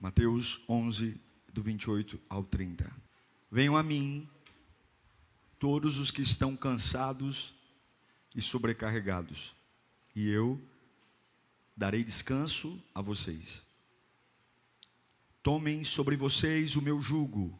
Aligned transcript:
Mateus 0.00 0.60
11, 0.68 1.20
do 1.52 1.60
28 1.60 2.20
ao 2.28 2.44
30. 2.44 2.88
Venham 3.50 3.76
a 3.76 3.82
mim, 3.82 4.28
todos 5.58 5.98
os 5.98 6.12
que 6.12 6.22
estão 6.22 6.56
cansados 6.56 7.52
e 8.36 8.40
sobrecarregados, 8.40 9.56
e 10.14 10.28
eu 10.28 10.60
darei 11.76 12.04
descanso 12.04 12.80
a 12.94 13.00
vocês. 13.00 13.62
Tomem 15.42 15.82
sobre 15.82 16.16
vocês 16.16 16.76
o 16.76 16.82
meu 16.82 17.00
jugo 17.00 17.58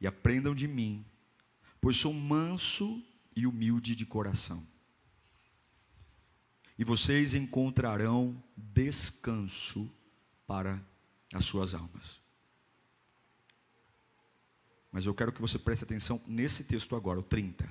e 0.00 0.06
aprendam 0.06 0.54
de 0.54 0.66
mim, 0.66 1.04
pois 1.78 1.96
sou 1.96 2.14
manso 2.14 3.04
e 3.36 3.46
humilde 3.46 3.94
de 3.94 4.06
coração. 4.06 4.66
E 6.78 6.84
vocês 6.84 7.34
encontrarão 7.34 8.42
descanso 8.56 9.92
para 10.50 10.82
as 11.32 11.44
suas 11.44 11.76
almas. 11.76 12.20
Mas 14.90 15.06
eu 15.06 15.14
quero 15.14 15.30
que 15.30 15.40
você 15.40 15.56
preste 15.60 15.84
atenção 15.84 16.20
nesse 16.26 16.64
texto 16.64 16.96
agora, 16.96 17.20
o 17.20 17.22
30. 17.22 17.68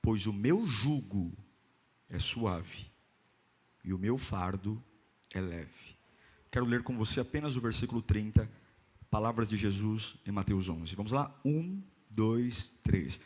Pois 0.00 0.26
o 0.26 0.32
meu 0.32 0.66
jugo 0.66 1.36
é 2.08 2.18
suave 2.18 2.90
e 3.84 3.92
o 3.92 3.98
meu 3.98 4.16
fardo 4.16 4.82
é 5.34 5.40
leve. 5.42 5.98
Quero 6.50 6.64
ler 6.64 6.82
com 6.82 6.96
você 6.96 7.20
apenas 7.20 7.56
o 7.56 7.60
versículo 7.60 8.00
30, 8.00 8.50
palavras 9.10 9.50
de 9.50 9.58
Jesus 9.58 10.16
em 10.24 10.32
Mateus 10.32 10.66
11. 10.66 10.96
Vamos 10.96 11.12
lá? 11.12 11.38
Um, 11.44 11.82
dois, 12.08 12.72
três. 12.82 13.20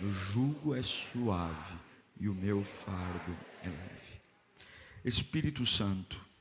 O 0.00 0.10
jugo 0.10 0.74
é 0.74 0.82
suave 0.82 1.76
e 2.18 2.28
o 2.28 2.34
meu 2.34 2.64
fardo 2.64 3.38
é 3.62 3.68
leve. 3.68 4.20
Espírito 5.04 5.64
Santo, 5.64 6.31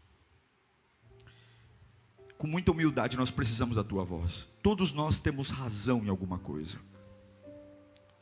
com 2.42 2.48
muita 2.48 2.72
humildade, 2.72 3.18
nós 3.18 3.30
precisamos 3.30 3.76
da 3.76 3.84
tua 3.84 4.04
voz. 4.04 4.50
Todos 4.64 4.94
nós 4.94 5.20
temos 5.20 5.52
razão 5.52 6.04
em 6.04 6.10
alguma 6.10 6.40
coisa. 6.40 6.80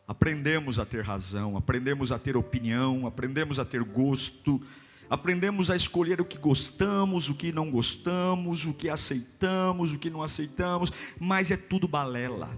Aprendemos 0.05 0.77
a 0.77 0.85
ter 0.85 1.05
razão, 1.05 1.55
aprendemos 1.55 2.11
a 2.11 2.19
ter 2.19 2.35
opinião, 2.35 3.07
aprendemos 3.07 3.59
a 3.59 3.63
ter 3.63 3.81
gosto, 3.81 4.61
aprendemos 5.09 5.71
a 5.71 5.75
escolher 5.77 6.19
o 6.19 6.25
que 6.25 6.37
gostamos, 6.37 7.29
o 7.29 7.33
que 7.33 7.53
não 7.53 7.71
gostamos, 7.71 8.65
o 8.65 8.73
que 8.73 8.89
aceitamos, 8.89 9.93
o 9.93 9.97
que 9.97 10.09
não 10.09 10.21
aceitamos, 10.21 10.91
mas 11.17 11.49
é 11.49 11.55
tudo 11.55 11.87
balela. 11.87 12.49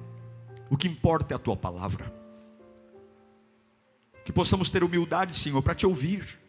O 0.67 0.76
que 0.76 0.88
importa 0.88 1.36
é 1.36 1.36
a 1.36 1.39
tua 1.39 1.56
palavra. 1.56 2.12
Que 4.26 4.34
possamos 4.34 4.72
ter 4.72 4.84
humildade, 4.84 5.38
Senhor, 5.38 5.62
para 5.62 5.76
te 5.76 5.86
ouvir, 5.86 6.39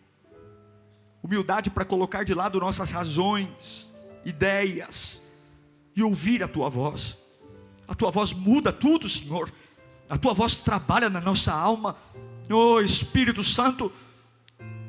humildade 1.22 1.68
para 1.68 1.84
colocar 1.84 2.24
de 2.24 2.33
lado 2.33 2.58
nossas 2.58 2.92
razões 2.92 3.91
ideias 4.24 5.20
e 5.94 6.02
ouvir 6.02 6.42
a 6.42 6.48
tua 6.48 6.68
voz. 6.68 7.18
A 7.86 7.94
tua 7.94 8.10
voz 8.10 8.32
muda 8.32 8.72
tudo, 8.72 9.08
Senhor. 9.08 9.52
A 10.08 10.16
tua 10.16 10.34
voz 10.34 10.56
trabalha 10.56 11.10
na 11.10 11.20
nossa 11.20 11.52
alma. 11.52 11.96
Oh 12.50 12.80
Espírito 12.80 13.42
Santo, 13.42 13.92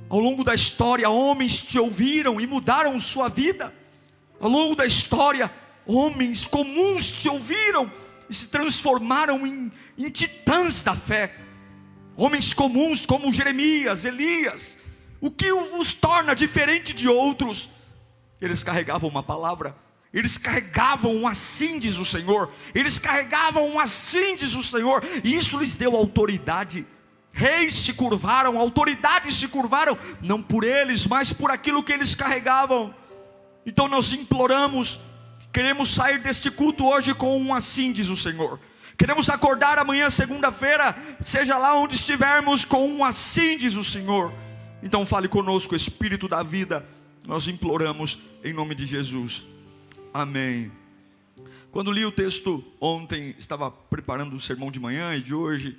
ao 0.10 0.20
longo 0.20 0.44
da 0.44 0.54
história, 0.54 1.10
homens 1.10 1.62
te 1.64 1.80
ouviram 1.80 2.40
e 2.40 2.48
mudaram 2.48 3.00
sua 3.00 3.30
vida. 3.30 3.74
Ao 4.40 4.50
longo 4.50 4.76
da 4.76 4.86
história, 4.86 5.52
homens 5.86 6.46
comuns 6.46 7.12
te 7.12 7.30
ouviram 7.30 7.92
e 8.30 8.34
se 8.34 8.48
transformaram 8.48 9.46
em, 9.46 9.72
em 9.98 10.10
titãs 10.10 10.84
da 10.84 10.96
fé. 10.96 11.36
Homens 12.16 12.54
comuns 12.54 13.06
como 13.06 13.34
Jeremias, 13.34 14.06
Elias. 14.06 14.78
O 15.20 15.32
que 15.32 15.52
os 15.52 15.94
torna 15.94 16.36
diferente 16.36 16.94
de 16.94 17.08
outros? 17.08 17.70
Eles 18.44 18.62
carregavam 18.62 19.10
uma 19.10 19.24
palavra, 19.24 19.74
eles 20.14 20.38
carregavam 20.38 21.16
um 21.16 21.26
assim 21.26 21.80
diz 21.80 21.98
o 21.98 22.04
Senhor, 22.04 22.52
eles 22.76 23.00
carregavam 23.00 23.66
um 23.70 23.80
assim 23.80 24.36
diz 24.36 24.54
o 24.54 24.62
Senhor, 24.62 25.02
e 25.24 25.34
isso 25.34 25.58
lhes 25.58 25.76
deu 25.76 25.96
autoridade. 25.96 26.86
Reis 27.32 27.74
se 27.74 27.94
curvaram, 27.94 28.60
autoridades 28.60 29.36
se 29.36 29.48
curvaram, 29.48 29.98
não 30.22 30.44
por 30.44 30.66
eles, 30.66 31.08
mas 31.08 31.32
por 31.32 31.52
aquilo 31.52 31.82
que 31.82 31.94
eles 31.94 32.16
carregavam. 32.16 32.94
Então 33.66 33.88
nós 33.88 34.12
imploramos, 34.12 35.00
queremos 35.54 35.96
sair 35.96 36.20
deste 36.20 36.52
culto 36.52 36.86
hoje 36.86 37.14
com 37.14 37.38
um 37.38 37.54
assim 37.54 37.94
diz 37.94 38.10
o 38.10 38.18
Senhor. 38.18 38.60
Queremos 38.98 39.30
acordar 39.30 39.80
amanhã, 39.80 40.10
segunda-feira, 40.10 40.94
seja 41.22 41.58
lá 41.58 41.76
onde 41.76 41.96
estivermos, 41.96 42.66
com 42.66 42.86
um 42.90 43.06
assim 43.06 43.58
diz 43.58 43.78
o 43.78 43.86
Senhor. 43.86 44.34
Então 44.84 45.06
fale 45.06 45.30
conosco, 45.30 45.78
Espírito 45.78 46.28
da 46.28 46.44
vida 46.44 46.86
nós 47.26 47.48
imploramos 47.48 48.20
em 48.44 48.54
nome 48.54 48.76
de 48.76 48.86
Jesus. 48.86 49.46
Amém. 50.14 50.72
Quando 51.72 51.92
li 51.92 52.06
o 52.06 52.12
texto 52.12 52.64
ontem, 52.80 53.36
estava 53.40 53.72
preparando 53.72 54.36
o 54.36 54.42
sermão 54.42 54.70
de 54.70 54.80
manhã 54.80 55.16
e 55.16 55.22
de 55.22 55.34
hoje, 55.34 55.78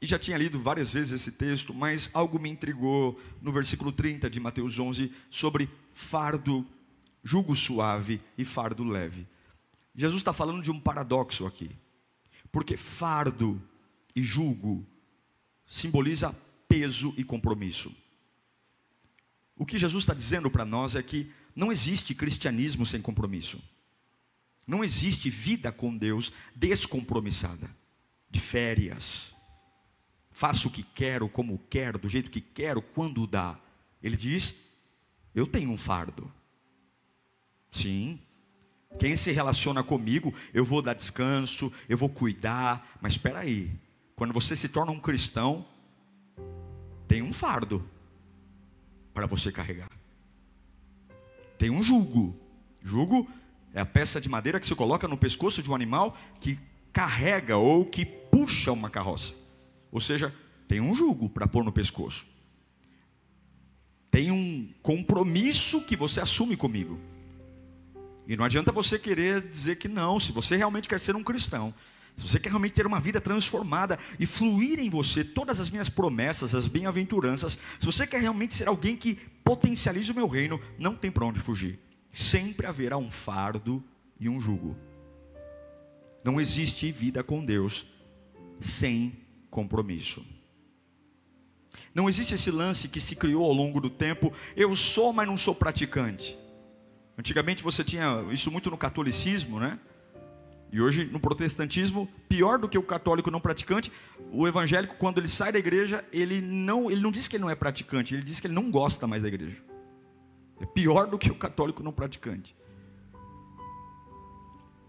e 0.00 0.06
já 0.06 0.18
tinha 0.18 0.38
lido 0.38 0.58
várias 0.58 0.92
vezes 0.92 1.12
esse 1.12 1.32
texto, 1.32 1.74
mas 1.74 2.10
algo 2.14 2.38
me 2.38 2.48
intrigou 2.48 3.20
no 3.40 3.52
versículo 3.52 3.92
30 3.92 4.30
de 4.30 4.40
Mateus 4.40 4.78
11 4.78 5.12
sobre 5.28 5.68
fardo, 5.92 6.66
jugo 7.22 7.54
suave 7.54 8.20
e 8.36 8.44
fardo 8.44 8.82
leve. 8.82 9.26
Jesus 9.94 10.20
está 10.20 10.32
falando 10.32 10.62
de 10.62 10.70
um 10.70 10.80
paradoxo 10.80 11.46
aqui, 11.46 11.70
porque 12.50 12.76
fardo 12.76 13.62
e 14.16 14.22
jugo 14.22 14.84
simboliza 15.66 16.34
peso 16.66 17.12
e 17.16 17.22
compromisso. 17.22 17.94
O 19.60 19.66
que 19.66 19.76
Jesus 19.76 20.04
está 20.04 20.14
dizendo 20.14 20.50
para 20.50 20.64
nós 20.64 20.96
é 20.96 21.02
que 21.02 21.30
não 21.54 21.70
existe 21.70 22.14
cristianismo 22.14 22.86
sem 22.86 23.02
compromisso. 23.02 23.62
Não 24.66 24.82
existe 24.82 25.28
vida 25.28 25.70
com 25.70 25.94
Deus 25.94 26.32
descompromissada, 26.56 27.68
de 28.30 28.40
férias. 28.40 29.36
Faço 30.32 30.68
o 30.68 30.70
que 30.70 30.82
quero, 30.82 31.28
como 31.28 31.60
quero, 31.68 31.98
do 31.98 32.08
jeito 32.08 32.30
que 32.30 32.40
quero, 32.40 32.80
quando 32.80 33.26
dá. 33.26 33.60
Ele 34.02 34.16
diz: 34.16 34.54
Eu 35.34 35.46
tenho 35.46 35.70
um 35.70 35.76
fardo. 35.76 36.32
Sim. 37.70 38.18
Quem 38.98 39.14
se 39.14 39.30
relaciona 39.30 39.84
comigo, 39.84 40.32
eu 40.54 40.64
vou 40.64 40.80
dar 40.80 40.94
descanso, 40.94 41.70
eu 41.86 41.98
vou 41.98 42.08
cuidar. 42.08 42.96
Mas 42.98 43.12
espera 43.12 43.40
aí. 43.40 43.70
Quando 44.16 44.32
você 44.32 44.56
se 44.56 44.70
torna 44.70 44.90
um 44.90 44.98
cristão, 44.98 45.66
tem 47.06 47.20
um 47.20 47.30
fardo 47.30 47.86
para 49.12 49.26
você 49.26 49.50
carregar. 49.52 49.90
Tem 51.58 51.70
um 51.70 51.82
jugo. 51.82 52.38
Jugo 52.82 53.28
é 53.74 53.80
a 53.80 53.86
peça 53.86 54.20
de 54.20 54.28
madeira 54.28 54.58
que 54.58 54.66
se 54.66 54.74
coloca 54.74 55.06
no 55.06 55.16
pescoço 55.16 55.62
de 55.62 55.70
um 55.70 55.74
animal 55.74 56.16
que 56.40 56.58
carrega 56.92 57.56
ou 57.56 57.84
que 57.84 58.04
puxa 58.04 58.72
uma 58.72 58.90
carroça. 58.90 59.34
Ou 59.92 60.00
seja, 60.00 60.34
tem 60.66 60.80
um 60.80 60.94
jugo 60.94 61.28
para 61.28 61.46
pôr 61.46 61.64
no 61.64 61.72
pescoço. 61.72 62.26
Tem 64.10 64.30
um 64.30 64.72
compromisso 64.82 65.82
que 65.82 65.96
você 65.96 66.20
assume 66.20 66.56
comigo. 66.56 66.98
E 68.26 68.36
não 68.36 68.44
adianta 68.44 68.72
você 68.72 68.98
querer 68.98 69.48
dizer 69.48 69.76
que 69.76 69.88
não, 69.88 70.18
se 70.18 70.32
você 70.32 70.56
realmente 70.56 70.88
quer 70.88 71.00
ser 71.00 71.16
um 71.16 71.22
cristão, 71.22 71.74
se 72.16 72.28
você 72.28 72.38
quer 72.38 72.50
realmente 72.50 72.74
ter 72.74 72.86
uma 72.86 73.00
vida 73.00 73.20
transformada 73.20 73.98
e 74.18 74.26
fluir 74.26 74.78
em 74.78 74.90
você 74.90 75.24
todas 75.24 75.60
as 75.60 75.70
minhas 75.70 75.88
promessas, 75.88 76.54
as 76.54 76.68
bem-aventuranças, 76.68 77.58
se 77.78 77.86
você 77.86 78.06
quer 78.06 78.20
realmente 78.20 78.54
ser 78.54 78.68
alguém 78.68 78.96
que 78.96 79.14
potencialize 79.44 80.10
o 80.10 80.14
meu 80.14 80.28
reino, 80.28 80.60
não 80.78 80.94
tem 80.94 81.10
para 81.10 81.24
onde 81.24 81.40
fugir. 81.40 81.78
Sempre 82.12 82.66
haverá 82.66 82.96
um 82.96 83.10
fardo 83.10 83.82
e 84.18 84.28
um 84.28 84.40
jugo. 84.40 84.76
Não 86.22 86.40
existe 86.40 86.92
vida 86.92 87.22
com 87.22 87.42
Deus 87.42 87.86
sem 88.60 89.18
compromisso. 89.48 90.24
Não 91.94 92.08
existe 92.08 92.34
esse 92.34 92.50
lance 92.50 92.88
que 92.88 93.00
se 93.00 93.16
criou 93.16 93.44
ao 93.44 93.52
longo 93.52 93.80
do 93.80 93.90
tempo, 93.90 94.32
eu 94.54 94.74
sou, 94.74 95.12
mas 95.12 95.26
não 95.26 95.36
sou 95.36 95.54
praticante. 95.54 96.38
Antigamente 97.16 97.62
você 97.62 97.82
tinha 97.82 98.24
isso 98.30 98.50
muito 98.50 98.70
no 98.70 98.78
catolicismo, 98.78 99.58
né? 99.58 99.78
E 100.72 100.80
hoje, 100.80 101.04
no 101.04 101.18
protestantismo, 101.18 102.08
pior 102.28 102.58
do 102.58 102.68
que 102.68 102.78
o 102.78 102.82
católico 102.82 103.30
não 103.30 103.40
praticante, 103.40 103.90
o 104.30 104.46
evangélico, 104.46 104.94
quando 104.96 105.18
ele 105.18 105.26
sai 105.26 105.50
da 105.50 105.58
igreja, 105.58 106.04
ele 106.12 106.40
não, 106.40 106.90
ele 106.90 107.00
não 107.00 107.10
diz 107.10 107.26
que 107.26 107.36
ele 107.36 107.42
não 107.42 107.50
é 107.50 107.56
praticante, 107.56 108.14
ele 108.14 108.22
diz 108.22 108.38
que 108.38 108.46
ele 108.46 108.54
não 108.54 108.70
gosta 108.70 109.06
mais 109.06 109.22
da 109.22 109.28
igreja. 109.28 109.56
É 110.60 110.66
pior 110.66 111.08
do 111.08 111.18
que 111.18 111.30
o 111.30 111.34
católico 111.34 111.82
não 111.82 111.92
praticante. 111.92 112.54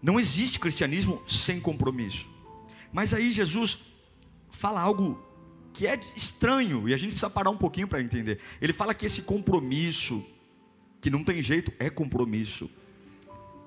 Não 0.00 0.20
existe 0.20 0.60
cristianismo 0.60 1.20
sem 1.26 1.60
compromisso. 1.60 2.30
Mas 2.92 3.12
aí 3.12 3.30
Jesus 3.30 3.80
fala 4.50 4.80
algo 4.80 5.20
que 5.72 5.86
é 5.86 5.98
estranho 6.14 6.88
e 6.88 6.94
a 6.94 6.96
gente 6.96 7.10
precisa 7.10 7.30
parar 7.30 7.50
um 7.50 7.56
pouquinho 7.56 7.88
para 7.88 8.02
entender. 8.02 8.38
Ele 8.60 8.72
fala 8.72 8.94
que 8.94 9.06
esse 9.06 9.22
compromisso, 9.22 10.24
que 11.00 11.10
não 11.10 11.24
tem 11.24 11.42
jeito, 11.42 11.72
é 11.78 11.88
compromisso. 11.90 12.70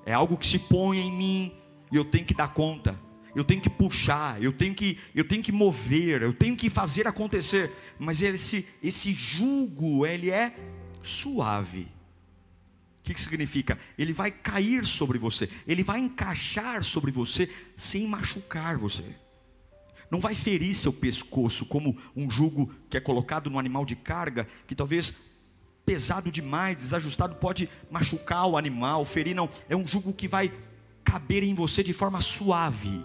É 0.06 0.14
algo 0.14 0.38
que 0.38 0.46
se 0.46 0.60
põe 0.60 1.00
em 1.00 1.12
mim 1.12 1.65
e 1.92 1.96
eu 1.96 2.06
tenho 2.06 2.26
que 2.26 2.34
dar 2.34 2.50
conta. 2.50 3.00
Eu 3.36 3.44
tenho 3.44 3.62
que 3.62 3.70
puxar, 3.70 4.42
eu 4.42 4.54
tenho 4.54 4.74
que, 4.74 4.98
eu 5.14 5.28
tenho 5.28 5.44
que 5.44 5.52
mover, 5.52 6.22
eu 6.22 6.34
tenho 6.34 6.56
que 6.56 6.70
fazer 6.70 7.06
acontecer. 7.06 7.70
Mas 8.00 8.22
esse, 8.22 8.66
esse 8.82 9.14
jugo, 9.14 10.06
ele 10.06 10.32
é 10.32 10.56
suave. 11.02 11.88
O 13.00 13.04
que, 13.04 13.14
que 13.14 13.22
significa? 13.22 13.78
Ele 13.98 14.14
vai 14.14 14.32
cair 14.32 14.86
sobre 14.86 15.20
você, 15.20 15.50
ele 15.68 15.84
vai 15.84 16.00
encaixar 16.00 16.84
sobre 16.84 17.12
você 17.12 17.50
sem 17.76 18.08
machucar 18.08 18.78
você 18.78 19.04
não 20.10 20.20
vai 20.20 20.36
ferir 20.36 20.74
seu 20.74 20.94
pescoço 20.94 21.66
como 21.66 21.98
um 22.16 22.30
jugo 22.30 22.74
que 22.90 22.98
é 22.98 23.00
colocado 23.00 23.50
no 23.50 23.60
animal 23.60 23.86
de 23.86 23.96
carga, 23.96 24.48
que 24.68 24.76
talvez 24.76 25.16
pesado 25.86 26.32
demais, 26.32 26.78
desajustado, 26.78 27.36
pode 27.36 27.70
machucar 27.92 28.48
o 28.48 28.58
animal, 28.58 29.06
ferir, 29.06 29.36
não. 29.36 29.50
É 29.70 29.76
um 29.76 29.88
jugo 29.88 30.14
que 30.14 30.28
vai 30.28 30.52
caber 31.16 31.44
em 31.44 31.54
você 31.54 31.82
de 31.82 31.94
forma 31.94 32.20
suave, 32.20 33.02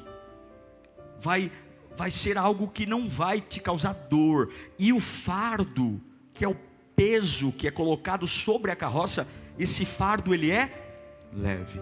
vai, 1.20 1.52
vai 1.96 2.10
ser 2.10 2.36
algo 2.36 2.66
que 2.66 2.84
não 2.84 3.08
vai 3.08 3.40
te 3.40 3.60
causar 3.60 3.92
dor, 3.92 4.52
e 4.76 4.92
o 4.92 4.98
fardo, 4.98 6.00
que 6.34 6.44
é 6.44 6.48
o 6.48 6.56
peso 6.96 7.52
que 7.52 7.68
é 7.68 7.70
colocado 7.70 8.26
sobre 8.26 8.72
a 8.72 8.74
carroça, 8.74 9.28
esse 9.56 9.86
fardo 9.86 10.34
ele 10.34 10.50
é 10.50 11.28
leve, 11.32 11.80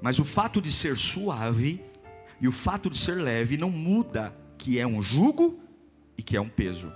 mas 0.00 0.18
o 0.18 0.24
fato 0.24 0.58
de 0.58 0.72
ser 0.72 0.96
suave, 0.96 1.84
e 2.40 2.48
o 2.48 2.52
fato 2.52 2.88
de 2.88 2.96
ser 2.96 3.16
leve 3.16 3.58
não 3.58 3.68
muda 3.68 4.34
que 4.56 4.78
é 4.78 4.86
um 4.86 5.02
jugo 5.02 5.60
e 6.16 6.22
que 6.22 6.34
é 6.34 6.40
um 6.40 6.48
peso. 6.48 6.90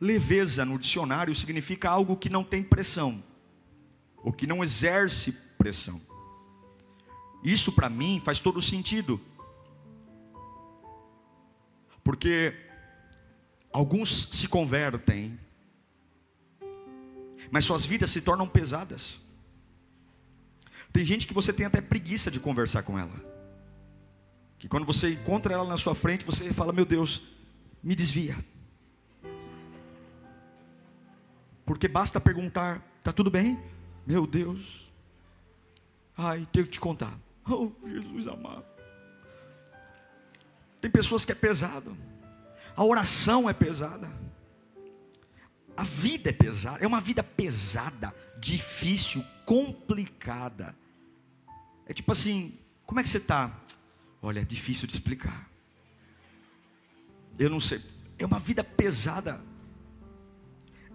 Leveza 0.00 0.64
no 0.64 0.76
dicionário 0.76 1.32
significa 1.36 1.88
algo 1.88 2.16
que 2.16 2.28
não 2.28 2.42
tem 2.42 2.64
pressão, 2.64 3.22
ou 4.16 4.32
que 4.32 4.44
não 4.44 4.64
exerce 4.64 5.46
pressão. 5.58 6.00
Isso 7.42 7.72
para 7.72 7.90
mim 7.90 8.20
faz 8.24 8.40
todo 8.40 8.62
sentido. 8.62 9.20
Porque 12.02 12.54
alguns 13.70 14.28
se 14.32 14.48
convertem, 14.48 15.38
mas 17.50 17.64
suas 17.64 17.84
vidas 17.84 18.10
se 18.10 18.22
tornam 18.22 18.48
pesadas. 18.48 19.20
Tem 20.92 21.04
gente 21.04 21.26
que 21.26 21.34
você 21.34 21.52
tem 21.52 21.66
até 21.66 21.80
preguiça 21.80 22.30
de 22.30 22.40
conversar 22.40 22.82
com 22.82 22.98
ela. 22.98 23.12
Que 24.58 24.68
quando 24.68 24.86
você 24.86 25.10
encontra 25.12 25.54
ela 25.54 25.64
na 25.64 25.76
sua 25.76 25.94
frente, 25.94 26.24
você 26.24 26.52
fala: 26.52 26.72
Meu 26.72 26.84
Deus, 26.84 27.28
me 27.82 27.94
desvia. 27.94 28.36
Porque 31.64 31.86
basta 31.86 32.20
perguntar: 32.20 32.82
Está 32.98 33.12
tudo 33.12 33.30
bem? 33.30 33.58
Meu 34.06 34.26
Deus. 34.26 34.87
Ai, 36.20 36.48
tenho 36.52 36.66
que 36.66 36.72
te 36.72 36.80
contar. 36.80 37.16
Oh, 37.48 37.70
Jesus 37.86 38.26
amado. 38.26 38.64
Tem 40.80 40.90
pessoas 40.90 41.24
que 41.24 41.30
é 41.30 41.34
pesado. 41.34 41.96
A 42.76 42.84
oração 42.84 43.48
é 43.48 43.52
pesada. 43.52 44.10
A 45.76 45.84
vida 45.84 46.30
é 46.30 46.32
pesada. 46.32 46.82
É 46.82 46.86
uma 46.86 47.00
vida 47.00 47.22
pesada, 47.22 48.12
difícil, 48.36 49.24
complicada. 49.46 50.74
É 51.86 51.94
tipo 51.94 52.10
assim: 52.10 52.58
como 52.84 52.98
é 52.98 53.02
que 53.04 53.08
você 53.08 53.18
está? 53.18 53.56
Olha, 54.20 54.40
é 54.40 54.44
difícil 54.44 54.88
de 54.88 54.94
explicar. 54.94 55.48
Eu 57.38 57.48
não 57.48 57.60
sei. 57.60 57.80
É 58.18 58.26
uma 58.26 58.40
vida 58.40 58.64
pesada. 58.64 59.40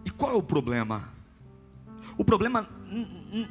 E 0.03 0.09
qual 0.09 0.33
é 0.33 0.35
o 0.35 0.43
problema? 0.43 1.13
O 2.17 2.23
problema 2.23 2.69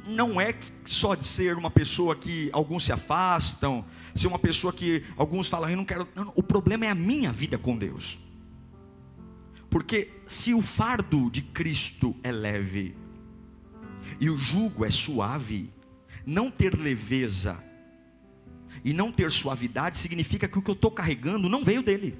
não 0.07 0.39
é 0.39 0.57
só 0.85 1.15
de 1.15 1.25
ser 1.25 1.57
uma 1.57 1.69
pessoa 1.69 2.15
que 2.15 2.49
alguns 2.53 2.85
se 2.85 2.93
afastam, 2.93 3.85
ser 4.15 4.27
uma 4.27 4.39
pessoa 4.39 4.71
que 4.71 5.03
alguns 5.17 5.49
falam, 5.49 5.69
eu 5.69 5.77
não 5.77 5.85
quero. 5.85 6.07
Não, 6.15 6.31
o 6.35 6.43
problema 6.43 6.85
é 6.85 6.89
a 6.89 6.95
minha 6.95 7.31
vida 7.31 7.57
com 7.57 7.77
Deus. 7.77 8.19
Porque 9.69 10.11
se 10.27 10.53
o 10.53 10.61
fardo 10.61 11.29
de 11.29 11.41
Cristo 11.41 12.15
é 12.23 12.31
leve 12.31 12.95
e 14.19 14.29
o 14.29 14.37
jugo 14.37 14.85
é 14.85 14.89
suave, 14.89 15.73
não 16.25 16.49
ter 16.49 16.77
leveza 16.77 17.61
e 18.83 18.93
não 18.93 19.11
ter 19.11 19.31
suavidade 19.31 19.97
significa 19.97 20.47
que 20.47 20.57
o 20.57 20.61
que 20.61 20.69
eu 20.69 20.75
estou 20.75 20.91
carregando 20.91 21.49
não 21.49 21.63
veio 21.63 21.81
dele. 21.83 22.17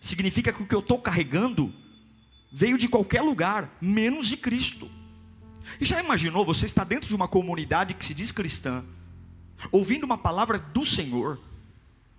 Significa 0.00 0.52
que 0.52 0.62
o 0.62 0.66
que 0.66 0.74
eu 0.74 0.80
estou 0.80 0.98
carregando 0.98 1.72
veio 2.54 2.78
de 2.78 2.86
qualquer 2.86 3.20
lugar, 3.20 3.76
menos 3.80 4.28
de 4.28 4.36
Cristo. 4.36 4.88
E 5.80 5.84
já 5.84 6.00
imaginou 6.00 6.44
você 6.44 6.66
está 6.66 6.84
dentro 6.84 7.08
de 7.08 7.14
uma 7.16 7.26
comunidade 7.26 7.94
que 7.94 8.04
se 8.06 8.14
diz 8.14 8.30
cristã, 8.30 8.84
ouvindo 9.72 10.04
uma 10.04 10.16
palavra 10.16 10.56
do 10.56 10.84
Senhor, 10.84 11.40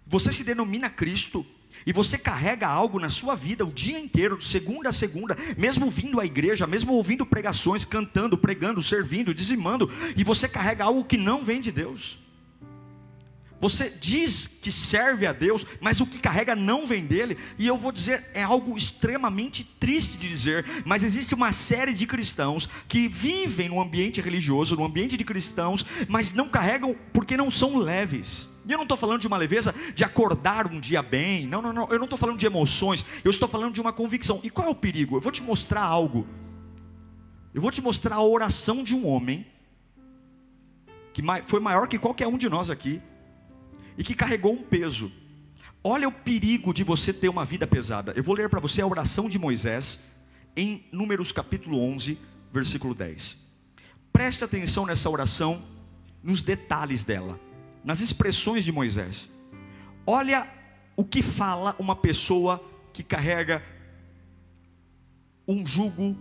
você 0.06 0.34
se 0.34 0.44
denomina 0.44 0.90
Cristo, 0.90 1.46
e 1.86 1.94
você 1.94 2.18
carrega 2.18 2.68
algo 2.68 3.00
na 3.00 3.08
sua 3.08 3.34
vida 3.34 3.66
o 3.66 3.72
dia 3.72 3.98
inteiro, 3.98 4.38
de 4.38 4.44
segunda 4.44 4.90
a 4.90 4.94
segunda, 4.94 5.38
mesmo 5.58 5.90
vindo 5.90 6.20
à 6.20 6.26
igreja, 6.26 6.68
mesmo 6.68 6.94
ouvindo 6.94 7.26
pregações, 7.26 7.86
cantando, 7.86 8.38
pregando, 8.38 8.84
servindo, 8.84 9.34
dizimando, 9.34 9.90
e 10.18 10.24
você 10.24 10.50
carrega 10.50 10.84
algo 10.84 11.06
que 11.06 11.18
não 11.18 11.46
vem 11.46 11.62
de 11.62 11.72
Deus. 11.72 12.20
Você 13.60 13.90
diz 13.90 14.48
que 14.48 14.72
serve 14.72 15.26
a 15.26 15.32
Deus, 15.32 15.66
mas 15.80 16.02
o 16.02 16.06
que 16.06 16.20
carrega 16.20 16.56
não 16.56 16.86
vem 16.86 17.06
dele, 17.06 17.38
e 17.58 17.66
eu 17.66 17.78
vou 17.78 17.92
dizer, 17.92 18.26
é 18.34 18.44
algo 18.44 18.78
extremamente 18.78 19.64
triste 19.64 20.18
de 20.18 20.28
dizer, 20.28 20.66
mas 20.86 21.04
existe 21.04 21.34
uma 21.34 21.52
série 21.52 21.94
de 21.94 22.06
cristãos 22.06 22.70
que 22.88 23.08
vivem 23.08 23.70
no 23.70 23.80
ambiente 23.80 24.20
religioso, 24.20 24.76
no 24.76 24.84
ambiente 24.84 25.16
de 25.16 25.24
cristãos, 25.24 25.86
mas 26.08 26.34
não 26.34 26.50
carregam 26.50 26.96
porque 27.14 27.38
não 27.38 27.50
são 27.50 27.78
leves. 27.78 28.50
E 28.68 28.72
eu 28.72 28.78
não 28.78 28.84
estou 28.84 28.98
falando 28.98 29.22
de 29.22 29.28
uma 29.28 29.38
leveza 29.38 29.74
de 29.94 30.04
acordar 30.04 30.72
um 30.72 30.80
dia 30.80 31.02
bem, 31.02 31.46
não, 31.46 31.62
não, 31.62 31.72
não, 31.72 31.88
eu 31.90 31.98
não 31.98 32.06
estou 32.06 32.18
falando 32.18 32.38
de 32.38 32.46
emoções, 32.46 33.06
eu 33.24 33.30
estou 33.30 33.48
falando 33.48 33.74
de 33.74 33.80
uma 33.80 33.94
convicção. 33.94 34.40
E 34.44 34.50
qual 34.50 34.68
é 34.68 34.72
o 34.72 34.76
perigo? 34.76 35.16
Eu 35.16 35.22
vou 35.22 35.32
te 35.32 35.42
mostrar 35.42 35.84
algo, 35.84 36.28
eu 37.54 37.62
vou 37.62 37.72
te 37.72 37.82
mostrar 37.82 38.16
a 38.16 38.24
oração 38.24 38.84
de 38.84 38.94
um 38.94 39.08
homem, 39.08 39.46
que 41.14 41.22
foi 41.46 41.62
maior 41.62 41.88
que 41.88 41.98
qualquer 41.98 42.28
um 42.28 42.38
de 42.38 42.50
nós 42.50 42.70
aqui, 42.70 43.02
e 43.98 44.04
que 44.04 44.16
carregou 44.16 44.54
um 44.54 44.64
peso. 44.64 45.12
Olha 45.84 46.08
o 46.08 46.12
perigo 46.12 46.74
de 46.74 46.84
você 46.84 47.14
ter 47.14 47.30
uma 47.30 47.46
vida 47.46 47.68
pesada. 47.68 48.14
Eu 48.16 48.24
vou 48.24 48.36
ler 48.36 48.50
para 48.50 48.60
você 48.60 48.82
a 48.82 48.88
oração 48.88 49.30
de 49.30 49.38
Moisés, 49.38 50.00
em 50.56 50.86
Números 50.92 51.32
capítulo 51.32 51.80
11, 51.80 52.18
versículo 52.52 52.96
10. 52.96 53.38
Preste 54.12 54.44
atenção 54.44 54.86
nessa 54.86 55.10
oração, 55.10 55.64
nos 56.24 56.42
detalhes 56.42 57.04
dela 57.04 57.40
nas 57.86 58.02
expressões 58.02 58.66
de 58.66 58.72
Moisés. 58.72 59.30
Olha 60.08 60.52
o 60.96 61.06
que 61.06 61.22
fala 61.22 61.76
uma 61.78 61.96
pessoa 61.96 62.62
que 62.92 63.04
carrega 63.04 63.64
um 65.48 65.66
jugo 65.66 66.18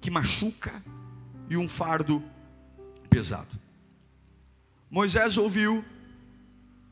que 0.00 0.10
machuca 0.10 0.82
e 1.50 1.56
um 1.58 1.68
fardo 1.68 2.24
pesado. 3.10 3.60
Moisés 4.92 5.36
ouviu 5.36 5.84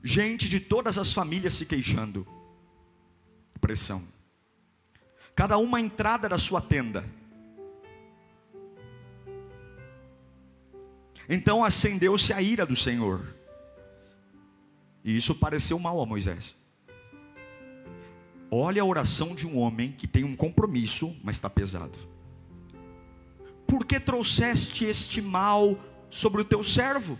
gente 0.03 0.49
de 0.49 0.59
todas 0.59 0.99
as 0.99 1.13
famílias 1.13 1.53
se 1.53 1.65
queixando. 1.65 2.27
Pressão. 3.61 4.03
Cada 5.37 5.57
uma 5.57 5.81
entrada 5.81 6.29
da 6.29 6.37
sua 6.37 6.61
tenda 6.61 7.05
Então 11.33 11.63
acendeu-se 11.63 12.33
a 12.33 12.43
ira 12.43 12.67
do 12.67 12.75
Senhor. 12.75 13.25
E 15.05 15.17
isso 15.17 15.33
pareceu 15.33 15.79
mal 15.79 16.03
a 16.03 16.05
Moisés. 16.05 16.57
Olha 18.51 18.83
a 18.83 18.85
oração 18.85 19.33
de 19.33 19.47
um 19.47 19.57
homem 19.57 19.93
que 19.93 20.09
tem 20.09 20.25
um 20.25 20.35
compromisso, 20.35 21.17
mas 21.23 21.37
está 21.37 21.49
pesado. 21.49 21.97
Por 23.65 23.87
que 23.87 24.01
trouxeste 24.01 24.85
este 24.85 25.23
mal 25.23 25.79
sobre 26.11 26.41
o 26.41 26.45
teu 26.45 26.65
servo? 26.65 27.17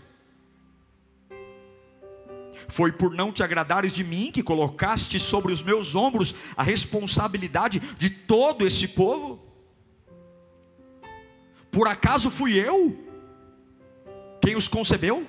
Foi 2.67 2.91
por 2.91 3.11
não 3.11 3.31
te 3.31 3.43
agradares 3.43 3.93
de 3.93 4.03
mim 4.03 4.31
que 4.31 4.43
colocaste 4.43 5.19
sobre 5.19 5.51
os 5.51 5.63
meus 5.63 5.95
ombros 5.95 6.35
a 6.55 6.63
responsabilidade 6.63 7.79
de 7.97 8.09
todo 8.09 8.65
esse 8.65 8.89
povo? 8.89 9.39
Por 11.71 11.87
acaso 11.87 12.29
fui 12.29 12.53
eu 12.59 13.09
quem 14.41 14.55
os 14.55 14.67
concebeu? 14.67 15.27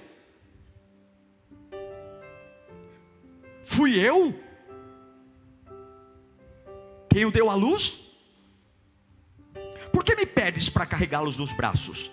Fui 3.62 3.98
eu? 3.98 4.34
Quem 7.10 7.26
o 7.26 7.30
deu 7.30 7.50
à 7.50 7.54
luz? 7.54 8.00
Por 9.92 10.02
que 10.02 10.16
me 10.16 10.24
pedes 10.24 10.70
para 10.70 10.86
carregá-los 10.86 11.36
nos 11.36 11.52
braços? 11.52 12.10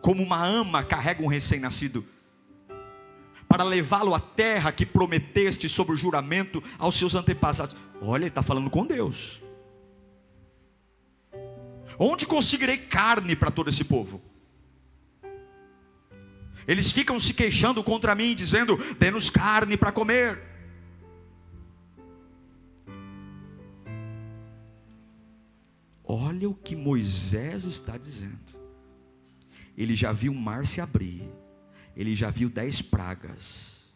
Como 0.00 0.22
uma 0.22 0.46
ama 0.46 0.84
carrega 0.84 1.22
um 1.22 1.26
recém-nascido, 1.26 2.06
para 3.50 3.64
levá-lo 3.64 4.14
à 4.14 4.20
terra 4.20 4.70
que 4.70 4.86
prometeste 4.86 5.68
sob 5.68 5.90
o 5.90 5.96
juramento 5.96 6.62
aos 6.78 6.94
seus 6.94 7.16
antepassados. 7.16 7.74
Olha, 8.00 8.22
ele 8.22 8.28
está 8.28 8.42
falando 8.42 8.70
com 8.70 8.86
Deus. 8.86 9.42
Onde 11.98 12.26
conseguirei 12.26 12.78
carne 12.78 13.34
para 13.34 13.50
todo 13.50 13.68
esse 13.68 13.82
povo? 13.82 14.22
Eles 16.64 16.92
ficam 16.92 17.18
se 17.18 17.34
queixando 17.34 17.82
contra 17.82 18.14
mim, 18.14 18.36
dizendo: 18.36 18.76
dê-nos 19.00 19.28
carne 19.28 19.76
para 19.76 19.90
comer. 19.90 20.40
Olha 26.04 26.48
o 26.48 26.54
que 26.54 26.76
Moisés 26.76 27.64
está 27.64 27.98
dizendo. 27.98 28.38
Ele 29.76 29.96
já 29.96 30.12
viu 30.12 30.30
o 30.30 30.36
mar 30.36 30.64
se 30.64 30.80
abrir, 30.80 31.28
ele 32.00 32.14
já 32.14 32.30
viu 32.30 32.48
dez 32.48 32.80
pragas, 32.80 33.86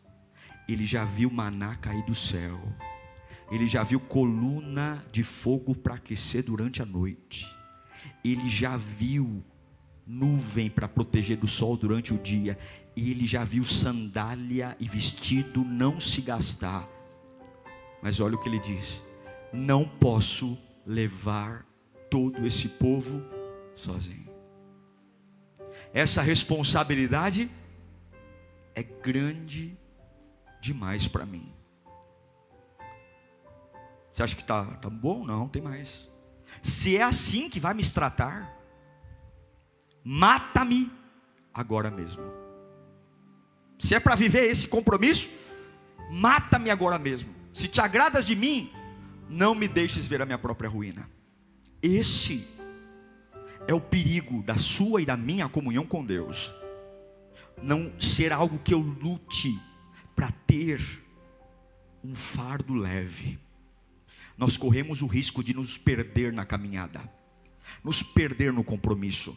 ele 0.69 0.85
já 0.85 1.07
viu 1.07 1.31
maná 1.31 1.75
cair 1.77 2.05
do 2.05 2.15
céu, 2.15 2.61
ele 3.51 3.67
já 3.67 3.83
viu 3.83 3.99
coluna 3.99 5.03
de 5.11 5.23
fogo 5.23 5.75
para 5.75 5.95
aquecer 5.95 6.43
durante 6.43 6.83
a 6.83 6.85
noite, 6.85 7.47
ele 8.23 8.47
já 8.51 8.77
viu 8.77 9.43
nuvem 10.07 10.69
para 10.69 10.87
proteger 10.87 11.39
do 11.39 11.47
sol 11.47 11.79
durante 11.79 12.13
o 12.13 12.19
dia, 12.19 12.59
ele 12.95 13.27
já 13.27 13.43
viu 13.43 13.65
sandália 13.65 14.77
e 14.79 14.87
vestido 14.87 15.65
não 15.65 15.99
se 15.99 16.21
gastar. 16.21 16.87
Mas 18.03 18.21
olha 18.21 18.35
o 18.35 18.39
que 18.39 18.51
ele 18.51 18.59
diz: 18.59 19.03
não 19.51 19.89
posso 19.89 20.59
levar 20.85 21.67
todo 22.11 22.47
esse 22.47 22.69
povo 22.69 23.23
sozinho. 23.75 24.29
Essa 25.95 26.21
responsabilidade 26.21 27.49
é 28.75 28.83
grande 28.83 29.79
demais 30.61 31.07
para 31.07 31.25
mim. 31.25 31.53
Você 34.11 34.23
acha 34.23 34.37
que 34.37 34.43
está 34.43 34.65
tá 34.65 34.89
bom? 34.89 35.25
Não, 35.25 35.49
tem 35.49 35.61
mais. 35.61 36.11
Se 36.63 36.97
é 36.97 37.03
assim 37.03 37.49
que 37.49 37.59
vai 37.59 37.75
me 37.75 37.85
tratar, 37.85 38.57
mata-me 40.05 40.91
agora 41.53 41.91
mesmo. 41.91 42.23
Se 43.79 43.95
é 43.95 44.01
para 44.01 44.15
viver 44.15 44.51
esse 44.51 44.69
compromisso, 44.69 45.29
mata-me 46.11 46.71
agora 46.71 46.99
mesmo. 46.99 47.35
Se 47.53 47.69
te 47.69 47.81
agradas 47.81 48.27
de 48.27 48.37
mim, 48.37 48.73
não 49.29 49.55
me 49.55 49.69
deixes 49.69 50.07
ver 50.07 50.23
a 50.23 50.27
minha 50.27 50.39
própria 50.39 50.71
ruína. 50.71 51.11
Esse 51.83 52.47
é 53.67 53.75
o 53.75 53.81
perigo 53.81 54.43
da 54.43 54.57
sua 54.57 55.03
e 55.03 55.07
da 55.07 55.17
minha 55.17 55.49
comunhão 55.49 55.85
com 55.85 56.05
Deus. 56.05 56.55
Não 57.63 57.99
ser 58.01 58.33
algo 58.33 58.59
que 58.59 58.75
eu 58.75 58.81
lute 58.81 59.59
para 60.15 60.31
ter 60.31 60.81
um 62.03 62.15
fardo 62.15 62.75
leve. 62.75 63.39
Nós 64.37 64.57
corremos 64.57 65.01
o 65.01 65.07
risco 65.07 65.43
de 65.43 65.55
nos 65.55 65.79
perder 65.79 66.33
na 66.33 66.45
caminhada, 66.45 67.01
nos 67.83 68.03
perder 68.03 68.53
no 68.53 68.65
compromisso 68.65 69.37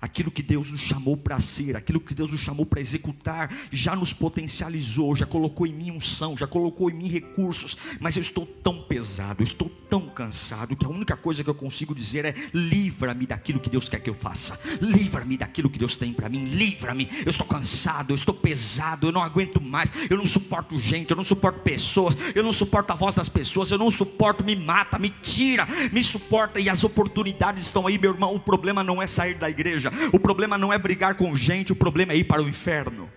aquilo 0.00 0.30
que 0.30 0.42
Deus 0.42 0.70
nos 0.70 0.80
chamou 0.80 1.16
para 1.16 1.38
ser, 1.40 1.76
aquilo 1.76 2.00
que 2.00 2.14
Deus 2.14 2.32
nos 2.32 2.40
chamou 2.40 2.66
para 2.66 2.80
executar, 2.80 3.52
já 3.70 3.96
nos 3.96 4.12
potencializou, 4.12 5.16
já 5.16 5.26
colocou 5.26 5.66
em 5.66 5.72
mim 5.72 5.90
unção, 5.90 6.36
já 6.36 6.46
colocou 6.46 6.90
em 6.90 6.94
mim 6.94 7.08
recursos, 7.08 7.76
mas 8.00 8.16
eu 8.16 8.22
estou 8.22 8.46
tão 8.46 8.82
pesado, 8.82 9.42
eu 9.42 9.44
estou 9.44 9.68
tão 9.88 10.08
cansado, 10.08 10.76
que 10.76 10.84
a 10.84 10.88
única 10.88 11.16
coisa 11.16 11.42
que 11.42 11.50
eu 11.50 11.54
consigo 11.54 11.94
dizer 11.94 12.24
é: 12.24 12.34
livra-me 12.52 13.26
daquilo 13.26 13.60
que 13.60 13.70
Deus 13.70 13.88
quer 13.88 14.00
que 14.00 14.10
eu 14.10 14.14
faça, 14.14 14.58
livra-me 14.80 15.36
daquilo 15.36 15.70
que 15.70 15.78
Deus 15.78 15.96
tem 15.96 16.12
para 16.12 16.28
mim, 16.28 16.44
livra-me. 16.44 17.08
Eu 17.24 17.30
estou 17.30 17.46
cansado, 17.46 18.10
eu 18.10 18.14
estou 18.14 18.34
pesado, 18.34 19.08
eu 19.08 19.12
não 19.12 19.22
aguento 19.22 19.60
mais, 19.60 19.92
eu 20.10 20.16
não 20.16 20.26
suporto 20.26 20.78
gente, 20.78 21.10
eu 21.10 21.16
não 21.16 21.24
suporto 21.24 21.60
pessoas, 21.60 22.16
eu 22.34 22.42
não 22.42 22.52
suporto 22.52 22.90
a 22.92 22.94
voz 22.94 23.14
das 23.14 23.28
pessoas, 23.28 23.70
eu 23.70 23.78
não 23.78 23.90
suporto, 23.90 24.44
me 24.44 24.56
mata, 24.56 24.98
me 24.98 25.10
tira, 25.10 25.66
me 25.92 26.02
suporta, 26.02 26.60
e 26.60 26.68
as 26.68 26.84
oportunidades 26.84 27.66
estão 27.66 27.86
aí, 27.86 27.98
meu 27.98 28.12
irmão. 28.12 28.34
O 28.34 28.40
problema 28.40 28.82
não 28.82 29.02
é 29.02 29.06
sair 29.06 29.34
da 29.34 29.48
igreja 29.48 29.83
igreja. 29.88 30.10
O 30.12 30.18
problema 30.18 30.56
não 30.56 30.72
é 30.72 30.78
brigar 30.78 31.14
com 31.14 31.34
gente, 31.36 31.72
o 31.72 31.76
problema 31.76 32.12
é 32.12 32.16
ir 32.16 32.24
para 32.24 32.42
o 32.42 32.48
inferno. 32.48 33.10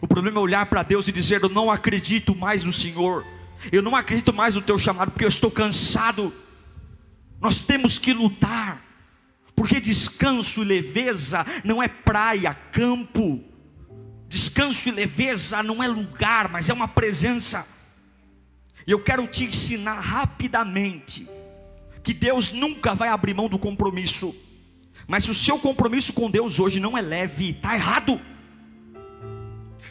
O 0.00 0.06
problema 0.06 0.38
é 0.38 0.42
olhar 0.42 0.66
para 0.66 0.82
Deus 0.82 1.08
e 1.08 1.12
dizer: 1.12 1.42
Eu 1.42 1.48
não 1.48 1.70
acredito 1.70 2.34
mais 2.34 2.64
no 2.64 2.72
Senhor, 2.72 3.24
eu 3.72 3.82
não 3.82 3.96
acredito 3.96 4.32
mais 4.32 4.54
no 4.54 4.62
teu 4.62 4.78
chamado, 4.78 5.12
porque 5.12 5.24
eu 5.24 5.28
estou 5.28 5.50
cansado. 5.50 6.32
Nós 7.40 7.60
temos 7.60 7.98
que 7.98 8.12
lutar, 8.12 8.82
porque 9.54 9.80
descanso 9.80 10.62
e 10.62 10.64
leveza 10.64 11.46
não 11.64 11.82
é 11.82 11.88
praia, 11.88 12.54
campo. 12.72 13.42
Descanso 14.28 14.88
e 14.88 14.92
leveza 14.92 15.62
não 15.62 15.82
é 15.82 15.86
lugar, 15.86 16.48
mas 16.48 16.68
é 16.68 16.72
uma 16.72 16.88
presença. 16.88 17.66
E 18.86 18.90
eu 18.90 19.00
quero 19.00 19.26
te 19.26 19.44
ensinar 19.44 20.00
rapidamente 20.00 21.28
que 22.02 22.14
Deus 22.14 22.52
nunca 22.52 22.94
vai 22.94 23.08
abrir 23.08 23.34
mão 23.34 23.48
do 23.48 23.58
compromisso. 23.58 24.34
Mas 25.06 25.24
se 25.24 25.30
o 25.30 25.34
seu 25.34 25.58
compromisso 25.58 26.12
com 26.12 26.30
Deus 26.30 26.58
hoje 26.58 26.80
não 26.80 26.96
é 26.96 27.02
leve, 27.02 27.50
está 27.50 27.74
errado. 27.74 28.20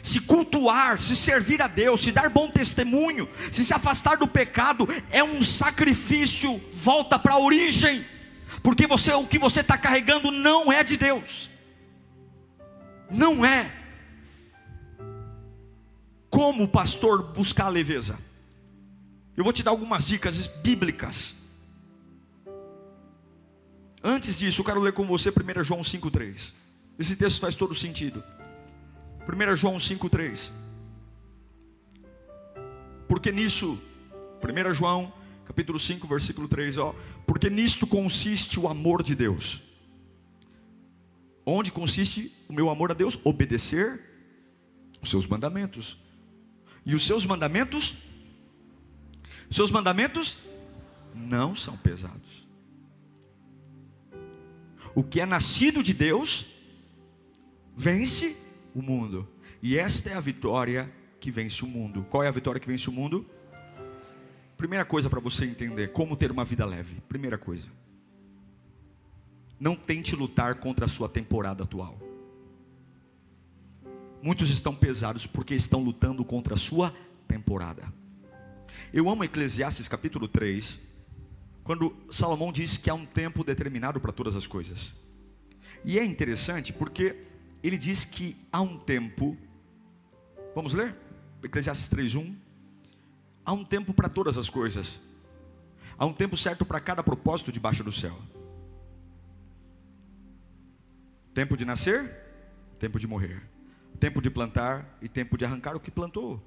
Se 0.02 0.20
cultuar, 0.20 0.98
se 0.98 1.16
servir 1.16 1.60
a 1.60 1.66
Deus, 1.66 2.00
se 2.00 2.12
dar 2.12 2.30
bom 2.30 2.50
testemunho, 2.50 3.28
se 3.50 3.64
se 3.64 3.74
afastar 3.74 4.16
do 4.16 4.26
pecado, 4.26 4.88
é 5.10 5.22
um 5.24 5.42
sacrifício, 5.42 6.60
volta 6.72 7.18
para 7.18 7.34
a 7.34 7.38
origem, 7.38 8.04
porque 8.62 8.86
você, 8.86 9.12
o 9.12 9.26
que 9.26 9.38
você 9.38 9.60
está 9.60 9.76
carregando 9.76 10.30
não 10.30 10.72
é 10.72 10.84
de 10.84 10.96
Deus, 10.96 11.50
não 13.10 13.44
é. 13.44 13.72
Como 16.30 16.68
pastor 16.68 17.32
buscar 17.32 17.66
a 17.66 17.70
leveza? 17.70 18.18
Eu 19.36 19.44
vou 19.44 19.52
te 19.52 19.62
dar 19.62 19.70
algumas 19.70 20.06
dicas 20.06 20.46
bíblicas 20.46 21.35
Antes 24.08 24.38
disso, 24.38 24.60
eu 24.60 24.64
quero 24.64 24.78
ler 24.78 24.92
com 24.92 25.04
você 25.04 25.30
1 25.30 25.64
João 25.64 25.80
5,3. 25.80 26.52
Esse 26.96 27.16
texto 27.16 27.40
faz 27.40 27.56
todo 27.56 27.74
sentido. 27.74 28.22
1 29.28 29.56
João 29.56 29.78
5,3. 29.78 30.52
Porque 33.08 33.32
nisso, 33.32 33.82
1 34.40 34.74
João, 34.74 35.12
capítulo 35.44 35.76
5, 35.76 36.06
versículo 36.06 36.46
3, 36.46 36.78
ó. 36.78 36.94
Porque 37.26 37.50
nisto 37.50 37.84
consiste 37.84 38.60
o 38.60 38.68
amor 38.68 39.02
de 39.02 39.16
Deus. 39.16 39.60
Onde 41.44 41.72
consiste 41.72 42.32
o 42.48 42.52
meu 42.52 42.70
amor 42.70 42.92
a 42.92 42.94
Deus? 42.94 43.18
Obedecer 43.24 44.00
os 45.02 45.10
seus 45.10 45.26
mandamentos. 45.26 45.98
E 46.84 46.94
os 46.94 47.04
seus 47.04 47.26
mandamentos, 47.26 47.96
seus 49.50 49.72
mandamentos 49.72 50.38
não 51.12 51.56
são 51.56 51.76
pesados. 51.76 52.35
O 54.96 55.04
que 55.04 55.20
é 55.20 55.26
nascido 55.26 55.82
de 55.82 55.92
Deus 55.92 56.54
vence 57.76 58.34
o 58.74 58.80
mundo. 58.80 59.28
E 59.62 59.76
esta 59.76 60.08
é 60.08 60.14
a 60.14 60.20
vitória 60.20 60.90
que 61.20 61.30
vence 61.30 61.62
o 61.62 61.68
mundo. 61.68 62.06
Qual 62.08 62.24
é 62.24 62.28
a 62.28 62.30
vitória 62.30 62.58
que 62.58 62.66
vence 62.66 62.88
o 62.88 62.92
mundo? 62.92 63.26
Primeira 64.56 64.86
coisa 64.86 65.10
para 65.10 65.20
você 65.20 65.44
entender 65.44 65.92
como 65.92 66.16
ter 66.16 66.32
uma 66.32 66.46
vida 66.46 66.64
leve. 66.64 67.02
Primeira 67.10 67.36
coisa. 67.36 67.68
Não 69.60 69.76
tente 69.76 70.16
lutar 70.16 70.54
contra 70.54 70.86
a 70.86 70.88
sua 70.88 71.10
temporada 71.10 71.64
atual. 71.64 72.00
Muitos 74.22 74.48
estão 74.48 74.74
pesados 74.74 75.26
porque 75.26 75.54
estão 75.54 75.84
lutando 75.84 76.24
contra 76.24 76.54
a 76.54 76.56
sua 76.56 76.94
temporada. 77.28 77.92
Eu 78.94 79.10
amo 79.10 79.24
Eclesiastes 79.24 79.88
capítulo 79.88 80.26
3, 80.26 80.78
quando 81.66 81.96
Salomão 82.08 82.52
diz 82.52 82.78
que 82.78 82.88
há 82.88 82.94
um 82.94 83.04
tempo 83.04 83.42
determinado 83.42 84.00
para 84.00 84.12
todas 84.12 84.36
as 84.36 84.46
coisas. 84.46 84.94
E 85.84 85.98
é 85.98 86.04
interessante 86.04 86.72
porque 86.72 87.24
ele 87.60 87.76
diz 87.76 88.04
que 88.04 88.36
há 88.52 88.60
um 88.60 88.78
tempo, 88.78 89.36
vamos 90.54 90.74
ler? 90.74 90.94
Eclesiastes 91.42 91.88
3:1. 91.88 92.36
Há 93.44 93.52
um 93.52 93.64
tempo 93.64 93.92
para 93.92 94.08
todas 94.08 94.38
as 94.38 94.48
coisas. 94.48 95.00
Há 95.98 96.06
um 96.06 96.12
tempo 96.12 96.36
certo 96.36 96.64
para 96.64 96.78
cada 96.78 97.02
propósito 97.02 97.50
debaixo 97.50 97.82
do 97.82 97.90
céu. 97.90 98.16
Tempo 101.34 101.56
de 101.56 101.64
nascer, 101.64 102.14
tempo 102.78 102.96
de 102.96 103.08
morrer. 103.08 103.42
Tempo 103.98 104.22
de 104.22 104.30
plantar 104.30 104.96
e 105.02 105.08
tempo 105.08 105.36
de 105.36 105.44
arrancar 105.44 105.74
o 105.74 105.80
que 105.80 105.90
plantou. 105.90 106.40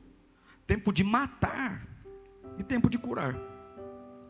Tempo 0.65 0.93
de 0.93 1.03
matar 1.03 1.85
e 2.57 2.63
tempo 2.63 2.89
de 2.89 2.97
curar 2.97 3.58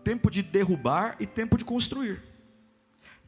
tempo 0.09 0.31
de 0.31 0.41
derrubar 0.41 1.15
e 1.19 1.27
tempo 1.27 1.55
de 1.55 1.63
construir, 1.63 2.19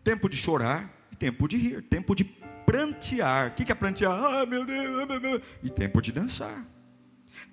tempo 0.03 0.27
de 0.27 0.35
chorar 0.35 0.91
e 1.11 1.15
tempo 1.15 1.47
de 1.47 1.55
rir, 1.55 1.83
tempo 1.83 2.15
de 2.15 2.23
prantear. 2.23 3.51
O 3.51 3.53
que 3.53 3.71
é 3.71 3.75
prantear? 3.75 4.11
Ah, 4.11 4.47
meu 4.47 4.65
Deus, 4.65 5.07
meu 5.07 5.19
Deus. 5.19 5.41
E 5.61 5.69
tempo 5.69 6.01
de 6.01 6.11
dançar. 6.11 6.65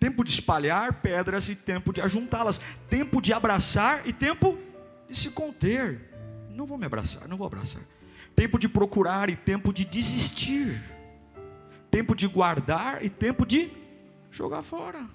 Tempo 0.00 0.24
de 0.24 0.30
espalhar 0.30 1.02
pedras 1.02 1.46
e 1.50 1.54
tempo 1.54 1.92
de 1.92 2.00
ajuntá-las. 2.00 2.58
Tempo 2.88 3.20
de 3.20 3.34
abraçar 3.34 4.08
e 4.08 4.14
tempo 4.14 4.56
de 5.06 5.14
se 5.14 5.28
conter. 5.32 6.08
não 6.48 6.64
vou 6.64 6.78
me 6.78 6.86
abraçar, 6.86 7.28
não 7.28 7.36
vou 7.36 7.46
abraçar. 7.46 7.82
Tempo 8.34 8.58
de 8.58 8.66
procurar 8.66 9.28
e 9.28 9.36
tempo 9.36 9.74
de 9.74 9.84
desistir. 9.84 10.80
Tempo 11.90 12.14
de 12.14 12.26
guardar 12.26 13.04
e 13.04 13.10
tempo 13.10 13.44
de 13.44 13.70
jogar 14.30 14.62
fora. 14.62 15.06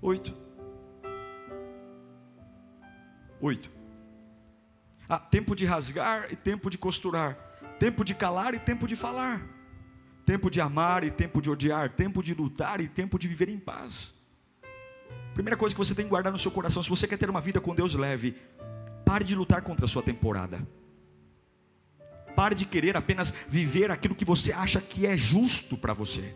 Oito. 0.00 0.47
Oito. 3.40 3.70
Ah, 5.08 5.18
tempo 5.18 5.54
de 5.54 5.64
rasgar 5.64 6.28
e 6.30 6.36
tempo 6.36 6.68
de 6.68 6.76
costurar. 6.76 7.36
Tempo 7.78 8.04
de 8.04 8.14
calar 8.14 8.54
e 8.54 8.58
tempo 8.58 8.86
de 8.86 8.96
falar. 8.96 9.46
Tempo 10.26 10.50
de 10.50 10.60
amar 10.60 11.04
e 11.04 11.10
tempo 11.10 11.40
de 11.40 11.50
odiar. 11.50 11.88
Tempo 11.90 12.22
de 12.22 12.34
lutar 12.34 12.80
e 12.80 12.88
tempo 12.88 13.18
de 13.18 13.28
viver 13.28 13.48
em 13.48 13.58
paz. 13.58 14.14
Primeira 15.34 15.56
coisa 15.56 15.74
que 15.74 15.78
você 15.78 15.94
tem 15.94 16.04
que 16.04 16.10
guardar 16.10 16.32
no 16.32 16.38
seu 16.38 16.50
coração, 16.50 16.82
se 16.82 16.90
você 16.90 17.06
quer 17.06 17.16
ter 17.16 17.30
uma 17.30 17.40
vida 17.40 17.60
com 17.60 17.72
Deus 17.74 17.94
leve, 17.94 18.36
pare 19.04 19.24
de 19.24 19.36
lutar 19.36 19.62
contra 19.62 19.86
a 19.86 19.88
sua 19.88 20.02
temporada. 20.02 20.66
Pare 22.34 22.54
de 22.54 22.66
querer 22.66 22.96
apenas 22.96 23.32
viver 23.48 23.90
aquilo 23.90 24.14
que 24.14 24.24
você 24.24 24.52
acha 24.52 24.80
que 24.80 25.06
é 25.06 25.16
justo 25.16 25.76
para 25.76 25.92
você. 25.92 26.34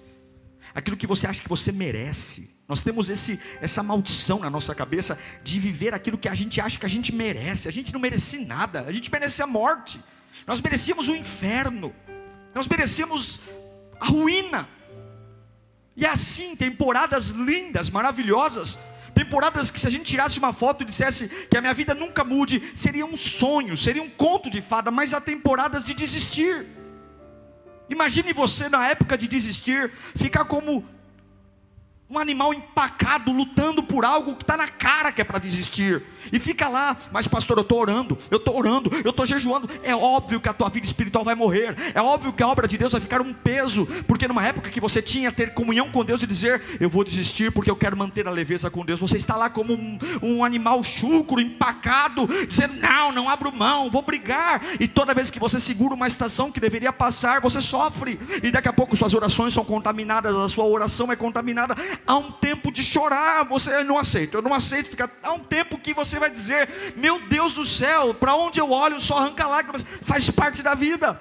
Aquilo 0.75 0.97
que 0.97 1.07
você 1.07 1.26
acha 1.26 1.43
que 1.43 1.49
você 1.49 1.71
merece. 1.71 2.50
Nós 2.69 2.81
temos 2.81 3.11
esse, 3.11 3.38
essa 3.61 3.83
maldição 3.83 4.38
na 4.38 4.49
nossa 4.49 4.75
cabeça 4.75 5.19
de 5.45 5.59
viver 5.59 5.93
aquilo 5.93 6.17
que 6.17 6.29
a 6.29 6.35
gente 6.35 6.61
acha 6.61 6.79
que 6.79 6.87
a 6.87 6.88
gente 6.88 7.14
merece. 7.14 7.69
A 7.69 7.73
gente 7.73 7.93
não 7.93 8.00
merece 8.00 8.38
nada, 8.38 8.83
a 8.87 8.93
gente 8.93 9.11
merece 9.11 9.43
a 9.43 9.47
morte. 9.47 10.02
Nós 10.47 10.61
merecíamos 10.61 11.09
o 11.09 11.14
inferno. 11.14 11.95
Nós 12.55 12.67
merecíamos 12.67 13.41
a 14.00 14.07
ruína. 14.07 14.69
E 15.97 16.07
assim, 16.07 16.57
temporadas 16.57 17.29
lindas, 17.29 17.91
maravilhosas, 17.91 18.79
temporadas 19.14 19.71
que 19.71 19.79
se 19.79 19.87
a 19.87 19.91
gente 19.91 20.05
tirasse 20.05 20.38
uma 20.38 20.52
foto 20.52 20.83
e 20.83 20.87
dissesse 20.87 21.29
que 21.50 21.57
a 21.57 21.61
minha 21.61 21.75
vida 21.75 21.95
nunca 21.95 22.25
mude, 22.25 22.62
seria 22.75 23.05
um 23.05 23.17
sonho, 23.17 23.76
seria 23.76 24.02
um 24.02 24.09
conto 24.09 24.49
de 24.49 24.62
fada, 24.62 24.91
mas 24.91 25.12
há 25.12 25.21
temporadas 25.21 25.85
de 25.85 25.93
desistir. 25.93 26.67
Imagine 27.93 28.33
você 28.33 28.71
na 28.71 28.89
época 28.89 29.19
de 29.19 29.29
desistir, 29.29 29.93
ficar 30.17 30.47
como 30.47 30.83
um 32.09 32.19
animal 32.19 32.55
empacado, 32.55 33.31
lutando 33.31 33.83
por 33.83 34.03
algo 34.03 34.35
que 34.35 34.45
está 34.45 34.57
na 34.57 34.67
cara 34.67 35.13
que 35.13 35.21
é 35.21 35.25
para 35.25 35.39
desistir. 35.39 36.03
E 36.33 36.38
fica 36.38 36.69
lá, 36.69 36.97
mas 37.11 37.26
pastor, 37.26 37.57
eu 37.59 37.62
estou 37.62 37.81
orando, 37.81 38.19
eu 38.31 38.38
estou 38.38 38.57
orando, 38.57 38.91
eu 39.05 39.11
estou 39.11 39.26
jejuando. 39.26 39.69
É 39.83 39.95
óbvio 39.95 40.41
que 40.41 40.49
a 40.49 40.52
tua 40.52 40.69
vida 40.69 40.87
espiritual 40.87 41.25
vai 41.25 41.35
morrer. 41.35 41.76
É 41.95 42.00
óbvio 42.00 42.33
que 42.33 42.43
a 42.43 42.49
obra 42.49 42.69
de 42.69 42.79
Deus 42.79 42.93
vai 42.93 43.00
ficar 43.00 43.21
um 43.21 43.33
peso. 43.33 43.87
Porque 44.07 44.29
numa 44.29 44.45
época 44.45 44.71
que 44.71 44.81
você 44.81 45.00
tinha 45.00 45.33
ter 45.33 45.55
comunhão 45.55 45.91
com 45.91 46.05
Deus 46.05 46.23
e 46.23 46.26
dizer, 46.26 46.62
eu 46.81 46.88
vou 46.88 47.05
desistir 47.05 47.50
porque 47.52 47.71
eu 47.71 47.76
quero 47.76 47.97
manter 47.97 48.26
a 48.26 48.31
leveza 48.31 48.71
com 48.71 48.85
Deus. 48.85 49.00
Você 49.00 49.17
está 49.17 49.37
lá 49.37 49.50
como 49.50 49.73
um, 49.73 49.99
um 50.23 50.45
animal 50.45 50.83
chucro, 50.85 51.41
empacado, 51.41 52.29
dizendo, 52.47 52.75
não, 52.75 53.12
não 53.12 53.29
abro 53.29 53.52
mão, 53.52 53.91
vou 53.91 54.02
brigar. 54.02 54.62
E 54.79 54.87
toda 54.87 55.14
vez 55.14 55.31
que 55.31 55.38
você 55.38 55.59
segura 55.59 55.95
uma 55.95 56.07
estação 56.07 56.50
que 56.52 56.61
deveria 56.61 56.93
passar, 56.93 57.41
você 57.41 57.61
sofre. 57.61 58.19
E 58.43 58.50
daqui 58.50 58.69
a 58.69 58.73
pouco 58.73 58.97
suas 58.97 59.14
orações 59.14 59.52
são 59.52 59.64
contaminadas, 59.64 60.37
a 60.37 60.49
sua 60.49 60.64
oração 60.64 61.11
é 61.11 61.17
contaminada 61.17 61.75
há 62.07 62.17
um 62.17 62.33
tempo 62.33 62.71
de 62.71 62.83
chorar, 62.83 63.45
você 63.45 63.83
não 63.85 63.99
aceita, 63.99 64.37
eu 64.37 64.43
não 64.43 64.55
aceito 64.55 64.88
ficar. 64.88 65.11
Há 65.23 65.33
um 65.33 65.41
tempo 65.41 65.79
que 65.79 65.95
você 65.95 66.12
vai 66.19 66.31
dizer: 66.31 66.69
Meu 66.97 67.26
Deus 67.26 67.52
do 67.52 67.64
céu, 67.64 68.14
para 68.14 68.35
onde 68.35 68.61
eu 68.61 68.71
olho 68.71 69.00
só 69.00 69.19
arranca 69.19 69.47
lágrimas, 69.47 69.87
faz 70.02 70.31
parte 70.31 70.62
da 70.62 70.75
vida. 70.75 71.21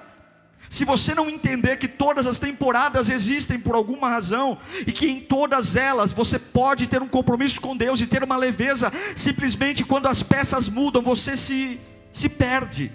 Se 0.72 0.86
você 0.86 1.14
não 1.14 1.28
entender 1.28 1.76
que 1.76 1.86
todas 1.86 2.26
as 2.26 2.38
temporadas 2.38 3.10
existem 3.10 3.60
por 3.60 3.74
alguma 3.74 4.08
razão 4.08 4.56
e 4.86 4.90
que 4.90 5.06
em 5.06 5.20
todas 5.20 5.76
elas 5.76 6.12
você 6.12 6.38
pode 6.38 6.86
ter 6.86 7.02
um 7.02 7.08
compromisso 7.08 7.60
com 7.60 7.76
Deus 7.76 8.00
e 8.00 8.06
ter 8.06 8.24
uma 8.24 8.38
leveza, 8.38 8.90
simplesmente 9.14 9.84
quando 9.84 10.06
as 10.06 10.22
peças 10.22 10.70
mudam, 10.70 11.02
você 11.02 11.36
se, 11.36 11.78
se 12.10 12.26
perde. 12.26 12.90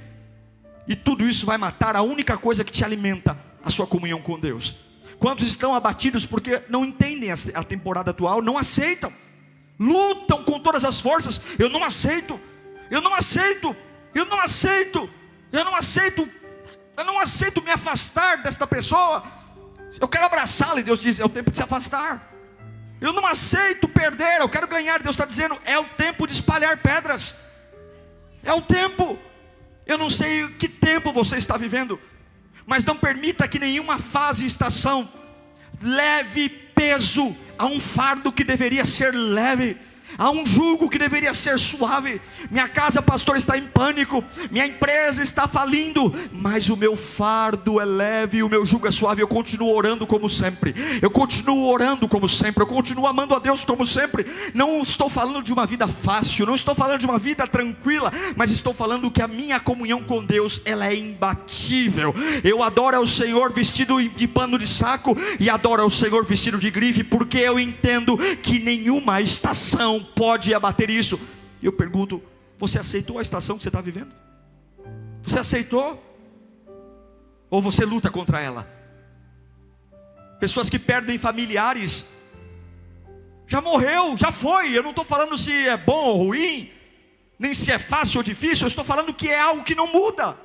E 0.88 0.96
tudo 0.96 1.24
isso 1.24 1.45
vai 1.45 1.60
matar 1.60 1.95
a 1.95 2.02
única 2.02 2.36
coisa 2.36 2.63
que 2.63 2.72
te 2.72 2.84
alimenta, 2.84 3.38
a 3.63 3.69
sua 3.69 3.86
comunhão 3.86 4.24
com 4.24 4.39
Deus. 4.39 4.78
Quantos 5.19 5.48
estão 5.48 5.76
abatidos 5.76 6.26
porque 6.26 6.63
não 6.69 6.84
entendem 6.84 7.30
a 7.32 7.63
temporada 7.63 8.10
atual, 8.10 8.41
não 8.41 8.58
aceitam, 8.58 9.13
lutam 9.80 10.44
com 10.44 10.60
todas 10.60 10.84
as 10.84 11.00
forças. 11.00 11.42
Eu 11.58 11.70
não 11.70 11.84
aceito, 11.84 12.40
eu 12.90 13.02
não 13.02 13.13
aceito, 13.13 13.76
eu 14.13 14.26
não 14.26 14.40
aceito, 14.40 15.10
eu 15.52 15.63
não 15.63 15.76
aceito, 15.76 16.30
eu 16.96 17.06
não 17.06 17.20
aceito 17.20 17.62
me 17.62 17.72
afastar 17.72 18.38
desta 18.38 18.66
pessoa. 18.66 19.24
Eu 20.00 20.08
quero 20.08 20.26
abraçá-la 20.26 20.80
e 20.80 20.84
Deus 20.84 21.00
diz: 21.00 21.20
é 21.20 21.26
o 21.26 21.30
tempo 21.30 21.52
de 21.52 21.58
se 21.58 21.63
afastar. 21.63 22.34
Eu 23.00 23.13
não 23.13 23.26
aceito 23.26 23.88
perder, 23.88 24.42
eu 24.42 24.50
quero 24.50 24.68
ganhar. 24.68 25.00
Deus 25.02 25.16
está 25.16 25.26
dizendo: 25.26 25.58
é 25.66 25.78
o 25.78 25.86
tempo 25.86 26.26
de 26.26 26.34
espalhar 26.34 26.78
pedras. 26.78 27.34
É 28.44 28.54
o 28.54 28.62
tempo. 28.62 29.18
Eu 29.86 29.98
não 29.98 30.10
sei 30.10 30.48
que 30.50 30.68
tempo 30.68 31.13
você 31.13 31.38
está 31.38 31.56
vivendo 31.56 32.00
mas 32.68 32.84
não 32.84 32.98
permita 32.98 33.48
que 33.48 33.58
nenhuma 33.58 33.98
fase 33.98 34.44
e 34.44 34.48
estação 34.48 35.10
leve 35.82 36.50
peso 36.50 37.34
a 37.58 37.65
um 37.65 37.80
fardo 37.80 38.32
que 38.32 38.43
deveria 38.43 38.86
ser 38.86 39.13
leve. 39.13 39.78
Há 40.17 40.32
um 40.32 40.45
jugo 40.45 40.89
que 40.89 40.97
deveria 40.97 41.34
ser 41.34 41.60
suave. 41.60 42.19
Minha 42.49 42.67
casa, 42.67 43.01
pastor, 43.01 43.38
está 43.38 43.58
em 43.58 43.67
pânico. 43.67 44.23
Minha 44.49 44.65
empresa 44.65 45.21
está 45.21 45.47
falindo. 45.47 46.13
Mas 46.32 46.69
o 46.69 46.75
meu 46.75 46.95
fardo 46.95 47.80
é 47.80 47.86
leve 47.86 48.39
e 48.39 48.43
o 48.43 48.49
meu 48.49 48.65
jugo 48.65 48.88
é 48.88 48.91
suave. 48.91 49.21
Eu 49.21 49.27
continuo 49.27 49.71
orando 49.71 50.08
como 50.08 50.27
sempre. 50.27 50.73
Eu 51.01 51.12
continuo 51.12 51.67
orando 51.69 52.08
como 52.08 52.27
sempre. 52.27 52.63
Eu 52.63 52.67
continuo 52.67 53.06
amando 53.06 53.36
a 53.36 53.39
Deus 53.39 53.63
como 53.63 53.86
sempre. 53.86 54.25
Não 54.56 54.82
estou 54.82 55.08
falando 55.08 55.43
de 55.43 55.53
uma 55.53 55.67
vida 55.67 55.88
fácil. 55.88 56.47
Não 56.47 56.56
estou 56.56 56.73
falando 56.73 56.99
de 56.99 57.06
uma 57.06 57.19
vida 57.19 57.45
tranquila. 57.47 58.12
Mas 58.36 58.49
estou 58.49 58.73
falando 58.73 59.12
que 59.12 59.21
a 59.21 59.27
minha 59.27 59.60
comunhão 59.60 60.01
com 60.01 60.23
Deus 60.23 60.62
ela 60.65 60.88
é 60.88 60.95
imbatível. 60.95 62.15
Eu 62.43 62.63
adoro 62.63 62.97
ao 62.97 63.06
Senhor 63.06 63.53
vestido 63.53 64.01
de 64.01 64.27
pano 64.27 64.58
de 64.58 64.65
saco 64.65 65.15
e 65.39 65.47
adoro 65.49 65.84
ao 65.84 65.89
Senhor 65.89 66.25
vestido 66.25 66.58
de 66.58 66.71
grife, 66.71 67.03
porque 67.03 67.38
eu 67.38 67.60
entendo 67.60 68.17
que 68.41 68.60
nenhuma 68.60 69.21
estação 69.21 70.07
pode 70.08 70.54
abater 70.54 70.89
isso. 70.89 71.20
E 71.62 71.65
eu 71.65 71.74
pergunto: 71.74 72.22
você 72.58 72.80
aceitou 72.80 73.20
a 73.20 73.22
estação 73.22 73.58
que 73.58 73.63
você 73.63 73.70
está 73.70 73.82
vivendo? 73.82 74.13
Você 75.22 75.39
aceitou? 75.39 76.04
Ou 77.50 77.62
você 77.62 77.86
luta 77.86 78.10
contra 78.10 78.41
ela? 78.41 78.67
Pessoas 80.39 80.70
que 80.70 80.78
perdem 80.78 81.17
familiares, 81.17 82.06
já 83.48 83.62
morreu, 83.62 84.15
já 84.17 84.32
foi. 84.32 84.78
Eu 84.78 84.84
não 84.84 84.91
estou 84.91 85.06
falando 85.06 85.38
se 85.38 85.52
é 85.52 85.78
bom 85.78 86.06
ou 86.06 86.26
ruim, 86.26 86.72
nem 87.39 87.54
se 87.54 87.72
é 87.72 87.80
fácil 87.80 88.20
ou 88.20 88.24
difícil, 88.24 88.65
eu 88.65 88.70
estou 88.70 88.84
falando 88.84 89.13
que 89.13 89.30
é 89.30 89.39
algo 89.39 89.63
que 89.63 89.76
não 89.76 89.88
muda. 89.88 90.38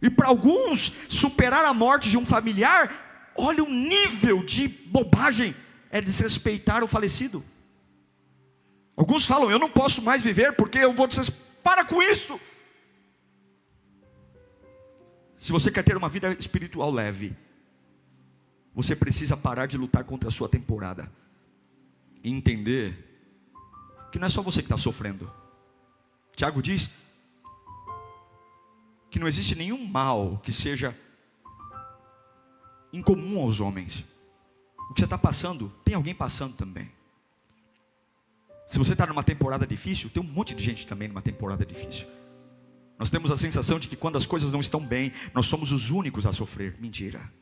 E 0.00 0.08
para 0.08 0.28
alguns, 0.28 0.92
superar 1.08 1.64
a 1.64 1.74
morte 1.74 2.08
de 2.08 2.16
um 2.16 2.24
familiar, 2.24 3.32
olha 3.36 3.64
o 3.64 3.68
nível 3.68 4.44
de 4.44 4.68
bobagem 4.68 5.54
é 5.90 6.00
desrespeitar 6.00 6.82
o 6.84 6.88
falecido. 6.88 7.44
Alguns 8.96 9.24
falam, 9.24 9.50
eu 9.50 9.58
não 9.58 9.70
posso 9.70 10.02
mais 10.02 10.22
viver 10.22 10.54
porque 10.56 10.78
eu 10.78 10.92
vou 10.92 11.06
desrespeitar. 11.06 11.48
Para 11.62 11.84
com 11.84 12.02
isso! 12.02 12.40
Se 15.36 15.52
você 15.52 15.70
quer 15.70 15.84
ter 15.84 15.96
uma 15.96 16.08
vida 16.08 16.32
espiritual 16.32 16.90
leve, 16.90 17.36
você 18.74 18.96
precisa 18.96 19.36
parar 19.36 19.66
de 19.66 19.76
lutar 19.76 20.04
contra 20.04 20.28
a 20.28 20.32
sua 20.32 20.48
temporada 20.48 21.10
e 22.22 22.30
entender 22.30 23.08
que 24.10 24.18
não 24.18 24.26
é 24.26 24.28
só 24.28 24.42
você 24.42 24.60
que 24.60 24.66
está 24.66 24.76
sofrendo. 24.76 25.30
Tiago 26.34 26.62
diz 26.62 26.90
que 29.10 29.18
não 29.18 29.28
existe 29.28 29.54
nenhum 29.54 29.86
mal 29.86 30.38
que 30.42 30.52
seja 30.52 30.96
incomum 32.92 33.40
aos 33.40 33.60
homens. 33.60 34.04
O 34.90 34.94
que 34.94 35.00
você 35.00 35.04
está 35.04 35.18
passando, 35.18 35.72
tem 35.84 35.94
alguém 35.94 36.14
passando 36.14 36.54
também. 36.54 36.90
Se 38.66 38.78
você 38.78 38.92
está 38.92 39.06
numa 39.06 39.22
temporada 39.22 39.66
difícil, 39.66 40.10
tem 40.10 40.22
um 40.22 40.26
monte 40.26 40.54
de 40.54 40.62
gente 40.62 40.86
também 40.86 41.08
numa 41.08 41.22
temporada 41.22 41.64
difícil. 41.64 42.06
Nós 42.98 43.10
temos 43.10 43.30
a 43.30 43.36
sensação 43.36 43.78
de 43.78 43.88
que 43.88 43.96
quando 43.96 44.16
as 44.16 44.26
coisas 44.26 44.52
não 44.52 44.60
estão 44.60 44.84
bem, 44.84 45.12
nós 45.32 45.46
somos 45.46 45.72
os 45.72 45.90
únicos 45.90 46.26
a 46.26 46.32
sofrer. 46.32 46.76
Mentira. 46.80 47.32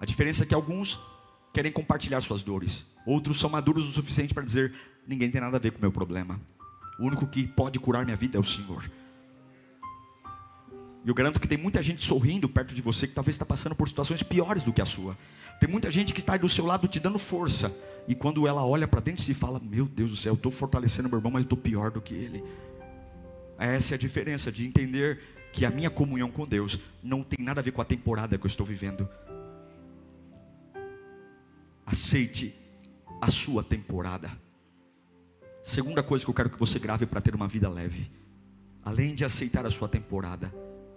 A 0.00 0.06
diferença 0.06 0.44
é 0.44 0.46
que 0.46 0.54
alguns 0.54 1.00
querem 1.52 1.72
compartilhar 1.72 2.20
suas 2.20 2.42
dores, 2.42 2.86
outros 3.06 3.38
são 3.38 3.50
maduros 3.50 3.88
o 3.88 3.92
suficiente 3.92 4.32
para 4.32 4.44
dizer: 4.44 4.72
ninguém 5.06 5.30
tem 5.30 5.40
nada 5.40 5.56
a 5.56 5.60
ver 5.60 5.72
com 5.72 5.78
o 5.78 5.80
meu 5.80 5.92
problema. 5.92 6.40
O 6.98 7.06
único 7.06 7.26
que 7.26 7.46
pode 7.46 7.78
curar 7.78 8.04
minha 8.04 8.16
vida 8.16 8.36
é 8.36 8.40
o 8.40 8.44
Senhor. 8.44 8.90
E 11.04 11.08
eu 11.08 11.14
garanto 11.14 11.38
que 11.38 11.46
tem 11.46 11.58
muita 11.58 11.82
gente 11.82 12.00
sorrindo 12.00 12.48
perto 12.48 12.74
de 12.74 12.80
você 12.80 13.06
que 13.06 13.12
talvez 13.12 13.34
está 13.34 13.44
passando 13.44 13.74
por 13.74 13.86
situações 13.86 14.22
piores 14.22 14.62
do 14.62 14.72
que 14.72 14.80
a 14.80 14.86
sua. 14.86 15.16
Tem 15.60 15.68
muita 15.68 15.90
gente 15.90 16.14
que 16.14 16.20
está 16.20 16.36
do 16.36 16.48
seu 16.48 16.64
lado 16.64 16.88
te 16.88 16.98
dando 16.98 17.18
força. 17.18 17.74
E 18.08 18.14
quando 18.14 18.46
ela 18.46 18.64
olha 18.64 18.88
para 18.88 19.00
dentro 19.00 19.30
e 19.30 19.34
fala: 19.34 19.60
Meu 19.60 19.86
Deus 19.86 20.10
do 20.10 20.16
céu, 20.16 20.32
eu 20.32 20.36
estou 20.36 20.50
fortalecendo 20.50 21.08
meu 21.08 21.18
irmão, 21.18 21.32
mas 21.32 21.42
eu 21.42 21.44
estou 21.44 21.58
pior 21.58 21.90
do 21.90 22.00
que 22.00 22.14
ele. 22.14 22.42
Essa 23.58 23.94
é 23.94 23.96
a 23.96 23.98
diferença 23.98 24.50
de 24.50 24.66
entender 24.66 25.20
que 25.52 25.64
a 25.64 25.70
minha 25.70 25.90
comunhão 25.90 26.30
com 26.30 26.46
Deus 26.46 26.80
não 27.02 27.22
tem 27.22 27.44
nada 27.44 27.60
a 27.60 27.62
ver 27.62 27.70
com 27.70 27.82
a 27.82 27.84
temporada 27.84 28.36
que 28.38 28.44
eu 28.44 28.48
estou 28.48 28.66
vivendo. 28.66 29.08
Aceite 31.86 32.54
a 33.20 33.30
sua 33.30 33.62
temporada. 33.62 34.30
Segunda 35.62 36.02
coisa 36.02 36.24
que 36.24 36.30
eu 36.30 36.34
quero 36.34 36.50
que 36.50 36.58
você 36.58 36.78
grave 36.78 37.06
para 37.06 37.20
ter 37.20 37.34
uma 37.34 37.46
vida 37.46 37.68
leve. 37.68 38.10
Além 38.82 39.14
de 39.14 39.24
aceitar 39.24 39.64
a 39.64 39.70
sua 39.70 39.88
temporada, 39.88 40.52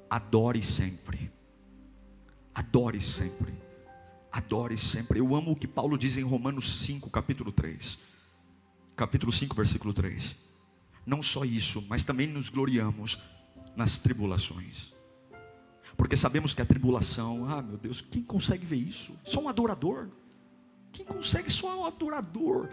adore 0.09 0.61
sempre. 0.61 1.31
Adore 2.53 2.99
sempre. 2.99 3.53
Adore 4.31 4.77
sempre. 4.77 5.19
Eu 5.19 5.35
amo 5.35 5.51
o 5.51 5.55
que 5.55 5.67
Paulo 5.67 5.97
diz 5.97 6.17
em 6.17 6.23
Romanos 6.23 6.79
5, 6.79 7.09
capítulo 7.09 7.51
3. 7.51 7.97
Capítulo 8.95 9.31
5, 9.31 9.55
versículo 9.55 9.93
3. 9.93 10.35
Não 11.05 11.21
só 11.21 11.45
isso, 11.45 11.83
mas 11.87 12.03
também 12.03 12.27
nos 12.27 12.49
gloriamos 12.49 13.21
nas 13.75 13.99
tribulações. 13.99 14.93
Porque 15.95 16.15
sabemos 16.15 16.53
que 16.53 16.61
a 16.61 16.65
tribulação, 16.65 17.49
ah 17.49 17.61
meu 17.61 17.77
Deus, 17.77 18.01
quem 18.01 18.21
consegue 18.21 18.65
ver 18.65 18.77
isso? 18.77 19.17
Só 19.23 19.41
um 19.41 19.49
adorador. 19.49 20.09
Quem 20.91 21.05
consegue 21.05 21.49
só 21.49 21.81
um 21.81 21.85
adorador? 21.85 22.69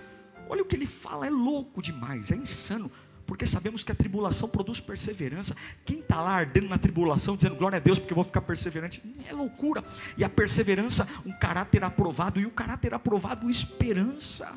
Olha 0.48 0.62
o 0.62 0.66
que 0.66 0.76
ele 0.76 0.86
fala, 0.86 1.26
é 1.26 1.30
louco 1.30 1.80
demais, 1.80 2.30
é 2.30 2.36
insano. 2.36 2.90
Porque 3.26 3.46
sabemos 3.46 3.82
que 3.82 3.90
a 3.90 3.94
tribulação 3.94 4.48
produz 4.48 4.80
perseverança. 4.80 5.56
Quem 5.84 6.00
está 6.00 6.20
lá 6.20 6.32
ardendo 6.32 6.68
na 6.68 6.78
tribulação, 6.78 7.36
dizendo 7.36 7.56
glória 7.56 7.76
a 7.76 7.80
Deus, 7.80 7.98
porque 7.98 8.12
eu 8.12 8.16
vou 8.16 8.24
ficar 8.24 8.42
perseverante, 8.42 9.02
é 9.28 9.32
loucura. 9.32 9.82
E 10.16 10.24
a 10.24 10.28
perseverança, 10.28 11.08
um 11.24 11.32
caráter 11.32 11.82
aprovado, 11.84 12.38
e 12.40 12.46
o 12.46 12.50
caráter 12.50 12.92
aprovado, 12.92 13.50
esperança. 13.50 14.54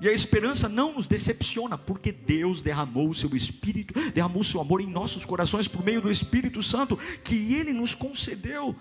E 0.00 0.08
a 0.08 0.12
esperança 0.12 0.66
não 0.66 0.94
nos 0.94 1.06
decepciona, 1.06 1.76
porque 1.76 2.10
Deus 2.10 2.62
derramou 2.62 3.10
o 3.10 3.14
seu 3.14 3.36
Espírito, 3.36 3.92
derramou 4.12 4.40
o 4.40 4.44
seu 4.44 4.60
amor 4.60 4.80
em 4.80 4.88
nossos 4.88 5.26
corações 5.26 5.68
por 5.68 5.84
meio 5.84 6.00
do 6.00 6.10
Espírito 6.10 6.62
Santo, 6.62 6.96
que 7.22 7.54
Ele 7.54 7.72
nos 7.72 7.94
concedeu. 7.94 8.74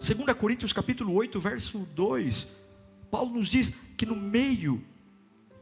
2 0.00 0.36
Coríntios 0.38 0.72
capítulo 0.72 1.12
8, 1.12 1.38
verso 1.38 1.78
2, 1.94 2.48
Paulo 3.10 3.34
nos 3.34 3.48
diz 3.48 3.74
que 3.96 4.06
no 4.06 4.16
meio 4.16 4.82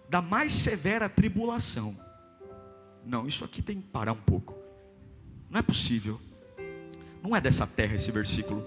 da 0.09 0.23
mais 0.23 0.53
severa 0.53 1.09
tribulação. 1.09 1.97
Não, 3.05 3.27
isso 3.27 3.45
aqui 3.45 3.63
tem 3.63 3.81
que 3.81 3.89
parar 3.89 4.13
um 4.13 4.21
pouco. 4.21 4.57
Não 5.51 5.59
é 5.59 5.63
possível. 5.63 6.21
Não 7.23 7.37
é 7.37 7.41
dessa 7.41 7.67
terra 7.67 7.95
esse 7.95 8.11
versículo. 8.11 8.65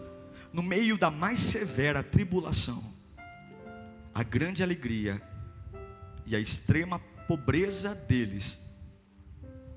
No 0.52 0.62
meio 0.64 0.98
da 0.98 1.12
mais 1.12 1.40
severa 1.40 2.04
tribulação, 2.04 2.84
a 4.14 4.24
grande 4.24 4.64
alegria 4.64 5.22
e 6.26 6.36
a 6.36 6.40
extrema 6.40 7.00
pobreza 7.28 7.94
deles 7.94 8.58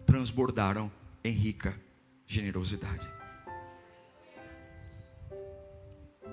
transbordaram 0.07 0.91
em 1.25 1.33
rica 1.33 1.75
generosidade. 2.27 3.09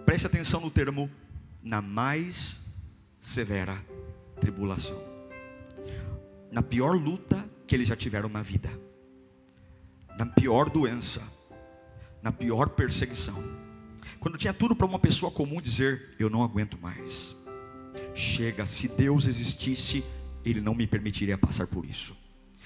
Preste 0.06 0.28
atenção 0.28 0.62
no 0.62 0.70
termo 0.70 1.10
na 1.64 1.82
mais 1.82 2.60
severa 3.20 3.84
tribulação 4.40 5.16
na 6.56 6.64
pior 6.64 6.96
luta 6.96 7.44
que 7.68 7.76
eles 7.76 7.88
já 7.88 7.96
tiveram 7.96 8.30
na 8.30 8.42
vida, 8.42 8.70
na 10.18 10.26
pior 10.26 10.70
doença, 10.70 11.22
na 12.22 12.32
pior 12.32 12.70
perseguição. 12.70 13.44
Quando 14.20 14.38
tinha 14.38 14.54
tudo 14.54 14.76
para 14.76 14.86
uma 14.86 15.00
pessoa 15.00 15.32
comum 15.32 15.62
dizer: 15.62 16.16
Eu 16.20 16.30
não 16.30 16.44
aguento 16.44 16.78
mais. 16.80 17.36
Chega, 18.14 18.66
se 18.66 18.88
Deus 18.88 19.28
existisse, 19.28 20.04
Ele 20.44 20.62
não 20.62 20.74
me 20.74 20.88
permitiria 20.88 21.38
passar 21.38 21.68
por 21.68 21.86
isso. 21.86 22.16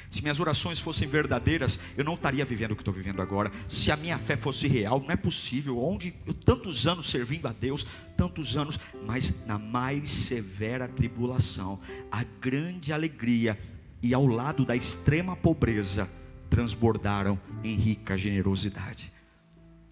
Se 0.10 0.24
minhas 0.24 0.40
orações 0.40 0.80
fossem 0.80 1.08
verdadeiras, 1.08 1.80
eu 1.96 2.04
não 2.04 2.16
estaria 2.16 2.44
vivendo 2.44 2.72
o 2.72 2.76
que 2.76 2.82
estou 2.82 2.94
vivendo 2.94 3.22
agora. 3.22 3.52
Se 3.68 3.92
a 3.92 3.98
minha 3.98 4.18
fé 4.18 4.36
fosse 4.36 4.68
real, 4.68 5.00
não 5.00 5.12
é 5.12 5.16
possível. 5.16 5.80
Onde 5.80 6.16
eu 6.26 6.34
tantos 6.34 6.88
anos 6.88 7.10
servindo 7.12 7.48
a 7.48 7.52
Deus, 7.52 7.86
tantos 8.18 8.58
anos, 8.58 8.80
mas 9.06 9.46
na 9.46 9.60
mais 9.60 10.10
severa 10.10 10.88
tribulação, 10.88 11.80
a 12.12 12.24
grande 12.24 12.92
alegria 12.92 13.58
e 14.02 14.14
ao 14.14 14.26
lado 14.26 14.66
da 14.66 14.76
extrema 14.76 15.36
pobreza, 15.36 16.10
transbordaram 16.50 17.40
em 17.64 17.76
rica 17.76 18.18
generosidade. 18.18 19.12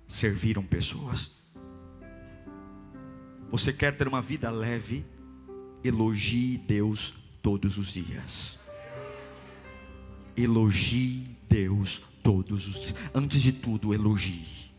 Serviram 0.07 0.63
pessoas. 0.63 1.31
Você 3.49 3.71
quer 3.71 3.95
ter 3.95 4.07
uma 4.07 4.21
vida 4.21 4.49
leve? 4.49 5.05
Elogie 5.83 6.57
Deus 6.57 7.15
todos 7.41 7.77
os 7.77 7.93
dias. 7.93 8.59
Elogie 10.35 11.23
Deus 11.49 12.03
todos 12.23 12.67
os 12.67 12.79
dias. 12.79 12.95
Antes 13.13 13.41
de 13.41 13.51
tudo, 13.51 13.93
elogie. 13.93 14.71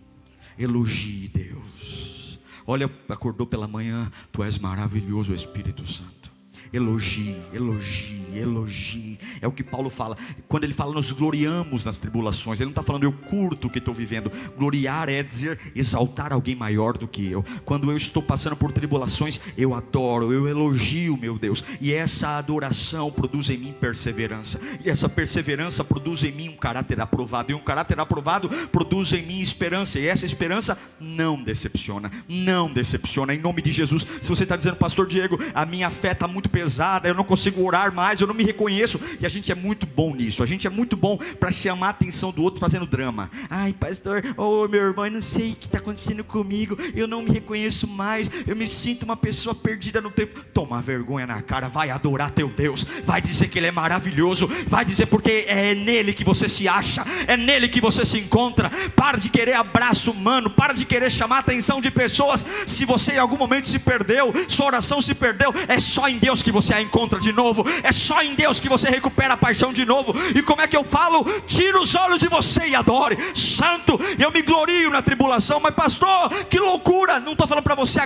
Elogie 0.58 1.28
Deus. 1.28 2.40
Olha, 2.66 2.90
acordou 3.08 3.46
pela 3.46 3.66
manhã, 3.66 4.10
tu 4.30 4.42
és 4.42 4.58
maravilhoso, 4.58 5.32
Espírito 5.32 5.86
Santo. 5.86 6.27
Elogie, 6.72 7.40
elogie, 7.52 8.24
elogie. 8.34 9.18
É 9.40 9.46
o 9.46 9.52
que 9.52 9.62
Paulo 9.62 9.90
fala. 9.90 10.16
Quando 10.46 10.64
ele 10.64 10.72
fala, 10.72 10.92
nós 10.92 11.10
gloriamos 11.12 11.84
nas 11.84 11.98
tribulações. 11.98 12.60
Ele 12.60 12.66
não 12.66 12.72
está 12.72 12.82
falando, 12.82 13.04
eu 13.04 13.12
curto 13.12 13.68
o 13.68 13.70
que 13.70 13.78
estou 13.78 13.94
vivendo. 13.94 14.30
Gloriar 14.56 15.08
é 15.08 15.22
dizer, 15.22 15.58
exaltar 15.74 16.32
alguém 16.32 16.54
maior 16.54 16.96
do 16.98 17.08
que 17.08 17.30
eu. 17.30 17.44
Quando 17.64 17.90
eu 17.90 17.96
estou 17.96 18.22
passando 18.22 18.56
por 18.56 18.72
tribulações, 18.72 19.40
eu 19.56 19.74
adoro, 19.74 20.32
eu 20.32 20.46
elogio 20.46 21.16
meu 21.16 21.38
Deus. 21.38 21.64
E 21.80 21.92
essa 21.92 22.36
adoração 22.36 23.10
produz 23.10 23.50
em 23.50 23.58
mim 23.58 23.72
perseverança. 23.72 24.60
E 24.84 24.90
essa 24.90 25.08
perseverança 25.08 25.82
produz 25.84 26.24
em 26.24 26.32
mim 26.32 26.48
um 26.48 26.56
caráter 26.56 27.00
aprovado. 27.00 27.52
E 27.52 27.54
um 27.54 27.60
caráter 27.60 27.98
aprovado 27.98 28.48
produz 28.68 29.12
em 29.12 29.24
mim 29.24 29.40
esperança. 29.40 29.98
E 29.98 30.06
essa 30.06 30.26
esperança 30.26 30.78
não 31.00 31.42
decepciona. 31.42 32.10
Não 32.28 32.72
decepciona. 32.72 33.34
Em 33.34 33.38
nome 33.38 33.62
de 33.62 33.72
Jesus. 33.72 34.06
Se 34.20 34.28
você 34.28 34.42
está 34.42 34.56
dizendo, 34.56 34.76
Pastor 34.76 35.06
Diego, 35.06 35.38
a 35.54 35.64
minha 35.64 35.90
fé 35.90 36.12
está 36.12 36.28
muito 36.28 36.50
pesada, 36.58 37.08
eu 37.08 37.14
não 37.14 37.22
consigo 37.22 37.62
orar 37.62 37.94
mais, 37.94 38.20
eu 38.20 38.26
não 38.26 38.34
me 38.34 38.42
reconheço. 38.42 39.00
E 39.20 39.26
a 39.26 39.28
gente 39.28 39.52
é 39.52 39.54
muito 39.54 39.86
bom 39.86 40.12
nisso. 40.12 40.42
A 40.42 40.46
gente 40.46 40.66
é 40.66 40.70
muito 40.70 40.96
bom 40.96 41.16
para 41.38 41.52
chamar 41.52 41.86
a 41.86 41.90
atenção 41.90 42.32
do 42.32 42.42
outro 42.42 42.60
fazendo 42.60 42.84
drama. 42.84 43.30
Ai, 43.48 43.72
pastor, 43.72 44.24
oh 44.36 44.66
meu 44.66 44.82
irmão, 44.82 45.06
eu 45.06 45.12
não 45.12 45.22
sei 45.22 45.52
o 45.52 45.54
que 45.54 45.66
está 45.66 45.78
acontecendo 45.78 46.24
comigo. 46.24 46.76
Eu 46.96 47.06
não 47.06 47.22
me 47.22 47.30
reconheço 47.30 47.86
mais. 47.86 48.28
Eu 48.44 48.56
me 48.56 48.66
sinto 48.66 49.04
uma 49.04 49.16
pessoa 49.16 49.54
perdida 49.54 50.00
no 50.00 50.10
tempo. 50.10 50.42
Toma 50.52 50.82
vergonha 50.82 51.28
na 51.28 51.40
cara, 51.42 51.68
vai 51.68 51.90
adorar 51.90 52.32
teu 52.32 52.48
Deus. 52.48 52.84
Vai 53.04 53.20
dizer 53.20 53.46
que 53.46 53.60
Ele 53.60 53.68
é 53.68 53.72
maravilhoso. 53.72 54.48
Vai 54.66 54.84
dizer 54.84 55.06
porque 55.06 55.44
é 55.46 55.76
nele 55.76 56.12
que 56.12 56.24
você 56.24 56.48
se 56.48 56.66
acha, 56.66 57.04
é 57.28 57.36
nele 57.36 57.68
que 57.68 57.80
você 57.80 58.04
se 58.04 58.18
encontra. 58.18 58.68
Para 58.96 59.16
de 59.16 59.28
querer 59.28 59.54
abraço 59.54 60.10
humano, 60.10 60.50
para 60.50 60.72
de 60.72 60.84
querer 60.84 61.10
chamar 61.10 61.36
a 61.36 61.40
atenção 61.40 61.80
de 61.80 61.90
pessoas. 61.90 62.44
Se 62.66 62.84
você 62.84 63.12
em 63.12 63.18
algum 63.18 63.36
momento 63.36 63.68
se 63.68 63.78
perdeu, 63.78 64.32
sua 64.48 64.66
oração 64.66 65.00
se 65.00 65.14
perdeu, 65.14 65.54
é 65.68 65.78
só 65.78 66.08
em 66.08 66.18
Deus 66.18 66.42
que 66.42 66.47
que 66.48 66.52
você 66.52 66.72
a 66.72 66.80
encontra 66.80 67.20
de 67.20 67.30
novo. 67.30 67.62
É 67.82 67.92
só 67.92 68.22
em 68.22 68.34
Deus 68.34 68.58
que 68.58 68.70
você 68.70 68.88
recupera 68.88 69.34
a 69.34 69.36
paixão 69.36 69.70
de 69.70 69.84
novo. 69.84 70.14
E 70.34 70.40
como 70.40 70.62
é 70.62 70.66
que 70.66 70.76
eu 70.76 70.82
falo? 70.82 71.22
Tira 71.46 71.78
os 71.78 71.94
olhos 71.94 72.20
de 72.20 72.28
você 72.28 72.68
e 72.68 72.74
adore. 72.74 73.18
Santo, 73.34 74.00
eu 74.18 74.32
me 74.32 74.40
glorio 74.40 74.90
na 74.90 75.02
tribulação, 75.02 75.60
mas 75.60 75.74
pastor, 75.74 76.30
que 76.48 76.58
loucura! 76.58 77.20
Não 77.20 77.32
estou 77.32 77.46
falando 77.46 77.64
para 77.64 77.74
você 77.74 78.00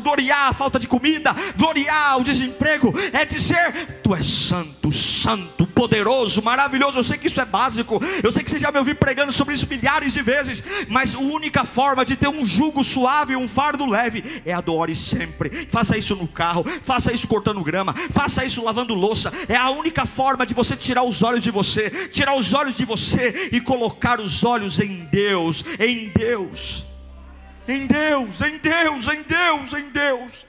gloriar 0.00 0.50
a 0.50 0.52
falta 0.52 0.78
de 0.78 0.86
comida, 0.86 1.34
gloriar 1.56 2.20
o 2.20 2.24
desemprego. 2.24 2.94
É 3.12 3.24
dizer, 3.24 4.00
tu 4.00 4.14
és 4.14 4.24
santo, 4.24 4.92
santo, 4.92 5.66
poderoso, 5.66 6.40
maravilhoso. 6.42 6.98
Eu 6.98 7.04
sei 7.04 7.18
que 7.18 7.26
isso 7.26 7.40
é 7.40 7.44
básico. 7.44 8.00
Eu 8.22 8.30
sei 8.30 8.44
que 8.44 8.50
você 8.50 8.60
já 8.60 8.70
me 8.70 8.78
ouviu 8.78 8.94
pregando 8.94 9.32
sobre 9.32 9.54
isso 9.54 9.66
milhares 9.68 10.12
de 10.12 10.22
vezes. 10.22 10.62
Mas 10.88 11.16
a 11.16 11.18
única 11.18 11.64
forma 11.64 12.04
de 12.04 12.14
ter 12.14 12.28
um 12.28 12.46
jugo 12.46 12.84
suave, 12.84 13.34
um 13.34 13.48
fardo 13.48 13.84
leve, 13.86 14.42
é 14.44 14.52
adore 14.52 14.94
sempre. 14.94 15.66
Faça 15.68 15.98
isso 15.98 16.14
no 16.14 16.28
carro, 16.28 16.64
faça 16.84 17.12
isso 17.12 17.26
cortando 17.26 17.55
cortando 17.56 17.64
grama, 17.64 17.94
faça 18.10 18.44
isso 18.44 18.62
lavando 18.62 18.94
louça. 18.94 19.32
É 19.48 19.56
a 19.56 19.70
única 19.70 20.04
forma 20.04 20.44
de 20.44 20.54
você 20.54 20.76
tirar 20.76 21.02
os 21.04 21.22
olhos 21.22 21.42
de 21.42 21.50
você, 21.50 21.90
tirar 22.08 22.36
os 22.36 22.52
olhos 22.52 22.76
de 22.76 22.84
você 22.84 23.50
e 23.52 23.60
colocar 23.60 24.20
os 24.20 24.44
olhos 24.44 24.80
em 24.80 25.04
Deus, 25.06 25.64
em 25.78 26.08
Deus. 26.08 26.86
Em 27.68 27.86
Deus, 27.86 28.40
em 28.40 28.58
Deus, 28.58 29.08
em 29.08 29.22
Deus, 29.22 29.72
em 29.72 29.90
Deus. 29.90 30.46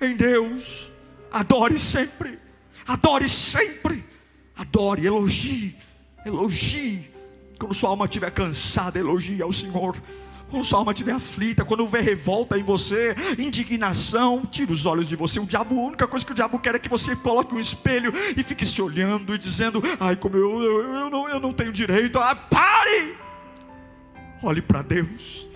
Em 0.00 0.16
Deus. 0.16 0.92
Adore 1.32 1.78
sempre. 1.78 2.38
Adore 2.86 3.28
sempre. 3.28 4.04
Adore, 4.56 5.04
elogie, 5.04 5.76
elogie. 6.24 7.10
Quando 7.58 7.74
sua 7.74 7.90
alma 7.90 8.06
estiver 8.06 8.30
cansada, 8.30 8.98
elogie 8.98 9.42
ao 9.42 9.52
Senhor. 9.52 9.96
Quando 10.48 10.64
sua 10.64 10.78
alma 10.78 10.92
estiver 10.92 11.12
aflita, 11.12 11.64
quando 11.64 11.80
houver 11.80 12.02
revolta 12.02 12.56
em 12.56 12.62
você, 12.62 13.14
indignação, 13.36 14.46
tira 14.46 14.72
os 14.72 14.86
olhos 14.86 15.08
de 15.08 15.16
você. 15.16 15.40
O 15.40 15.46
diabo, 15.46 15.78
a 15.78 15.86
única 15.86 16.06
coisa 16.06 16.24
que 16.24 16.32
o 16.32 16.34
diabo 16.34 16.58
quer 16.58 16.76
é 16.76 16.78
que 16.78 16.88
você 16.88 17.16
coloque 17.16 17.54
um 17.54 17.60
espelho 17.60 18.12
e 18.36 18.42
fique 18.42 18.64
se 18.64 18.80
olhando 18.80 19.34
e 19.34 19.38
dizendo: 19.38 19.82
Ai, 19.98 20.14
como 20.14 20.36
eu, 20.36 20.62
eu, 20.62 20.82
eu, 20.82 21.10
não, 21.10 21.28
eu 21.28 21.40
não 21.40 21.52
tenho 21.52 21.72
direito. 21.72 22.18
Ah, 22.18 22.34
pare! 22.34 23.16
Olhe 24.42 24.62
para 24.62 24.82
Deus, 24.82 25.48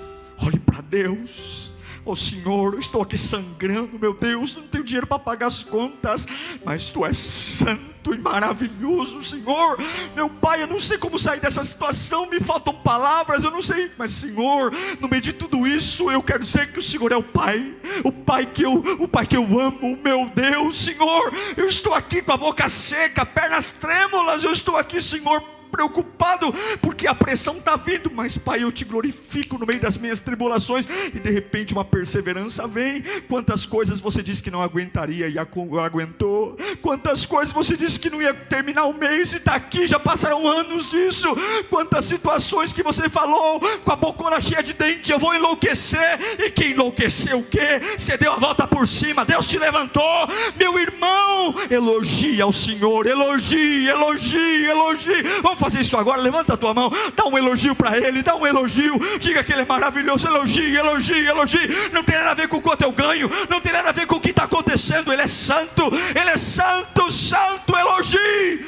olhe 0.42 0.59
para 0.59 0.81
Deus 0.81 1.69
Oh 2.05 2.17
Senhor, 2.17 2.73
eu 2.73 2.79
estou 2.79 3.03
aqui 3.03 3.17
sangrando, 3.17 3.99
meu 3.99 4.15
Deus, 4.15 4.57
não 4.57 4.67
tenho 4.67 4.83
dinheiro 4.83 5.07
para 5.07 5.19
pagar 5.19 5.47
as 5.49 5.63
contas, 5.63 6.27
mas 6.65 6.89
tu 6.89 7.05
és 7.05 7.17
santo 7.17 8.15
e 8.15 8.19
maravilhoso, 8.19 9.23
Senhor. 9.23 9.79
Meu 10.15 10.31
Pai, 10.31 10.63
eu 10.63 10.67
não 10.67 10.81
sei 10.81 10.97
como 10.97 11.19
sair 11.19 11.41
dessa 11.41 11.63
situação, 11.63 12.27
me 12.27 12.41
faltam 12.41 12.73
palavras, 12.73 13.45
eu 13.45 13.51
não 13.51 13.61
sei, 13.61 13.91
mas 13.99 14.13
Senhor, 14.13 14.73
no 14.99 15.09
meio 15.09 15.21
de 15.21 15.35
tudo 15.35 15.67
isso, 15.67 16.11
eu 16.11 16.23
quero 16.23 16.43
dizer 16.43 16.73
que 16.73 16.79
o 16.79 16.83
Senhor 16.83 17.13
é 17.13 17.17
o 17.17 17.23
Pai, 17.23 17.75
o 18.03 18.11
Pai 18.11 18.47
que 18.47 18.63
eu, 18.63 18.75
o 18.99 19.07
Pai 19.07 19.27
que 19.27 19.37
eu 19.37 19.61
amo, 19.61 19.99
meu 20.03 20.31
Deus, 20.35 20.83
Senhor. 20.83 21.33
Eu 21.57 21.67
estou 21.67 21.93
aqui 21.93 22.23
com 22.23 22.33
a 22.33 22.37
boca 22.37 22.69
seca, 22.69 23.27
pernas 23.27 23.73
trêmulas, 23.73 24.43
eu 24.43 24.53
estou 24.53 24.77
aqui, 24.77 25.03
Senhor, 25.03 25.43
preocupado, 25.70 26.52
porque 26.83 27.06
a 27.06 27.14
pressão 27.14 27.59
está 27.59 27.76
vindo, 27.76 28.11
mas 28.12 28.37
Pai, 28.37 28.62
eu 28.62 28.72
te 28.72 28.85
glorifico 28.85 29.59
no 29.59 29.66
meio 29.66 29.80
das 29.80 29.96
minhas 29.96 30.20
tribulações, 30.20 30.88
e 31.14 31.18
de 31.18 31.30
repente 31.30 31.72
uma 31.72 31.85
perseverança 31.85 32.66
vem. 32.66 33.02
Quantas 33.28 33.66
coisas 33.66 34.00
você 34.00 34.22
disse 34.22 34.42
que 34.42 34.50
não 34.50 34.62
aguentaria 34.62 35.28
e 35.28 35.38
aguentou, 35.38 36.56
quantas 36.83 37.24
coisas 37.24 37.52
você 37.52 37.76
disse 37.76 38.00
que 38.00 38.11
não 38.11 38.20
ia 38.20 38.35
terminar 38.35 38.85
o 38.85 38.94
mês 38.94 39.33
e 39.33 39.37
está 39.37 39.54
aqui, 39.54 39.87
já 39.87 39.98
passaram 39.98 40.46
anos 40.46 40.88
disso. 40.88 41.28
Quantas 41.68 42.04
situações 42.04 42.72
que 42.72 42.83
você 42.83 43.09
falou 43.09 43.61
com 43.85 43.92
a 43.92 43.96
bocona 43.96 44.40
cheia 44.40 44.62
de 44.62 44.72
dente, 44.72 45.12
eu 45.12 45.18
vou 45.18 45.35
enlouquecer, 45.35 46.18
e 46.38 46.50
que 46.50 46.68
enlouqueceu 46.68 47.38
o 47.38 47.44
quê? 47.44 47.80
Você 47.96 48.16
deu 48.16 48.33
a 48.33 48.37
volta 48.37 48.66
por 48.66 48.88
cima, 48.88 49.24
Deus 49.24 49.46
te 49.46 49.59
levantou, 49.59 50.28
meu 50.56 50.78
irmão, 50.78 51.54
elogia 51.70 52.44
ao 52.44 52.52
Senhor, 52.52 53.06
elogie, 53.06 53.87
elogie, 53.88 54.64
elogie. 54.66 55.22
Vamos 55.42 55.59
fazer 55.61 55.81
isso 55.81 55.96
agora, 55.96 56.20
levanta 56.20 56.55
a 56.55 56.57
tua 56.57 56.73
mão, 56.73 56.90
dá 57.14 57.27
um 57.27 57.37
elogio 57.37 57.77
para 57.77 57.96
ele, 57.96 58.23
dá 58.23 58.35
um 58.35 58.46
elogio, 58.46 58.99
diga 59.20 59.44
que 59.44 59.53
ele 59.53 59.62
é 59.62 59.64
maravilhoso, 59.66 60.27
elogie, 60.27 60.75
elogie, 60.75 61.27
elogie. 61.27 61.68
Não 61.92 62.03
tem 62.03 62.16
nada 62.16 62.31
a 62.31 62.35
ver 62.35 62.49
com 62.49 62.61
quanto 62.61 62.83
eu 62.83 62.90
ganho, 62.90 63.31
não 63.49 63.61
tem 63.61 63.73
nada 63.73 63.90
a 63.90 63.92
ver 63.92 64.07
com 64.07 64.16
o 64.16 64.20
que 64.20 64.31
está 64.31 64.44
acontecendo. 64.44 65.12
Ele 65.12 65.23
é 65.23 65.27
santo, 65.27 65.83
ele 66.18 66.31
é 66.31 66.37
santo, 66.37 67.12
santo, 67.12 67.77
elogie. 67.77 68.64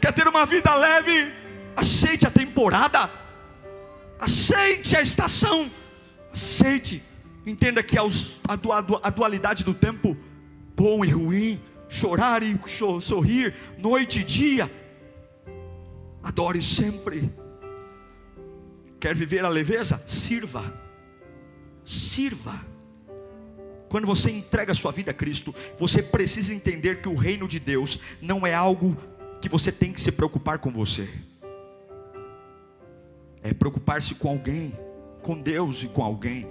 Quer 0.00 0.12
ter 0.12 0.26
uma 0.26 0.44
vida 0.44 0.74
leve? 0.74 1.32
Aceite 1.76 2.26
a 2.26 2.30
temporada, 2.30 3.08
aceite 4.18 4.96
a 4.96 5.00
estação, 5.00 5.70
aceite. 6.32 7.02
Entenda 7.46 7.82
que 7.82 7.96
a 7.96 9.10
dualidade 9.10 9.64
do 9.64 9.72
tempo, 9.72 10.16
bom 10.76 11.04
e 11.04 11.08
ruim, 11.08 11.60
chorar 11.90 12.42
e 12.42 12.58
sorrir, 13.02 13.54
noite 13.76 14.20
e 14.20 14.24
dia. 14.24 14.70
Adore 16.22 16.62
sempre. 16.62 17.30
Quer 19.00 19.14
viver 19.14 19.44
a 19.44 19.48
leveza? 19.48 20.00
Sirva. 20.06 20.72
Sirva. 21.84 22.54
Quando 23.88 24.06
você 24.06 24.30
entrega 24.30 24.70
a 24.70 24.74
sua 24.74 24.92
vida 24.92 25.10
a 25.10 25.14
Cristo, 25.14 25.52
você 25.76 26.00
precisa 26.00 26.54
entender 26.54 27.02
que 27.02 27.08
o 27.08 27.16
reino 27.16 27.48
de 27.48 27.58
Deus 27.58 27.98
não 28.22 28.46
é 28.46 28.54
algo 28.54 28.96
que 29.42 29.48
você 29.48 29.72
tem 29.72 29.92
que 29.92 30.00
se 30.00 30.12
preocupar 30.12 30.60
com 30.60 30.70
você. 30.70 31.08
É 33.42 33.52
preocupar-se 33.52 34.14
com 34.14 34.28
alguém, 34.28 34.72
com 35.22 35.36
Deus 35.36 35.82
e 35.82 35.88
com 35.88 36.04
alguém. 36.04 36.46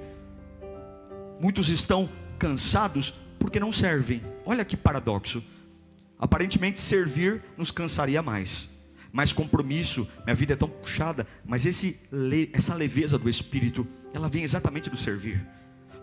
Muitos 1.40 1.70
estão 1.70 2.10
cansados 2.38 3.14
porque 3.40 3.60
não 3.60 3.72
servem. 3.72 4.22
Olha 4.46 4.66
que 4.66 4.78
paradoxo. 4.78 5.44
Aparentemente 6.20 6.82
servir 6.82 7.42
nos 7.58 7.72
cansaria 7.72 8.22
mais. 8.22 8.68
Mais 9.12 9.34
compromisso, 9.34 10.08
minha 10.24 10.36
vida 10.36 10.54
é 10.54 10.56
tão 10.56 10.70
puxada, 10.70 11.26
mas 11.44 11.66
esse, 11.66 12.00
essa 12.54 12.76
leveza 12.76 13.18
do 13.18 13.30
espírito, 13.30 13.88
ela 14.14 14.30
vem 14.30 14.44
exatamente 14.44 14.90
do 14.90 14.98
servir. 14.98 15.44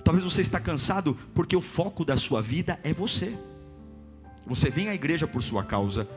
Talvez 0.03 0.25
você 0.25 0.41
está 0.41 0.59
cansado 0.59 1.17
porque 1.35 1.55
o 1.55 1.61
foco 1.61 2.05
da 2.05 2.17
sua 2.17 2.41
vida 2.41 2.81
é 2.83 2.93
você. 2.93 3.37
Você 4.47 4.71
vem 4.71 4.89
à 4.89 4.95
igreja 4.95 5.27
por 5.27 5.43
sua 5.43 5.65
causa, 5.65 6.09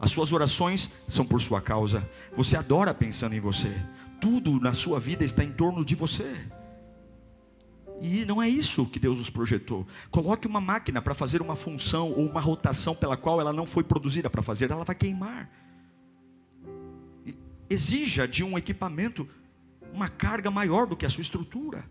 as 0.00 0.10
suas 0.10 0.32
orações 0.32 0.90
são 1.08 1.24
por 1.24 1.40
sua 1.40 1.60
causa, 1.60 2.06
você 2.36 2.56
adora 2.56 2.92
pensando 2.92 3.34
em 3.34 3.40
você. 3.40 3.74
Tudo 4.20 4.60
na 4.60 4.72
sua 4.72 4.98
vida 4.98 5.24
está 5.24 5.44
em 5.44 5.52
torno 5.52 5.84
de 5.84 5.94
você. 5.94 6.46
E 8.00 8.24
não 8.24 8.42
é 8.42 8.48
isso 8.48 8.86
que 8.86 8.98
Deus 8.98 9.18
nos 9.18 9.30
projetou. 9.30 9.86
Coloque 10.10 10.46
uma 10.46 10.60
máquina 10.60 11.00
para 11.00 11.14
fazer 11.14 11.40
uma 11.40 11.56
função 11.56 12.10
ou 12.10 12.28
uma 12.28 12.40
rotação 12.40 12.94
pela 12.94 13.16
qual 13.16 13.40
ela 13.40 13.52
não 13.52 13.66
foi 13.66 13.84
produzida 13.84 14.28
para 14.28 14.42
fazer, 14.42 14.70
ela 14.70 14.84
vai 14.84 14.94
queimar. 14.94 15.50
Exija 17.70 18.28
de 18.28 18.44
um 18.44 18.58
equipamento 18.58 19.28
uma 19.92 20.08
carga 20.08 20.50
maior 20.50 20.86
do 20.86 20.96
que 20.96 21.06
a 21.06 21.10
sua 21.10 21.22
estrutura. 21.22 21.88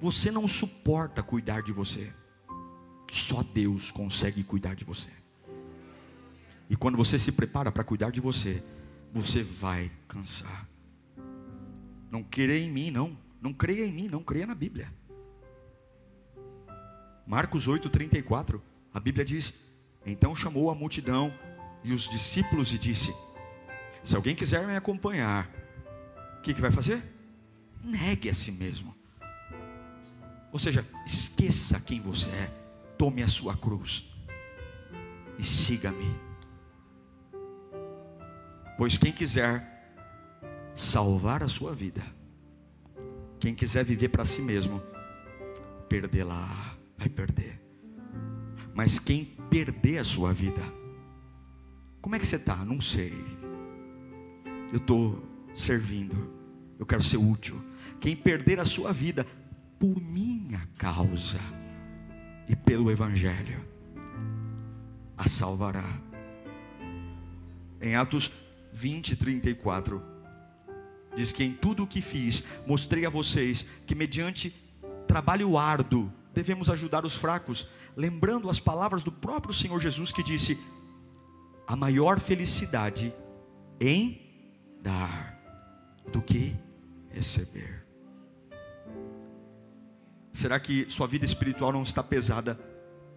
Você 0.00 0.30
não 0.30 0.46
suporta 0.46 1.22
cuidar 1.22 1.62
de 1.62 1.72
você. 1.72 2.12
Só 3.10 3.42
Deus 3.42 3.90
consegue 3.90 4.44
cuidar 4.44 4.74
de 4.74 4.84
você. 4.84 5.10
E 6.70 6.76
quando 6.76 6.96
você 6.96 7.18
se 7.18 7.32
prepara 7.32 7.72
para 7.72 7.84
cuidar 7.84 8.10
de 8.10 8.20
você, 8.20 8.62
você 9.12 9.42
vai 9.42 9.90
cansar. 10.06 10.68
Não 12.10 12.22
querer 12.22 12.58
em 12.58 12.70
mim, 12.70 12.90
não. 12.90 13.16
Não 13.46 13.52
creia 13.52 13.86
em 13.86 13.92
mim, 13.92 14.08
não 14.08 14.24
creia 14.24 14.44
na 14.44 14.56
Bíblia. 14.56 14.92
Marcos 17.24 17.68
8,34, 17.68 18.60
a 18.92 18.98
Bíblia 18.98 19.24
diz: 19.24 19.54
Então 20.04 20.34
chamou 20.34 20.68
a 20.68 20.74
multidão 20.74 21.32
e 21.84 21.92
os 21.92 22.10
discípulos 22.10 22.74
e 22.74 22.78
disse: 22.78 23.14
Se 24.02 24.16
alguém 24.16 24.34
quiser 24.34 24.66
me 24.66 24.74
acompanhar, 24.74 25.48
o 26.38 26.40
que, 26.40 26.52
que 26.52 26.60
vai 26.60 26.72
fazer? 26.72 27.00
Negue 27.84 28.28
a 28.28 28.34
si 28.34 28.50
mesmo. 28.50 28.92
Ou 30.50 30.58
seja, 30.58 30.84
esqueça 31.06 31.78
quem 31.78 32.00
você 32.00 32.30
é, 32.30 32.46
tome 32.98 33.22
a 33.22 33.28
sua 33.28 33.56
cruz 33.56 34.12
e 35.38 35.44
siga-me. 35.44 36.16
Pois 38.76 38.98
quem 38.98 39.12
quiser 39.12 39.94
salvar 40.74 41.44
a 41.44 41.48
sua 41.48 41.72
vida, 41.72 42.15
quem 43.46 43.54
quiser 43.54 43.84
viver 43.84 44.08
para 44.08 44.24
si 44.24 44.42
mesmo, 44.42 44.82
perdê-la, 45.88 46.76
vai 46.98 47.08
perder. 47.08 47.62
Mas 48.74 48.98
quem 48.98 49.24
perder 49.48 49.98
a 49.98 50.04
sua 50.04 50.32
vida, 50.32 50.60
como 52.00 52.16
é 52.16 52.18
que 52.18 52.26
você 52.26 52.34
está? 52.34 52.56
Não 52.64 52.80
sei. 52.80 53.14
Eu 54.72 54.78
estou 54.78 55.24
servindo, 55.54 56.28
eu 56.76 56.84
quero 56.84 57.00
ser 57.00 57.18
útil. 57.18 57.62
Quem 58.00 58.16
perder 58.16 58.58
a 58.58 58.64
sua 58.64 58.92
vida 58.92 59.24
por 59.78 60.02
minha 60.02 60.68
causa 60.76 61.38
e 62.48 62.56
pelo 62.56 62.90
Evangelho, 62.90 63.64
a 65.16 65.28
salvará. 65.28 65.86
Em 67.80 67.94
Atos 67.94 68.32
20, 68.72 69.14
34. 69.14 70.15
Diz 71.16 71.32
que 71.32 71.42
em 71.42 71.52
tudo 71.52 71.82
o 71.84 71.86
que 71.86 72.02
fiz, 72.02 72.44
mostrei 72.66 73.06
a 73.06 73.10
vocês 73.10 73.66
que, 73.86 73.94
mediante 73.94 74.54
trabalho 75.08 75.56
árduo, 75.56 76.12
devemos 76.34 76.68
ajudar 76.68 77.06
os 77.06 77.16
fracos, 77.16 77.66
lembrando 77.96 78.50
as 78.50 78.60
palavras 78.60 79.02
do 79.02 79.10
próprio 79.10 79.54
Senhor 79.54 79.80
Jesus 79.80 80.12
que 80.12 80.22
disse: 80.22 80.58
a 81.66 81.74
maior 81.74 82.20
felicidade 82.20 83.14
em 83.80 84.20
dar 84.82 85.40
do 86.12 86.20
que 86.20 86.54
receber. 87.10 87.84
Será 90.32 90.60
que 90.60 90.84
sua 90.90 91.06
vida 91.06 91.24
espiritual 91.24 91.72
não 91.72 91.80
está 91.80 92.02
pesada 92.02 92.60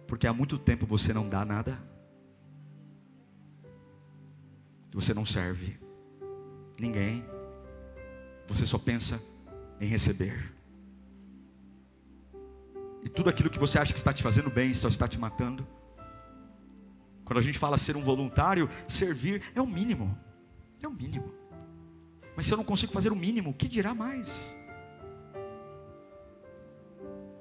porque 0.06 0.26
há 0.26 0.32
muito 0.32 0.58
tempo 0.58 0.86
você 0.86 1.12
não 1.12 1.28
dá 1.28 1.44
nada? 1.44 1.78
Você 4.92 5.12
não 5.12 5.26
serve 5.26 5.78
ninguém. 6.78 7.22
Você 8.50 8.66
só 8.66 8.78
pensa 8.78 9.22
em 9.80 9.86
receber. 9.86 10.52
E 13.02 13.08
tudo 13.08 13.30
aquilo 13.30 13.48
que 13.48 13.58
você 13.58 13.78
acha 13.78 13.92
que 13.92 13.98
está 13.98 14.12
te 14.12 14.22
fazendo 14.22 14.50
bem 14.50 14.74
só 14.74 14.88
está 14.88 15.06
te 15.06 15.18
matando. 15.18 15.66
Quando 17.24 17.38
a 17.38 17.42
gente 17.42 17.58
fala 17.58 17.78
ser 17.78 17.96
um 17.96 18.02
voluntário, 18.02 18.68
servir 18.88 19.40
é 19.54 19.62
o 19.62 19.66
mínimo. 19.66 20.18
É 20.82 20.88
o 20.88 20.92
mínimo. 20.92 21.32
Mas 22.36 22.46
se 22.46 22.52
eu 22.52 22.56
não 22.56 22.64
consigo 22.64 22.92
fazer 22.92 23.12
o 23.12 23.16
mínimo, 23.16 23.50
o 23.50 23.54
que 23.54 23.68
dirá 23.68 23.94
mais? 23.94 24.28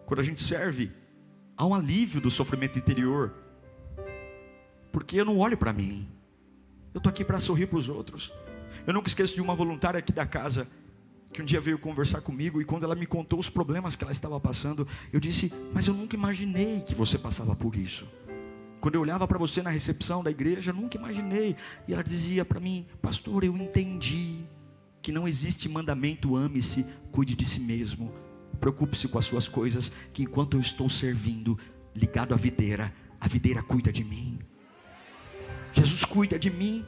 Quando 0.06 0.20
a 0.20 0.24
gente 0.24 0.42
serve, 0.42 0.92
há 1.58 1.66
um 1.66 1.74
alívio 1.74 2.22
do 2.22 2.30
sofrimento 2.30 2.78
interior. 2.78 3.34
Porque 4.92 5.20
eu 5.20 5.26
não 5.26 5.40
olho 5.40 5.58
para 5.58 5.74
mim. 5.74 6.08
Eu 6.94 7.00
estou 7.00 7.10
aqui 7.10 7.26
para 7.26 7.40
sorrir 7.40 7.66
para 7.66 7.80
os 7.80 7.90
outros. 7.90 8.32
Eu 8.86 8.94
nunca 8.94 9.08
esqueço 9.08 9.34
de 9.34 9.42
uma 9.42 9.56
voluntária 9.56 9.98
aqui 9.98 10.14
da 10.14 10.26
casa 10.26 10.68
que 11.34 11.42
um 11.42 11.46
dia 11.46 11.60
veio 11.60 11.78
conversar 11.78 12.22
comigo 12.22 12.62
e 12.62 12.66
quando 12.66 12.84
ela 12.84 12.96
me 12.96 13.06
contou 13.06 13.40
os 13.40 13.50
problemas 13.50 13.96
que 13.96 14.04
ela 14.04 14.12
estava 14.12 14.40
passando, 14.40 14.88
eu 15.12 15.20
disse: 15.20 15.54
Mas 15.74 15.88
eu 15.88 15.94
nunca 15.94 16.16
imaginei 16.16 16.82
que 16.82 16.96
você 16.96 17.18
passava 17.18 17.56
por 17.56 17.76
isso. 17.76 18.08
Quando 18.82 18.96
eu 18.96 19.02
olhava 19.02 19.28
para 19.28 19.38
você 19.38 19.62
na 19.62 19.70
recepção 19.70 20.24
da 20.24 20.32
igreja, 20.32 20.72
eu 20.72 20.76
nunca 20.76 20.98
imaginei. 20.98 21.56
E 21.88 21.94
ela 21.94 22.04
dizia 22.04 22.44
para 22.44 22.60
mim: 22.60 22.86
Pastor, 23.02 23.44
eu 23.44 23.56
entendi 23.56 24.44
que 25.02 25.10
que 25.10 25.12
não 25.12 25.28
existe 25.28 25.68
mandamento, 25.68 26.36
ame-se, 26.36 26.86
cuide 27.12 27.36
de 27.36 27.44
si 27.44 27.62
mesmo. 27.62 28.14
Preocupe-se 28.60 29.08
com 29.08 29.18
as 29.18 29.26
suas 29.26 29.48
coisas, 29.48 29.92
que 30.14 30.22
enquanto 30.22 30.56
eu 30.56 30.60
estou 30.60 30.88
servindo, 30.88 31.58
ligado 31.96 32.32
à 32.32 32.38
videira, 32.38 32.94
a 33.20 33.28
videira 33.28 33.64
cuida 33.64 33.92
de 33.92 34.04
mim. 34.04 34.38
Jesus 35.74 36.06
cuida 36.06 36.38
de 36.38 36.52
mim. 36.52 36.86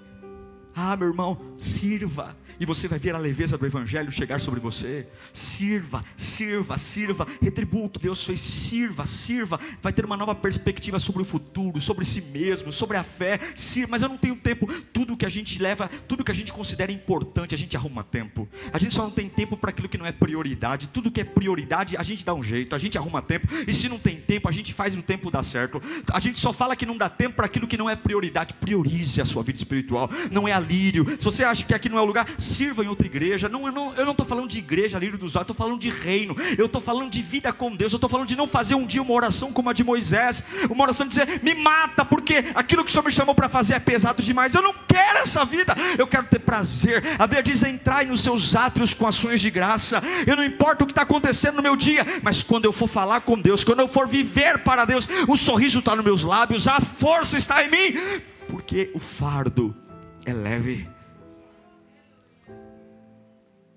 Ah, 0.75 0.95
meu 0.95 1.07
irmão, 1.07 1.37
sirva 1.57 2.35
e 2.61 2.65
você 2.65 2.87
vai 2.87 2.99
ver 2.99 3.15
a 3.15 3.17
leveza 3.17 3.57
do 3.57 3.65
Evangelho 3.65 4.11
chegar 4.11 4.39
sobre 4.39 4.59
você. 4.59 5.07
Sirva, 5.33 6.05
sirva, 6.15 6.77
sirva, 6.77 7.27
retribua 7.41 7.87
o 7.87 7.89
que 7.89 7.97
Deus 7.97 8.23
fez, 8.23 8.39
sirva, 8.39 9.03
sirva. 9.07 9.59
Vai 9.81 9.91
ter 9.91 10.05
uma 10.05 10.15
nova 10.15 10.35
perspectiva 10.35 10.99
sobre 10.99 11.23
o 11.23 11.25
futuro, 11.25 11.81
sobre 11.81 12.05
si 12.05 12.21
mesmo, 12.21 12.71
sobre 12.71 12.97
a 12.97 13.03
fé. 13.03 13.39
Sirva, 13.55 13.89
mas 13.89 14.03
eu 14.03 14.09
não 14.09 14.17
tenho 14.17 14.35
tempo. 14.35 14.71
Tudo 14.93 15.17
que 15.17 15.25
a 15.25 15.29
gente 15.29 15.57
leva, 15.57 15.89
tudo 16.07 16.23
que 16.23 16.29
a 16.29 16.35
gente 16.35 16.53
considera 16.53 16.91
importante, 16.91 17.55
a 17.55 17.57
gente 17.57 17.75
arruma 17.75 18.03
tempo. 18.03 18.47
A 18.71 18.77
gente 18.77 18.93
só 18.93 19.01
não 19.01 19.11
tem 19.11 19.27
tempo 19.27 19.57
para 19.57 19.71
aquilo 19.71 19.89
que 19.89 19.97
não 19.97 20.05
é 20.05 20.11
prioridade. 20.11 20.87
Tudo 20.89 21.09
que 21.09 21.21
é 21.21 21.23
prioridade, 21.23 21.97
a 21.97 22.03
gente 22.03 22.23
dá 22.23 22.35
um 22.35 22.43
jeito, 22.43 22.75
a 22.75 22.77
gente 22.77 22.95
arruma 22.95 23.23
tempo. 23.23 23.47
E 23.67 23.73
se 23.73 23.89
não 23.89 23.97
tem 23.97 24.17
tempo, 24.17 24.47
a 24.47 24.51
gente 24.51 24.71
faz 24.71 24.95
o 24.95 25.01
tempo 25.01 25.31
dar 25.31 25.41
certo. 25.41 25.81
A 26.13 26.19
gente 26.19 26.37
só 26.37 26.53
fala 26.53 26.75
que 26.75 26.85
não 26.85 26.95
dá 26.95 27.09
tempo 27.09 27.37
para 27.37 27.47
aquilo 27.47 27.67
que 27.67 27.75
não 27.75 27.89
é 27.89 27.95
prioridade. 27.95 28.53
Priorize 28.53 29.19
a 29.19 29.25
sua 29.25 29.41
vida 29.41 29.57
espiritual. 29.57 30.07
Não 30.29 30.47
é 30.47 30.53
alírio. 30.61 31.05
Se 31.17 31.25
você 31.25 31.43
acha 31.43 31.65
que 31.65 31.73
aqui 31.73 31.89
não 31.89 31.97
é 31.97 32.01
o 32.01 32.05
lugar, 32.05 32.27
sirva 32.37 32.83
em 32.83 32.87
outra 32.87 33.05
igreja. 33.05 33.49
Não, 33.49 33.65
eu 33.67 34.05
não 34.05 34.11
estou 34.11 34.25
falando 34.25 34.47
de 34.47 34.59
igreja 34.59 34.97
livre 34.97 35.17
dos 35.17 35.35
olhos, 35.35 35.43
estou 35.43 35.55
falando 35.55 35.79
de 35.79 35.89
reino. 35.89 36.35
Eu 36.57 36.67
estou 36.67 36.81
falando 36.81 37.09
de 37.11 37.21
vida 37.21 37.51
com 37.51 37.75
Deus. 37.75 37.91
Eu 37.91 37.97
estou 37.97 38.09
falando 38.09 38.27
de 38.27 38.35
não 38.35 38.47
fazer 38.47 38.75
um 38.75 38.85
dia 38.85 39.01
uma 39.01 39.13
oração 39.13 39.51
como 39.51 39.69
a 39.69 39.73
de 39.73 39.83
Moisés, 39.83 40.43
uma 40.69 40.83
oração 40.83 41.07
de 41.07 41.11
dizer: 41.11 41.41
me 41.43 41.55
mata, 41.55 42.05
porque 42.05 42.45
aquilo 42.55 42.83
que 42.83 42.89
o 42.89 42.91
Senhor 42.91 43.03
me 43.03 43.11
chamou 43.11 43.35
para 43.35 43.49
fazer 43.49 43.73
é 43.75 43.79
pesado 43.79 44.21
demais. 44.21 44.53
Eu 44.53 44.61
não 44.61 44.73
quero 44.87 45.19
essa 45.19 45.43
vida. 45.45 45.75
Eu 45.97 46.07
quero 46.07 46.25
ter 46.27 46.39
prazer. 46.39 47.03
A 47.17 47.27
Bíblia 47.27 47.43
diz: 47.43 47.63
entrai 47.63 48.05
nos 48.05 48.21
seus 48.21 48.55
átrios 48.55 48.93
com 48.93 49.07
ações 49.07 49.41
de 49.41 49.49
graça. 49.49 50.01
Eu 50.25 50.35
não 50.35 50.43
importa 50.43 50.83
o 50.83 50.87
que 50.87 50.91
está 50.91 51.01
acontecendo 51.01 51.55
no 51.55 51.63
meu 51.63 51.75
dia, 51.75 52.05
mas 52.21 52.43
quando 52.43 52.65
eu 52.65 52.73
for 52.73 52.87
falar 52.87 53.21
com 53.21 53.39
Deus, 53.39 53.63
quando 53.63 53.79
eu 53.79 53.87
for 53.87 54.07
viver 54.07 54.59
para 54.59 54.85
Deus, 54.85 55.09
o 55.27 55.35
sorriso 55.35 55.79
está 55.79 55.95
nos 55.95 56.05
meus 56.05 56.23
lábios, 56.23 56.67
a 56.67 56.79
força 56.79 57.37
está 57.37 57.63
em 57.63 57.69
mim, 57.69 58.21
porque 58.47 58.91
o 58.93 58.99
fardo 58.99 59.75
é 60.25 60.33
leve. 60.33 60.89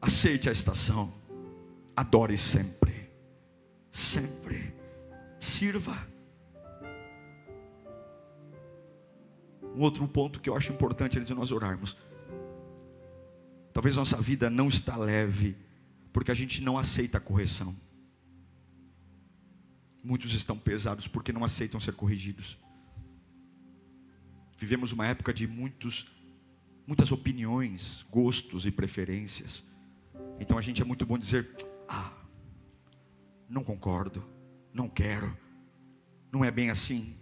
Aceite 0.00 0.48
a 0.48 0.52
estação. 0.52 1.12
Adore 1.96 2.36
sempre. 2.36 3.10
Sempre. 3.90 4.74
Sirva. 5.38 5.96
Um 9.74 9.80
outro 9.80 10.06
ponto 10.06 10.40
que 10.40 10.48
eu 10.48 10.56
acho 10.56 10.72
importante 10.72 11.18
antes 11.18 11.28
de 11.28 11.34
nós 11.34 11.50
orarmos. 11.50 11.96
Talvez 13.72 13.96
nossa 13.96 14.20
vida 14.20 14.48
não 14.48 14.68
está 14.68 14.96
leve, 14.96 15.56
porque 16.12 16.30
a 16.30 16.34
gente 16.34 16.62
não 16.62 16.78
aceita 16.78 17.18
a 17.18 17.20
correção. 17.20 17.74
Muitos 20.02 20.32
estão 20.34 20.56
pesados 20.56 21.08
porque 21.08 21.32
não 21.32 21.44
aceitam 21.44 21.80
ser 21.80 21.94
corrigidos. 21.94 22.56
Vivemos 24.56 24.92
uma 24.92 25.06
época 25.06 25.34
de 25.34 25.48
muitos, 25.48 26.06
muitas 26.86 27.12
opiniões, 27.12 28.04
gostos 28.10 28.66
e 28.66 28.70
preferências. 28.70 29.64
Então 30.38 30.58
a 30.58 30.60
gente 30.60 30.82
é 30.82 30.84
muito 30.84 31.06
bom 31.06 31.18
dizer: 31.18 31.54
ah, 31.88 32.12
não 33.48 33.62
concordo, 33.62 34.24
não 34.72 34.88
quero, 34.88 35.36
não 36.30 36.44
é 36.44 36.50
bem 36.50 36.70
assim. 36.70 37.16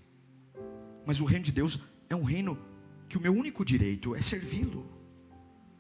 Mas 1.05 1.20
o 1.20 1.25
reino 1.25 1.44
de 1.44 1.53
Deus 1.53 1.81
é 2.09 2.16
um 2.16 2.25
reino 2.25 2.59
que 3.09 3.18
o 3.18 3.20
meu 3.20 3.35
único 3.35 3.64
direito 3.64 4.14
é 4.14 4.22
servi-lo. 4.22 4.90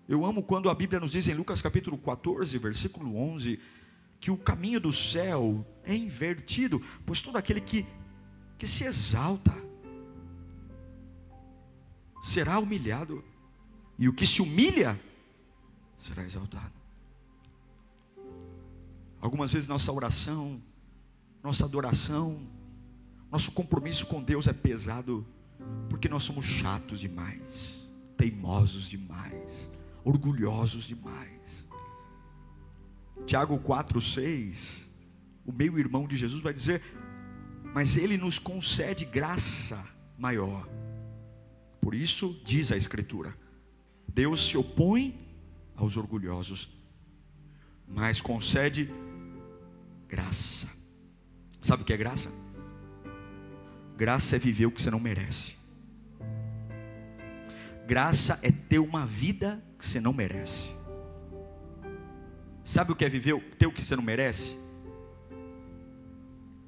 Eu 0.08 0.26
amo 0.26 0.42
quando 0.42 0.68
a 0.68 0.74
Bíblia 0.74 1.00
nos 1.00 1.12
diz 1.12 1.28
em 1.28 1.34
Lucas 1.34 1.62
capítulo 1.62 1.96
14, 1.96 2.58
versículo 2.58 3.16
11, 3.16 3.58
que 4.20 4.30
o 4.30 4.36
caminho 4.36 4.80
do 4.80 4.92
céu 4.92 5.66
é 5.84 5.94
invertido, 5.94 6.80
pois 7.06 7.22
todo 7.22 7.38
aquele 7.38 7.60
que, 7.60 7.86
que 8.58 8.66
se 8.66 8.84
exalta 8.84 9.54
será 12.22 12.58
humilhado, 12.58 13.24
e 13.98 14.08
o 14.08 14.12
que 14.12 14.26
se 14.26 14.42
humilha 14.42 15.00
será 15.98 16.24
exaltado. 16.24 16.72
Algumas 19.20 19.52
vezes 19.52 19.68
nossa 19.68 19.92
oração, 19.92 20.60
nossa 21.42 21.64
adoração, 21.64 22.44
nosso 23.30 23.52
compromisso 23.52 24.06
com 24.06 24.22
Deus 24.22 24.46
é 24.48 24.52
pesado, 24.52 25.26
porque 25.88 26.08
nós 26.08 26.24
somos 26.24 26.44
chatos 26.44 26.98
demais, 26.98 27.88
teimosos 28.16 28.90
demais, 28.90 29.70
orgulhosos 30.04 30.84
demais. 30.84 31.66
Tiago 33.24 33.58
4,6, 33.58 34.88
o 35.46 35.52
meio 35.52 35.78
irmão 35.78 36.06
de 36.06 36.16
Jesus 36.16 36.42
vai 36.42 36.52
dizer: 36.52 36.82
Mas 37.72 37.96
Ele 37.96 38.16
nos 38.16 38.38
concede 38.38 39.04
graça 39.04 39.82
maior. 40.18 40.68
Por 41.80 41.94
isso, 41.94 42.40
diz 42.44 42.72
a 42.72 42.76
Escritura: 42.76 43.36
Deus 44.14 44.46
se 44.46 44.56
opõe 44.56 45.18
aos 45.76 45.96
orgulhosos, 45.96 46.70
mas 47.86 48.20
concede 48.20 48.90
Graça. 50.12 50.68
Sabe 51.62 51.84
o 51.84 51.86
que 51.86 51.92
é 51.94 51.96
graça? 51.96 52.30
Graça 53.96 54.36
é 54.36 54.38
viver 54.38 54.66
o 54.66 54.70
que 54.70 54.82
você 54.82 54.90
não 54.90 55.00
merece. 55.00 55.56
Graça 57.86 58.38
é 58.42 58.52
ter 58.52 58.78
uma 58.78 59.06
vida 59.06 59.64
que 59.78 59.86
você 59.86 60.02
não 60.02 60.12
merece. 60.12 60.70
Sabe 62.62 62.92
o 62.92 62.94
que 62.94 63.06
é 63.06 63.08
viver 63.08 63.40
ter 63.58 63.66
o 63.66 63.72
que 63.72 63.82
você 63.82 63.96
não 63.96 64.02
merece? 64.02 64.54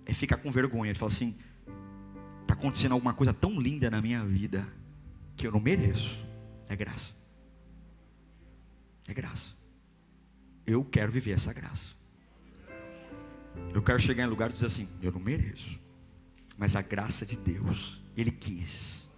É 0.06 0.14
ficar 0.14 0.38
com 0.38 0.50
vergonha. 0.50 0.90
Ele 0.90 0.98
fala 0.98 1.12
assim: 1.12 1.36
está 2.40 2.54
acontecendo 2.54 2.92
alguma 2.92 3.12
coisa 3.12 3.34
tão 3.34 3.60
linda 3.60 3.90
na 3.90 4.00
minha 4.00 4.24
vida 4.24 4.66
que 5.36 5.46
eu 5.46 5.52
não 5.52 5.60
mereço. 5.60 6.24
É 6.66 6.74
graça. 6.74 7.12
É 9.08 9.14
graça. 9.14 9.54
Eu 10.66 10.84
quero 10.84 11.12
viver 11.12 11.32
essa 11.32 11.52
graça. 11.52 11.94
Eu 13.72 13.82
quero 13.82 14.00
chegar 14.00 14.24
em 14.24 14.28
lugares 14.28 14.54
e 14.54 14.56
dizer 14.56 14.66
assim: 14.66 14.88
eu 15.02 15.12
não 15.12 15.20
mereço, 15.20 15.80
mas 16.56 16.74
a 16.76 16.82
graça 16.82 17.26
de 17.26 17.36
Deus, 17.36 18.00
Ele 18.16 18.30
quis. 18.30 19.08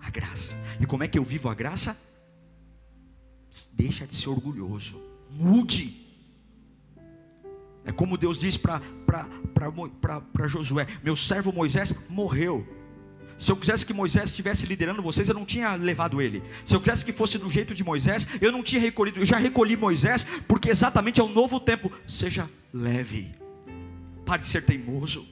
A 0.00 0.10
graça. 0.10 0.54
E 0.80 0.86
como 0.86 1.02
é 1.02 1.08
que 1.08 1.18
eu 1.18 1.24
vivo 1.24 1.48
a 1.48 1.54
graça? 1.54 1.96
Deixa 3.72 4.06
de 4.06 4.14
ser 4.14 4.28
orgulhoso, 4.28 5.02
mude. 5.30 6.06
É 7.84 7.92
como 7.92 8.18
Deus 8.18 8.38
diz 8.38 8.56
para 8.56 8.80
Josué: 10.46 10.86
Meu 11.02 11.16
servo 11.16 11.52
Moisés 11.52 11.94
morreu, 12.08 12.66
se 13.38 13.52
eu 13.52 13.56
quisesse 13.56 13.86
que 13.86 13.94
Moisés 13.94 14.30
estivesse 14.30 14.66
liderando 14.66 15.00
vocês, 15.00 15.28
eu 15.28 15.34
não 15.34 15.44
tinha 15.44 15.76
levado 15.76 16.20
ele. 16.20 16.42
Se 16.64 16.74
eu 16.74 16.80
quisesse 16.80 17.04
que 17.04 17.12
fosse 17.12 17.38
do 17.38 17.48
jeito 17.48 17.72
de 17.72 17.84
Moisés, 17.84 18.26
eu 18.40 18.50
não 18.50 18.64
tinha 18.64 18.82
recolhido. 18.82 19.20
Eu 19.20 19.24
já 19.24 19.38
recolhi 19.38 19.76
Moisés, 19.76 20.26
porque 20.48 20.68
exatamente 20.68 21.20
é 21.20 21.22
o 21.22 21.28
novo 21.28 21.60
tempo. 21.60 21.92
Seja 22.08 22.50
leve. 22.74 23.30
Pare 24.26 24.40
de 24.40 24.46
ser 24.48 24.64
teimoso. 24.64 25.24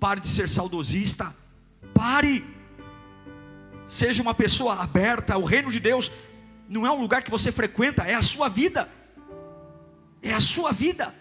Pare 0.00 0.20
de 0.20 0.28
ser 0.28 0.48
saudosista. 0.48 1.32
Pare. 1.94 2.44
Seja 3.86 4.20
uma 4.20 4.34
pessoa 4.34 4.82
aberta. 4.82 5.38
O 5.38 5.44
reino 5.44 5.70
de 5.70 5.78
Deus 5.78 6.10
não 6.68 6.84
é 6.84 6.90
um 6.90 7.00
lugar 7.00 7.22
que 7.22 7.30
você 7.30 7.52
frequenta, 7.52 8.02
é 8.02 8.14
a 8.14 8.22
sua 8.22 8.48
vida. 8.48 8.90
É 10.20 10.34
a 10.34 10.40
sua 10.40 10.72
vida. 10.72 11.14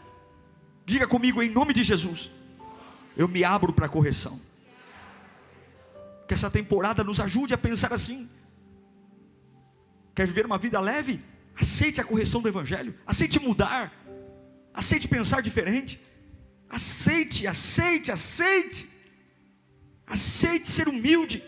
Diga 0.84 1.06
comigo 1.06 1.44
em 1.44 1.50
nome 1.50 1.76
de 1.76 1.84
Jesus. 1.84 2.32
Eu 3.16 3.28
me 3.28 3.44
abro 3.44 3.72
para 3.72 3.88
correção. 3.88 4.42
Que 6.28 6.34
essa 6.34 6.50
temporada 6.50 7.04
nos 7.04 7.20
ajude 7.20 7.54
a 7.54 7.58
pensar 7.58 7.94
assim. 7.94 8.30
Quer 10.16 10.28
viver 10.28 10.46
uma 10.46 10.58
vida 10.58 10.80
leve? 10.80 11.22
Aceite 11.56 12.02
a 12.02 12.04
correção 12.04 12.42
do 12.42 12.48
Evangelho. 12.48 12.96
Aceite 13.06 13.40
mudar. 13.40 13.92
Aceite 14.74 15.08
pensar 15.08 15.42
diferente. 15.42 16.00
Aceite, 16.70 17.46
aceite, 17.48 18.12
aceite. 18.12 18.90
Aceite 20.08 20.68
ser 20.68 20.88
humilde. 20.88 21.44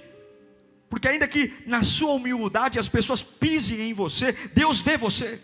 Porque 0.89 1.07
ainda 1.07 1.27
que 1.27 1.53
na 1.65 1.83
sua 1.83 2.11
humildade 2.13 2.79
as 2.79 2.87
pessoas 2.87 3.23
pisem 3.23 3.81
em 3.81 3.93
você, 3.93 4.31
Deus 4.53 4.79
vê 4.81 4.97
você. 4.97 5.39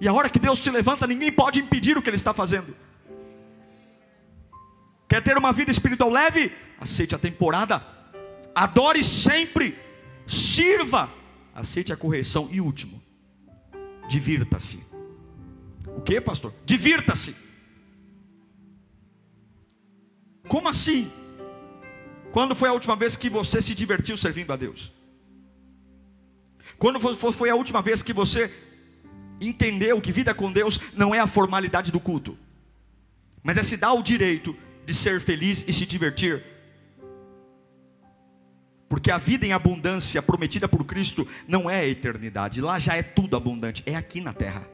E 0.00 0.08
a 0.08 0.12
hora 0.12 0.28
que 0.28 0.38
Deus 0.38 0.58
se 0.58 0.70
levanta, 0.70 1.06
ninguém 1.06 1.32
pode 1.32 1.60
impedir 1.60 1.96
o 1.96 2.02
que 2.02 2.10
Ele 2.10 2.16
está 2.16 2.34
fazendo. 2.34 2.76
Quer 5.08 5.22
ter 5.22 5.36
uma 5.38 5.52
vida 5.52 5.70
espiritual 5.70 6.10
leve? 6.10 6.52
Aceite 6.80 7.14
a 7.14 7.18
temporada. 7.18 7.82
Adore 8.54 9.02
sempre. 9.02 9.76
Sirva. 10.26 11.12
Aceite 11.54 11.92
a 11.92 11.96
correção. 11.96 12.48
E 12.50 12.60
último, 12.60 13.02
divirta-se. 14.08 14.80
O 15.96 16.00
que, 16.00 16.20
pastor? 16.20 16.52
Divirta-se. 16.64 17.34
Como 20.48 20.68
assim? 20.68 21.10
Quando 22.32 22.54
foi 22.54 22.68
a 22.68 22.72
última 22.72 22.94
vez 22.94 23.16
que 23.16 23.30
você 23.30 23.62
se 23.62 23.74
divertiu 23.74 24.16
servindo 24.16 24.52
a 24.52 24.56
Deus? 24.56 24.92
Quando 26.78 27.00
foi 27.00 27.48
a 27.48 27.54
última 27.54 27.80
vez 27.80 28.02
que 28.02 28.12
você 28.12 28.52
entendeu 29.40 30.00
que 30.00 30.12
vida 30.12 30.34
com 30.34 30.52
Deus 30.52 30.78
não 30.94 31.14
é 31.14 31.18
a 31.18 31.26
formalidade 31.26 31.90
do 31.90 31.98
culto, 31.98 32.38
mas 33.42 33.56
é 33.56 33.62
se 33.62 33.76
dar 33.76 33.92
o 33.92 34.02
direito 34.02 34.54
de 34.84 34.94
ser 34.94 35.20
feliz 35.20 35.64
e 35.66 35.72
se 35.72 35.86
divertir? 35.86 36.44
Porque 38.88 39.10
a 39.10 39.18
vida 39.18 39.44
em 39.44 39.52
abundância 39.52 40.22
prometida 40.22 40.68
por 40.68 40.84
Cristo 40.84 41.26
não 41.48 41.68
é 41.68 41.80
a 41.80 41.86
eternidade, 41.86 42.60
lá 42.60 42.78
já 42.78 42.94
é 42.94 43.02
tudo 43.02 43.36
abundante, 43.36 43.82
é 43.84 43.96
aqui 43.96 44.20
na 44.20 44.32
terra. 44.32 44.68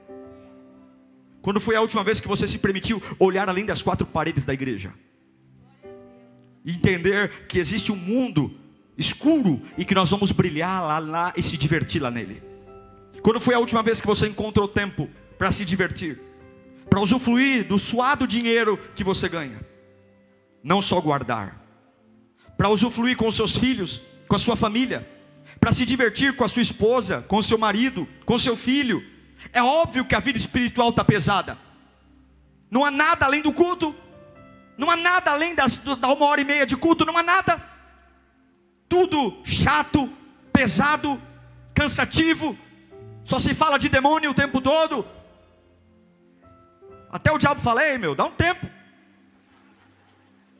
Quando 1.40 1.60
foi 1.60 1.74
a 1.74 1.80
última 1.80 2.04
vez 2.04 2.20
que 2.20 2.28
você 2.28 2.46
se 2.46 2.58
permitiu 2.58 3.02
olhar 3.18 3.48
além 3.48 3.64
das 3.64 3.82
quatro 3.82 4.06
paredes 4.06 4.44
da 4.44 4.54
igreja? 4.54 4.92
Entender 6.64 7.46
que 7.48 7.58
existe 7.58 7.90
um 7.90 7.96
mundo 7.96 8.54
escuro 8.96 9.60
e 9.76 9.84
que 9.84 9.94
nós 9.94 10.10
vamos 10.10 10.30
brilhar 10.30 10.82
lá, 10.82 10.98
lá 10.98 11.32
e 11.36 11.42
se 11.42 11.56
divertir 11.56 12.00
lá 12.00 12.10
nele. 12.10 12.42
Quando 13.22 13.40
foi 13.40 13.54
a 13.54 13.58
última 13.58 13.82
vez 13.82 14.00
que 14.00 14.06
você 14.06 14.28
encontrou 14.28 14.68
tempo 14.68 15.08
para 15.38 15.50
se 15.50 15.64
divertir? 15.64 16.20
Para 16.88 17.00
usufruir 17.00 17.66
do 17.66 17.78
suado 17.78 18.26
dinheiro 18.26 18.78
que 18.94 19.02
você 19.02 19.28
ganha? 19.28 19.60
Não 20.62 20.80
só 20.80 21.00
guardar, 21.00 21.61
para 22.56 22.68
usufruir 22.68 23.16
com 23.16 23.30
seus 23.30 23.56
filhos, 23.56 24.00
com 24.28 24.36
a 24.36 24.38
sua 24.38 24.56
família, 24.56 25.08
para 25.60 25.72
se 25.72 25.84
divertir 25.84 26.34
com 26.36 26.44
a 26.44 26.48
sua 26.48 26.62
esposa, 26.62 27.24
com 27.28 27.36
o 27.36 27.42
seu 27.42 27.58
marido, 27.58 28.08
com 28.24 28.36
seu 28.38 28.56
filho, 28.56 29.02
é 29.52 29.62
óbvio 29.62 30.04
que 30.04 30.14
a 30.14 30.20
vida 30.20 30.38
espiritual 30.38 30.90
está 30.90 31.04
pesada. 31.04 31.58
Não 32.70 32.84
há 32.84 32.90
nada 32.90 33.26
além 33.26 33.42
do 33.42 33.52
culto. 33.52 33.94
Não 34.76 34.90
há 34.90 34.96
nada 34.96 35.30
além 35.30 35.54
das, 35.54 35.78
da 35.78 36.08
uma 36.08 36.26
hora 36.26 36.40
e 36.40 36.44
meia 36.44 36.66
de 36.66 36.76
culto. 36.76 37.04
Não 37.04 37.16
há 37.16 37.22
nada. 37.22 37.62
Tudo 38.88 39.42
chato, 39.44 40.10
pesado, 40.52 41.20
cansativo. 41.74 42.56
Só 43.24 43.38
se 43.38 43.54
fala 43.54 43.78
de 43.78 43.88
demônio 43.88 44.30
o 44.30 44.34
tempo 44.34 44.60
todo. 44.60 45.06
Até 47.10 47.30
o 47.30 47.38
diabo 47.38 47.60
falei, 47.60 47.98
meu, 47.98 48.14
dá 48.14 48.24
um 48.24 48.32
tempo. 48.32 48.66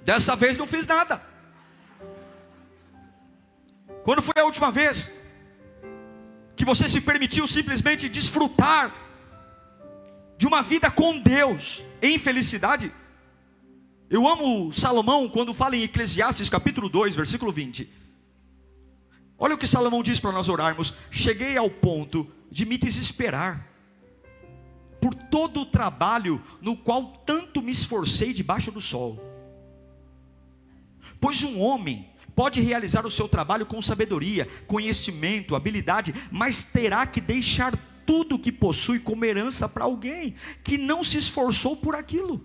Dessa 0.02 0.34
vez 0.36 0.56
não 0.56 0.66
fiz 0.66 0.86
nada. 0.86 1.22
Quando 4.04 4.20
foi 4.20 4.34
a 4.40 4.44
última 4.44 4.70
vez 4.70 5.10
que 6.56 6.64
você 6.64 6.88
se 6.88 7.00
permitiu 7.00 7.46
simplesmente 7.46 8.08
desfrutar 8.08 8.92
de 10.36 10.46
uma 10.46 10.62
vida 10.62 10.90
com 10.90 11.20
Deus 11.20 11.84
em 12.00 12.18
felicidade. 12.18 12.92
Eu 14.10 14.28
amo 14.28 14.72
Salomão 14.72 15.28
quando 15.28 15.54
fala 15.54 15.76
em 15.76 15.84
Eclesiastes 15.84 16.50
capítulo 16.50 16.88
2, 16.88 17.14
versículo 17.14 17.52
20. 17.52 17.88
Olha 19.38 19.54
o 19.54 19.58
que 19.58 19.66
Salomão 19.66 20.02
diz 20.02 20.20
para 20.20 20.32
nós 20.32 20.48
orarmos: 20.48 20.94
Cheguei 21.10 21.56
ao 21.56 21.70
ponto 21.70 22.30
de 22.50 22.66
me 22.66 22.76
desesperar 22.76 23.68
por 25.00 25.14
todo 25.14 25.62
o 25.62 25.66
trabalho 25.66 26.42
no 26.60 26.76
qual 26.76 27.22
tanto 27.24 27.62
me 27.62 27.72
esforcei 27.72 28.32
debaixo 28.32 28.70
do 28.70 28.80
sol. 28.80 29.20
Pois 31.20 31.42
um 31.42 31.60
homem 31.60 32.11
pode 32.34 32.60
realizar 32.60 33.06
o 33.06 33.10
seu 33.10 33.28
trabalho 33.28 33.66
com 33.66 33.80
sabedoria, 33.80 34.48
conhecimento, 34.66 35.54
habilidade, 35.54 36.14
mas 36.30 36.62
terá 36.62 37.06
que 37.06 37.20
deixar 37.20 37.76
tudo 38.06 38.38
que 38.38 38.50
possui 38.50 38.98
como 38.98 39.24
herança 39.24 39.68
para 39.68 39.84
alguém 39.84 40.34
que 40.64 40.76
não 40.78 41.04
se 41.04 41.18
esforçou 41.18 41.76
por 41.76 41.94
aquilo. 41.94 42.44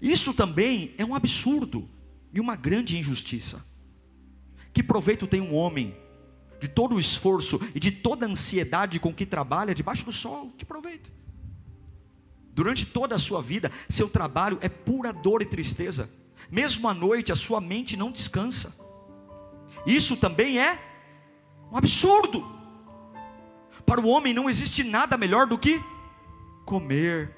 Isso 0.00 0.34
também 0.34 0.94
é 0.98 1.04
um 1.04 1.14
absurdo 1.14 1.88
e 2.32 2.40
uma 2.40 2.54
grande 2.54 2.98
injustiça. 2.98 3.64
Que 4.72 4.82
proveito 4.82 5.26
tem 5.26 5.40
um 5.40 5.54
homem 5.54 5.96
de 6.60 6.68
todo 6.68 6.94
o 6.94 7.00
esforço 7.00 7.60
e 7.74 7.80
de 7.80 7.90
toda 7.90 8.26
a 8.26 8.28
ansiedade 8.28 9.00
com 9.00 9.12
que 9.12 9.26
trabalha 9.26 9.74
debaixo 9.74 10.04
do 10.04 10.12
sol? 10.12 10.52
Que 10.56 10.64
proveito? 10.64 11.10
Durante 12.52 12.86
toda 12.86 13.14
a 13.14 13.18
sua 13.18 13.42
vida, 13.42 13.70
seu 13.88 14.08
trabalho 14.08 14.58
é 14.60 14.68
pura 14.68 15.12
dor 15.12 15.42
e 15.42 15.46
tristeza 15.46 16.08
mesmo 16.50 16.88
à 16.88 16.94
noite 16.94 17.32
a 17.32 17.36
sua 17.36 17.60
mente 17.60 17.96
não 17.96 18.10
descansa. 18.10 18.74
Isso 19.86 20.16
também 20.16 20.58
é 20.58 20.78
um 21.70 21.76
absurdo. 21.76 22.44
Para 23.84 24.00
o 24.00 24.08
homem 24.08 24.34
não 24.34 24.50
existe 24.50 24.82
nada 24.82 25.16
melhor 25.16 25.46
do 25.46 25.56
que 25.56 25.80
comer, 26.64 27.30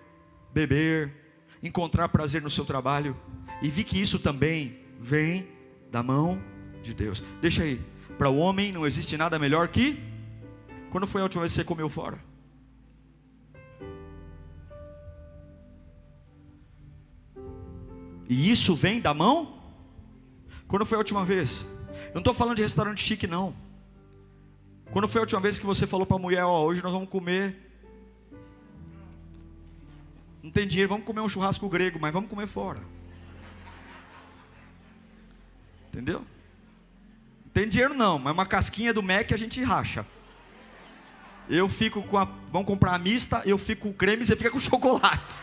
beber, 0.53 1.15
encontrar 1.63 2.09
prazer 2.09 2.41
no 2.41 2.51
seu 2.51 2.65
trabalho. 2.65 3.17
E 3.61 3.69
vi 3.69 3.85
que 3.85 4.01
isso 4.01 4.19
também 4.19 4.81
vem 4.99 5.49
da 5.91 6.03
mão 6.03 6.43
de 6.83 6.95
Deus. 6.95 7.23
Deixa 7.41 7.63
aí. 7.63 7.81
Para 8.17 8.31
o 8.31 8.39
homem 8.39 8.73
não 8.73 8.87
existe 8.87 9.17
nada 9.17 9.39
melhor 9.39 9.69
que 9.69 10.03
quando 10.91 11.07
foi 11.07 11.21
a 11.21 11.25
última 11.25 11.43
vez 11.43 11.53
que 11.53 11.57
você 11.57 11.65
comeu 11.65 11.89
fora? 11.89 12.28
E 18.29 18.51
isso 18.51 18.77
vem 18.77 19.01
da 19.01 19.15
mão? 19.15 19.59
Quando 20.67 20.85
foi 20.85 20.97
a 20.97 20.99
última 20.99 21.25
vez? 21.25 21.67
Eu 22.09 22.15
não 22.15 22.21
estou 22.21 22.35
falando 22.35 22.57
de 22.57 22.63
restaurante 22.63 23.03
chique, 23.03 23.27
não. 23.27 23.57
Quando 24.91 25.09
foi 25.09 25.21
a 25.21 25.23
última 25.23 25.41
vez 25.41 25.59
que 25.59 25.67
você 25.67 25.87
falou 25.87 26.07
para 26.07 26.17
a 26.17 26.21
mulher: 26.21 26.45
Ó, 26.45 26.65
hoje 26.65 26.83
nós 26.83 26.93
vamos 26.93 27.09
comer. 27.09 27.57
Não 30.43 30.51
tem 30.51 30.67
dinheiro, 30.67 30.91
vamos 30.91 31.07
comer 31.07 31.21
um 31.21 31.29
churrasco 31.29 31.69
grego, 31.69 31.99
mas 32.01 32.13
vamos 32.13 32.29
comer 32.31 32.47
fora. 32.47 32.81
Entendeu? 35.89 36.21
Não 37.45 37.53
tem 37.53 37.69
dinheiro 37.69 37.95
não, 37.95 38.19
mas 38.19 38.33
uma 38.33 38.47
casquinha 38.47 38.93
do 38.93 39.03
Mac 39.03 39.33
a 39.33 39.37
gente 39.37 39.63
racha. 39.63 40.07
Eu 41.49 41.69
fico 41.69 42.03
com 42.03 42.19
a. 42.19 42.25
Vamos 42.53 42.67
comprar 42.67 42.95
a 42.95 42.99
mista, 42.99 43.43
eu 43.47 43.57
fico 43.57 43.83
com 43.83 43.89
o 43.91 43.95
creme 43.95 44.23
e 44.23 44.27
você 44.27 44.37
fica 44.37 44.51
com 44.51 44.61
chocolate. 44.61 45.41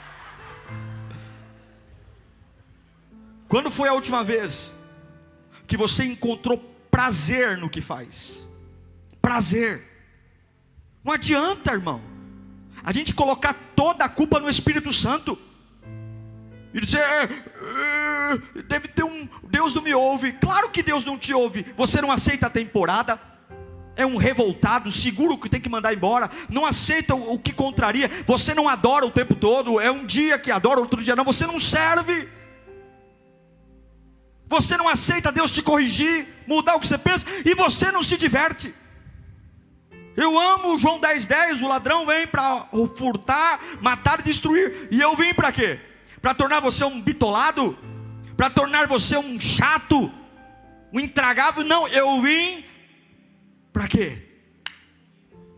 Quando 3.48 3.70
foi 3.70 3.88
a 3.88 3.93
última 3.93 4.24
vez 4.24 4.72
que 5.68 5.78
você 5.78 6.04
encontrou 6.06 6.58
prazer 6.89 7.58
no 7.58 7.70
que 7.70 7.82
faz? 7.82 8.48
Prazer. 9.22 9.84
Não 11.04 11.14
adianta, 11.14 11.72
irmão, 11.72 12.02
a 12.84 12.91
gente 12.91 13.14
colocar 13.14 13.54
toda 13.76 14.06
a 14.06 14.10
culpa 14.10 14.39
no 14.39 14.50
Espírito 14.50 14.91
Santo 14.91 15.38
e 16.74 16.82
dizer, 16.82 17.00
é, 17.00 17.24
é, 17.24 18.62
deve 18.64 18.88
ter 18.89 19.04
um 19.04 19.30
Deus 19.43 19.74
não 19.74 19.82
me 19.82 19.93
ouve. 19.93 20.34
Claro 20.34 20.70
que 20.70 20.84
Deus 20.84 21.06
não 21.06 21.18
te 21.18 21.34
ouve. 21.34 21.66
Você 21.78 22.02
não 22.02 22.12
aceita 22.12 22.48
a 22.48 22.50
temporada. 22.50 23.20
É 23.96 24.06
um 24.06 24.18
revoltado, 24.18 24.91
seguro 24.91 25.38
que 25.38 25.48
tem 25.48 25.62
que 25.62 25.70
mandar 25.70 25.93
embora, 25.93 26.30
não 26.50 26.66
aceita 26.66 27.16
o 27.16 27.39
que 27.39 27.54
contraria, 27.54 28.12
você 28.28 28.54
não 28.54 28.68
adora 28.68 29.06
o 29.06 29.10
tempo 29.10 29.34
todo, 29.34 29.80
é 29.80 29.89
um 29.89 30.06
dia 30.06 30.38
que 30.38 30.52
adora, 30.52 30.82
outro 30.82 31.02
dia 31.02 31.16
não, 31.16 31.24
você 31.24 31.48
não 31.48 31.62
serve. 31.62 32.28
Você 34.48 34.78
não 34.78 34.88
aceita 34.88 35.32
Deus 35.32 35.52
te 35.52 35.62
corrigir, 35.62 36.28
mudar 36.48 36.76
o 36.76 36.80
que 36.80 36.88
você 36.88 36.98
pensa, 36.98 37.26
e 37.43 37.54
você 37.56 37.91
não 37.91 38.04
se 38.04 38.18
diverte. 38.18 38.74
Eu 40.16 40.39
amo 40.39 40.80
João 40.80 41.00
10,10, 41.00 41.28
10, 41.28 41.62
o 41.62 41.68
ladrão 41.68 42.06
vem 42.06 42.26
para 42.26 42.68
furtar, 42.96 43.60
matar 43.82 44.20
e 44.22 44.24
destruir. 44.24 44.88
E 44.89 45.02
eu 45.02 45.16
vim 45.16 45.34
para 45.34 45.52
quê? 45.52 45.80
Para 46.22 46.34
tornar 46.34 46.62
você 46.62 46.86
um 46.86 47.02
bitolado? 47.02 47.78
Para 48.38 48.50
tornar 48.50 48.88
você 48.88 49.18
um 49.18 49.39
chato? 49.39 50.12
Um 50.93 51.00
intragável? 51.00 51.66
Não, 51.66 51.88
eu 51.88 52.22
vim 52.22 52.64
para 53.74 53.88
quê? 53.88 54.22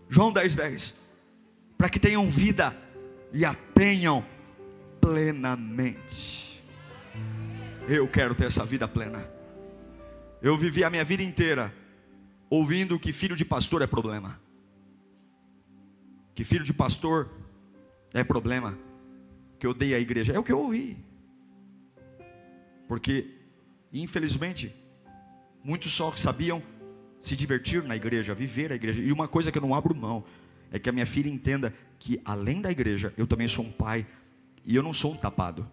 João 0.10 0.34
10,10. 0.34 0.56
10, 0.56 0.94
para 1.78 1.90
que 1.90 2.00
tenham 2.00 2.28
vida 2.28 2.76
e 3.32 3.46
a 3.46 3.54
tenham 3.54 4.26
plenamente. 5.00 6.47
Eu 7.88 8.06
quero 8.06 8.36
ter 8.36 8.46
essa 8.46 8.66
vida 8.66 8.86
plena. 8.86 9.26
Eu 10.42 10.58
vivi 10.58 10.84
a 10.84 10.90
minha 10.90 11.06
vida 11.06 11.24
inteira 11.24 11.74
ouvindo 12.50 13.00
que 13.00 13.14
filho 13.14 13.36
de 13.36 13.46
pastor 13.46 13.82
é 13.82 13.88
problema. 13.88 14.38
Que 16.36 16.44
filho 16.44 16.66
de 16.66 16.74
pastor 16.74 17.30
é 18.14 18.26
problema. 18.26 18.78
Que 19.58 19.74
dei 19.74 19.96
à 19.96 20.00
igreja. 20.00 20.34
É 20.34 20.40
o 20.40 20.44
que 20.44 20.52
eu 20.52 20.60
ouvi. 20.60 20.98
Porque, 22.90 23.32
infelizmente, 23.94 24.76
muitos 25.64 25.94
só 25.94 26.14
sabiam 26.16 26.62
se 27.22 27.38
divertir 27.38 27.84
na 27.84 27.96
igreja, 27.96 28.36
viver 28.36 28.74
a 28.74 28.76
igreja. 28.76 29.02
E 29.02 29.14
uma 29.14 29.30
coisa 29.30 29.50
que 29.50 29.58
eu 29.58 29.62
não 29.62 29.74
abro 29.74 29.96
mão 29.96 30.26
é 30.72 30.78
que 30.78 30.90
a 30.90 30.92
minha 30.92 31.06
filha 31.06 31.30
entenda 31.30 31.74
que, 31.98 32.22
além 32.26 32.62
da 32.62 32.70
igreja, 32.70 33.14
eu 33.18 33.26
também 33.26 33.48
sou 33.48 33.64
um 33.64 33.72
pai. 33.72 34.06
E 34.66 34.76
eu 34.76 34.84
não 34.84 34.94
sou 34.94 35.14
um 35.14 35.18
tapado. 35.18 35.66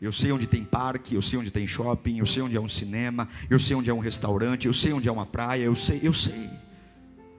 Eu 0.00 0.12
sei 0.12 0.32
onde 0.32 0.46
tem 0.46 0.64
parque, 0.64 1.14
eu 1.14 1.22
sei 1.22 1.38
onde 1.38 1.50
tem 1.50 1.66
shopping, 1.66 2.18
eu 2.18 2.26
sei 2.26 2.42
onde 2.42 2.56
é 2.56 2.60
um 2.60 2.68
cinema, 2.68 3.28
eu 3.48 3.58
sei 3.58 3.76
onde 3.76 3.88
é 3.88 3.94
um 3.94 4.00
restaurante, 4.00 4.66
eu 4.66 4.72
sei 4.72 4.92
onde 4.92 5.08
é 5.08 5.12
uma 5.12 5.24
praia, 5.24 5.62
eu 5.64 5.74
sei, 5.74 6.00
eu 6.02 6.12
sei. 6.12 6.50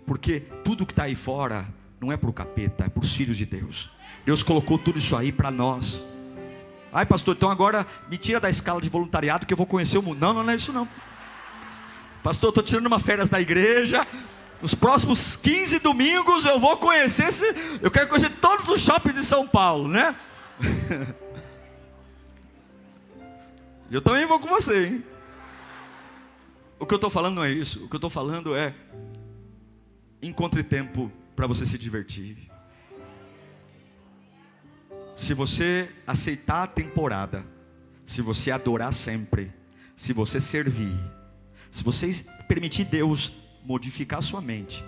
Porque 0.05 0.41
tudo 0.63 0.85
que 0.85 0.93
está 0.93 1.03
aí 1.03 1.15
fora 1.15 1.67
não 1.99 2.11
é 2.11 2.17
para 2.17 2.29
o 2.29 2.33
capeta, 2.33 2.85
é 2.85 2.89
para 2.89 3.01
os 3.01 3.13
filhos 3.13 3.37
de 3.37 3.45
Deus. 3.45 3.91
Deus 4.25 4.41
colocou 4.41 4.77
tudo 4.77 4.97
isso 4.97 5.15
aí 5.15 5.31
para 5.31 5.51
nós. 5.51 6.05
Ai, 6.91 7.05
pastor, 7.05 7.35
então 7.35 7.49
agora 7.49 7.85
me 8.09 8.17
tira 8.17 8.39
da 8.39 8.49
escala 8.49 8.81
de 8.81 8.89
voluntariado 8.89 9.45
que 9.45 9.53
eu 9.53 9.57
vou 9.57 9.67
conhecer 9.67 9.97
o 9.97 10.01
mundo. 10.01 10.19
Não, 10.19 10.33
não, 10.33 10.49
é 10.49 10.55
isso 10.55 10.71
não. 10.71 10.87
Pastor, 12.23 12.49
estou 12.49 12.63
tirando 12.63 12.85
uma 12.85 12.99
férias 12.99 13.29
da 13.29 13.39
igreja. 13.39 14.01
Os 14.61 14.73
próximos 14.73 15.35
15 15.35 15.79
domingos 15.79 16.45
eu 16.45 16.59
vou 16.59 16.77
conhecer 16.77 17.27
esse, 17.27 17.43
eu 17.81 17.91
quero 17.91 18.07
conhecer 18.07 18.31
todos 18.41 18.69
os 18.69 18.81
shoppings 18.81 19.15
de 19.15 19.25
São 19.25 19.47
Paulo, 19.47 19.89
né? 19.89 20.15
eu 23.91 24.01
também 24.01 24.25
vou 24.25 24.39
com 24.39 24.47
você, 24.47 24.88
hein? 24.88 25.03
O 26.79 26.86
que 26.86 26.93
eu 26.93 26.97
estou 26.97 27.09
falando 27.09 27.36
não 27.36 27.43
é 27.43 27.51
isso. 27.51 27.86
O 27.86 27.88
que 27.88 27.95
eu 27.95 27.97
estou 27.97 28.09
falando 28.09 28.55
é 28.55 28.75
encontre 30.21 30.63
tempo 30.63 31.11
para 31.36 31.47
você 31.47 31.65
se 31.65 31.77
divertir. 31.77 32.49
Se 35.15 35.33
você 35.33 35.89
aceitar 36.05 36.63
a 36.63 36.67
temporada, 36.67 37.45
se 38.03 38.21
você 38.21 38.51
adorar 38.51 38.93
sempre, 38.93 39.51
se 39.95 40.11
você 40.13 40.41
servir, 40.41 40.93
se 41.71 41.83
você 41.83 42.09
permitir 42.47 42.86
Deus 42.86 43.33
modificar 43.63 44.21
sua 44.21 44.41
mente, 44.41 44.83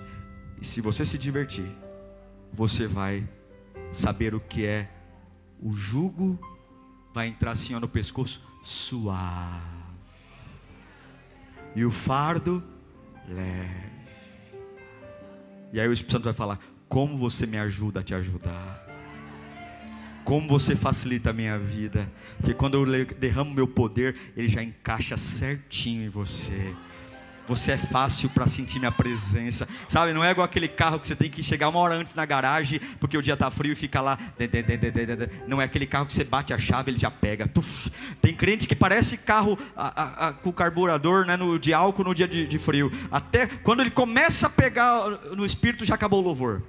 e 0.62 0.66
se 0.66 0.82
você 0.82 1.06
se 1.06 1.18
divertir, 1.18 1.70
você 2.52 2.88
vai 2.88 3.28
saber 3.91 4.36
o 4.36 4.39
que 4.39 4.66
é 4.66 4.89
o 5.62 5.74
jugo, 5.74 6.39
vai 7.14 7.28
entrar 7.28 7.52
assim 7.52 7.74
ó, 7.74 7.80
no 7.80 7.88
pescoço, 7.88 8.47
suave, 8.68 9.63
e 11.74 11.86
o 11.86 11.89
fardo 11.89 12.61
leve. 13.26 13.88
E 15.72 15.80
aí 15.80 15.88
o 15.88 15.93
Espírito 15.93 16.11
Santo 16.11 16.26
vai 16.26 16.34
falar: 16.34 16.59
Como 16.89 17.18
você 17.18 17.45
me 17.45 17.57
ajuda 17.57 18.01
a 18.01 18.03
te 18.03 18.13
ajudar? 18.13 18.86
Como 20.26 20.49
você 20.49 20.76
facilita 20.76 21.30
a 21.30 21.34
minha 21.34 21.57
vida? 21.57 22.11
Porque 22.38 22.53
quando 22.53 22.74
eu 22.74 23.05
derramo 23.05 23.53
meu 23.53 23.70
poder, 23.70 24.18
ele 24.36 24.49
já 24.49 24.61
encaixa 24.61 25.15
certinho 25.15 26.03
em 26.03 26.09
você. 26.09 26.76
Você 27.48 27.72
é 27.72 27.78
fácil 27.78 28.30
para 28.30 28.45
sentir 28.45 28.78
minha 28.78 28.91
presença. 28.91 29.68
Sabe, 29.88 30.12
não 30.12 30.24
é 30.24 30.32
igual 30.32 30.43
aquele 30.43 30.68
carro 30.68 31.00
que 31.00 31.08
você 31.08 31.16
tem 31.16 31.30
que 31.30 31.41
chegar 31.41 31.70
uma 31.70 31.80
hora 31.80 31.95
antes 31.95 32.14
na 32.14 32.26
garagem, 32.26 32.80
porque 33.00 33.18
o 33.18 33.22
dia 33.22 33.36
está 33.36 33.50
frio 33.50 33.72
e 33.72 33.76
fica 33.76 34.02
lá. 34.02 34.18
Não 35.48 35.62
é 35.62 35.66
aquele 35.66 35.86
carro 35.86 36.06
que 36.06 36.14
você 36.14 36.24
bate 36.24 36.54
a 36.54 36.58
chave, 36.58 36.91
ele 36.91 37.00
já 37.00 37.10
pega. 37.10 37.50
Tem 38.22 38.36
crente 38.36 38.68
que 38.68 38.76
parece 38.76 39.18
carro 39.18 39.58
a, 39.76 40.02
a, 40.02 40.28
a, 40.28 40.34
com 40.34 40.52
carburador 40.52 41.26
né, 41.26 41.38
no, 41.38 41.58
de 41.58 41.74
álcool 41.74 42.04
no 42.04 42.14
dia 42.14 42.28
de, 42.28 42.45
de 42.45 42.60
frio. 42.60 42.91
Até 43.10 43.48
quando 43.48 43.80
ele 43.80 43.91
começa 43.91 44.48
a 44.48 44.50
pegar 44.50 45.10
no 45.36 45.45
espírito, 45.45 45.86
já 45.86 45.95
acabou 45.95 46.22
o 46.22 46.24
louvor. 46.24 46.64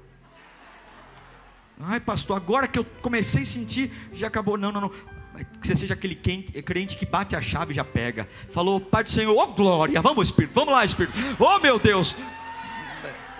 Ai, 1.81 2.01
pastor, 2.01 2.37
agora 2.37 2.67
que 2.67 2.79
eu 2.79 2.85
comecei 3.03 3.43
a 3.43 3.47
sentir, 3.47 3.93
já 4.13 4.29
acabou. 4.29 4.57
Não, 4.57 4.71
não, 4.71 4.83
não 4.83 5.18
que 5.45 5.67
você 5.67 5.77
seja 5.77 5.95
aquele 5.95 6.15
crente 6.15 6.97
que 6.97 7.07
bate 7.07 7.35
a 7.35 7.41
chave 7.41 7.73
e 7.73 7.77
já 7.77 7.85
pega. 7.85 8.29
Falou, 8.51 8.81
Pai 8.81 9.05
do 9.05 9.11
Senhor, 9.11 9.37
oh 9.37 9.47
glória, 9.49 10.01
vamos 10.01 10.29
Espírito, 10.29 10.55
vamos 10.55 10.75
lá 10.75 10.85
Espírito, 10.85 11.19
oh 11.39 11.59
meu 11.59 11.79
Deus, 11.79 12.17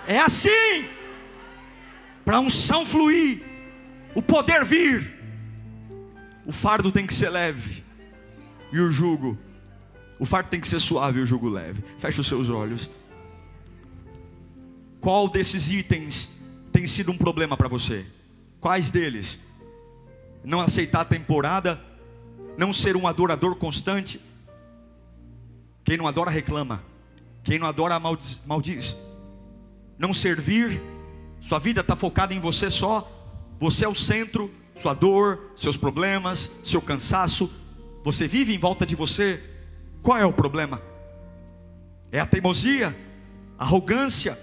é 0.07 0.19
assim, 0.19 0.85
para 2.25 2.37
a 2.37 2.39
unção 2.39 2.85
fluir, 2.85 3.41
o 4.15 4.21
poder 4.21 4.65
vir, 4.65 5.15
o 6.45 6.51
fardo 6.51 6.91
tem 6.91 7.05
que 7.05 7.13
ser 7.13 7.29
leve, 7.29 7.83
e 8.71 8.79
o 8.79 8.89
jugo, 8.91 9.37
o 10.19 10.25
fardo 10.25 10.49
tem 10.49 10.59
que 10.59 10.67
ser 10.67 10.79
suave 10.79 11.19
e 11.19 11.21
o 11.21 11.25
jugo 11.25 11.47
leve. 11.47 11.81
Feche 11.97 12.19
os 12.19 12.27
seus 12.27 12.49
olhos. 12.49 12.89
Qual 14.99 15.29
desses 15.29 15.71
itens 15.71 16.29
tem 16.73 16.85
sido 16.85 17.11
um 17.11 17.17
problema 17.17 17.55
para 17.55 17.69
você? 17.69 18.05
Quais 18.59 18.91
deles? 18.91 19.39
Não 20.43 20.59
aceitar 20.59 21.01
a 21.01 21.05
temporada 21.05 21.79
não 22.59 22.73
ser 22.73 22.97
um 22.97 23.07
adorador 23.07 23.55
constante. 23.55 24.19
Quem 25.85 25.95
não 25.95 26.05
adora 26.05 26.29
reclama, 26.29 26.83
quem 27.41 27.57
não 27.57 27.65
adora 27.65 27.97
maldiz. 27.97 28.41
maldiz. 28.45 28.97
Não 29.97 30.13
servir, 30.13 30.81
sua 31.39 31.57
vida 31.57 31.79
está 31.79 31.95
focada 31.95 32.33
em 32.33 32.39
você 32.39 32.69
só, 32.69 33.09
você 33.57 33.85
é 33.85 33.87
o 33.87 33.95
centro, 33.95 34.51
sua 34.81 34.93
dor, 34.93 35.53
seus 35.55 35.77
problemas, 35.77 36.51
seu 36.61 36.81
cansaço, 36.81 37.49
você 38.03 38.27
vive 38.27 38.53
em 38.53 38.59
volta 38.59 38.85
de 38.85 38.93
você. 38.93 39.41
Qual 40.03 40.17
é 40.17 40.25
o 40.25 40.33
problema? 40.33 40.81
É 42.11 42.19
a 42.19 42.25
teimosia, 42.25 42.93
a 43.57 43.63
arrogância. 43.63 44.37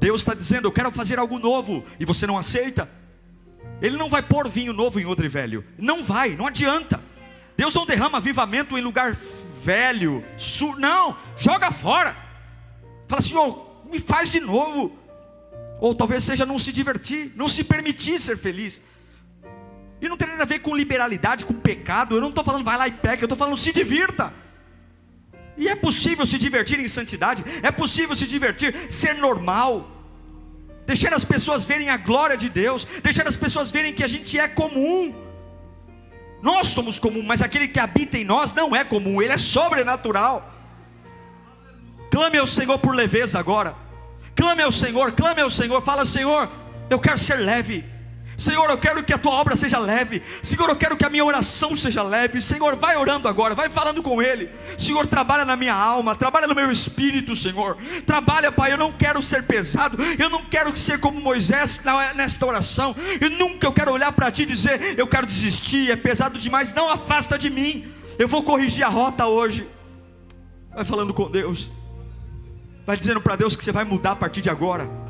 Deus 0.00 0.22
está 0.22 0.34
dizendo: 0.34 0.66
Eu 0.66 0.72
quero 0.72 0.90
fazer 0.90 1.16
algo 1.20 1.38
novo, 1.38 1.84
e 2.00 2.04
você 2.04 2.26
não 2.26 2.36
aceita. 2.36 2.90
Ele 3.80 3.96
não 3.96 4.08
vai 4.08 4.22
pôr 4.22 4.48
vinho 4.48 4.72
novo 4.72 4.98
em 4.98 5.06
odre 5.06 5.28
velho, 5.28 5.64
não 5.78 6.02
vai, 6.02 6.34
não 6.34 6.48
adianta. 6.48 7.00
Deus 7.56 7.74
não 7.74 7.86
derrama 7.86 8.18
avivamento 8.18 8.76
em 8.76 8.82
lugar 8.82 9.14
velho, 9.14 10.24
sur... 10.36 10.78
não, 10.78 11.16
joga 11.36 11.72
fora. 11.72 12.16
Fala, 13.08 13.20
Senhor, 13.22 13.84
me 13.90 13.98
faz 13.98 14.30
de 14.30 14.40
novo. 14.40 14.96
Ou 15.80 15.94
talvez 15.94 16.22
seja 16.22 16.46
não 16.46 16.58
se 16.58 16.72
divertir, 16.72 17.32
não 17.34 17.48
se 17.48 17.64
permitir 17.64 18.20
ser 18.20 18.36
feliz. 18.36 18.80
E 20.00 20.08
não 20.08 20.16
tem 20.16 20.28
nada 20.28 20.42
a 20.42 20.46
ver 20.46 20.60
com 20.60 20.74
liberalidade, 20.74 21.44
com 21.44 21.54
pecado. 21.54 22.14
Eu 22.14 22.20
não 22.20 22.28
estou 22.28 22.44
falando 22.44 22.64
vai 22.64 22.76
lá 22.76 22.86
e 22.86 22.92
peca, 22.92 23.22
eu 23.22 23.26
estou 23.26 23.36
falando 23.36 23.56
se 23.56 23.72
divirta. 23.72 24.32
E 25.56 25.68
é 25.68 25.74
possível 25.74 26.26
se 26.26 26.38
divertir 26.38 26.78
em 26.78 26.88
santidade, 26.88 27.42
é 27.62 27.70
possível 27.70 28.14
se 28.14 28.26
divertir, 28.26 28.74
ser 28.90 29.14
normal, 29.14 29.90
deixar 30.86 31.14
as 31.14 31.24
pessoas 31.24 31.64
verem 31.64 31.88
a 31.88 31.96
glória 31.96 32.36
de 32.36 32.50
Deus, 32.50 32.86
deixar 33.02 33.26
as 33.26 33.36
pessoas 33.36 33.70
verem 33.70 33.92
que 33.92 34.04
a 34.04 34.08
gente 34.08 34.38
é 34.38 34.46
comum. 34.46 35.25
Nós 36.42 36.68
somos 36.68 36.98
comum, 36.98 37.22
mas 37.22 37.42
aquele 37.42 37.68
que 37.68 37.80
habita 37.80 38.18
em 38.18 38.24
nós 38.24 38.52
não 38.52 38.74
é 38.74 38.84
comum, 38.84 39.20
ele 39.20 39.32
é 39.32 39.36
sobrenatural. 39.36 40.52
Clame 42.10 42.38
ao 42.38 42.46
Senhor 42.46 42.78
por 42.78 42.94
leveza 42.94 43.38
agora. 43.38 43.74
Clame 44.34 44.62
ao 44.62 44.72
Senhor, 44.72 45.12
clame 45.12 45.40
ao 45.40 45.50
Senhor. 45.50 45.82
Fala, 45.82 46.04
Senhor, 46.04 46.48
eu 46.90 46.98
quero 46.98 47.18
ser 47.18 47.36
leve. 47.36 47.84
Senhor, 48.36 48.68
eu 48.68 48.76
quero 48.76 49.02
que 49.02 49.12
a 49.12 49.18
tua 49.18 49.32
obra 49.32 49.56
seja 49.56 49.78
leve. 49.78 50.22
Senhor, 50.42 50.68
eu 50.68 50.76
quero 50.76 50.96
que 50.96 51.04
a 51.04 51.10
minha 51.10 51.24
oração 51.24 51.74
seja 51.74 52.02
leve. 52.02 52.40
Senhor, 52.40 52.76
vai 52.76 52.96
orando 52.96 53.28
agora, 53.28 53.54
vai 53.54 53.68
falando 53.68 54.02
com 54.02 54.20
Ele. 54.20 54.50
Senhor, 54.76 55.06
trabalha 55.06 55.44
na 55.44 55.56
minha 55.56 55.74
alma, 55.74 56.14
trabalha 56.14 56.46
no 56.46 56.54
meu 56.54 56.70
espírito, 56.70 57.34
Senhor. 57.34 57.78
Trabalha, 58.04 58.52
Pai. 58.52 58.72
Eu 58.72 58.78
não 58.78 58.92
quero 58.92 59.22
ser 59.22 59.44
pesado, 59.44 59.96
eu 60.18 60.28
não 60.28 60.44
quero 60.44 60.76
ser 60.76 61.00
como 61.00 61.20
Moisés 61.20 61.82
nesta 62.14 62.44
oração. 62.44 62.94
Eu 63.20 63.30
nunca 63.30 63.66
eu 63.66 63.72
quero 63.72 63.92
olhar 63.92 64.12
para 64.12 64.30
Ti 64.30 64.42
e 64.42 64.46
dizer, 64.46 64.98
eu 64.98 65.06
quero 65.06 65.26
desistir, 65.26 65.90
é 65.90 65.96
pesado 65.96 66.38
demais. 66.38 66.74
Não 66.74 66.90
afasta 66.90 67.38
de 67.38 67.48
mim. 67.48 67.86
Eu 68.18 68.28
vou 68.28 68.42
corrigir 68.42 68.84
a 68.84 68.88
rota 68.88 69.26
hoje. 69.26 69.66
Vai 70.74 70.84
falando 70.84 71.14
com 71.14 71.30
Deus. 71.30 71.70
Vai 72.86 72.96
dizendo 72.96 73.20
para 73.20 73.34
Deus 73.34 73.56
que 73.56 73.64
você 73.64 73.72
vai 73.72 73.84
mudar 73.84 74.12
a 74.12 74.16
partir 74.16 74.42
de 74.42 74.50
agora. 74.50 75.05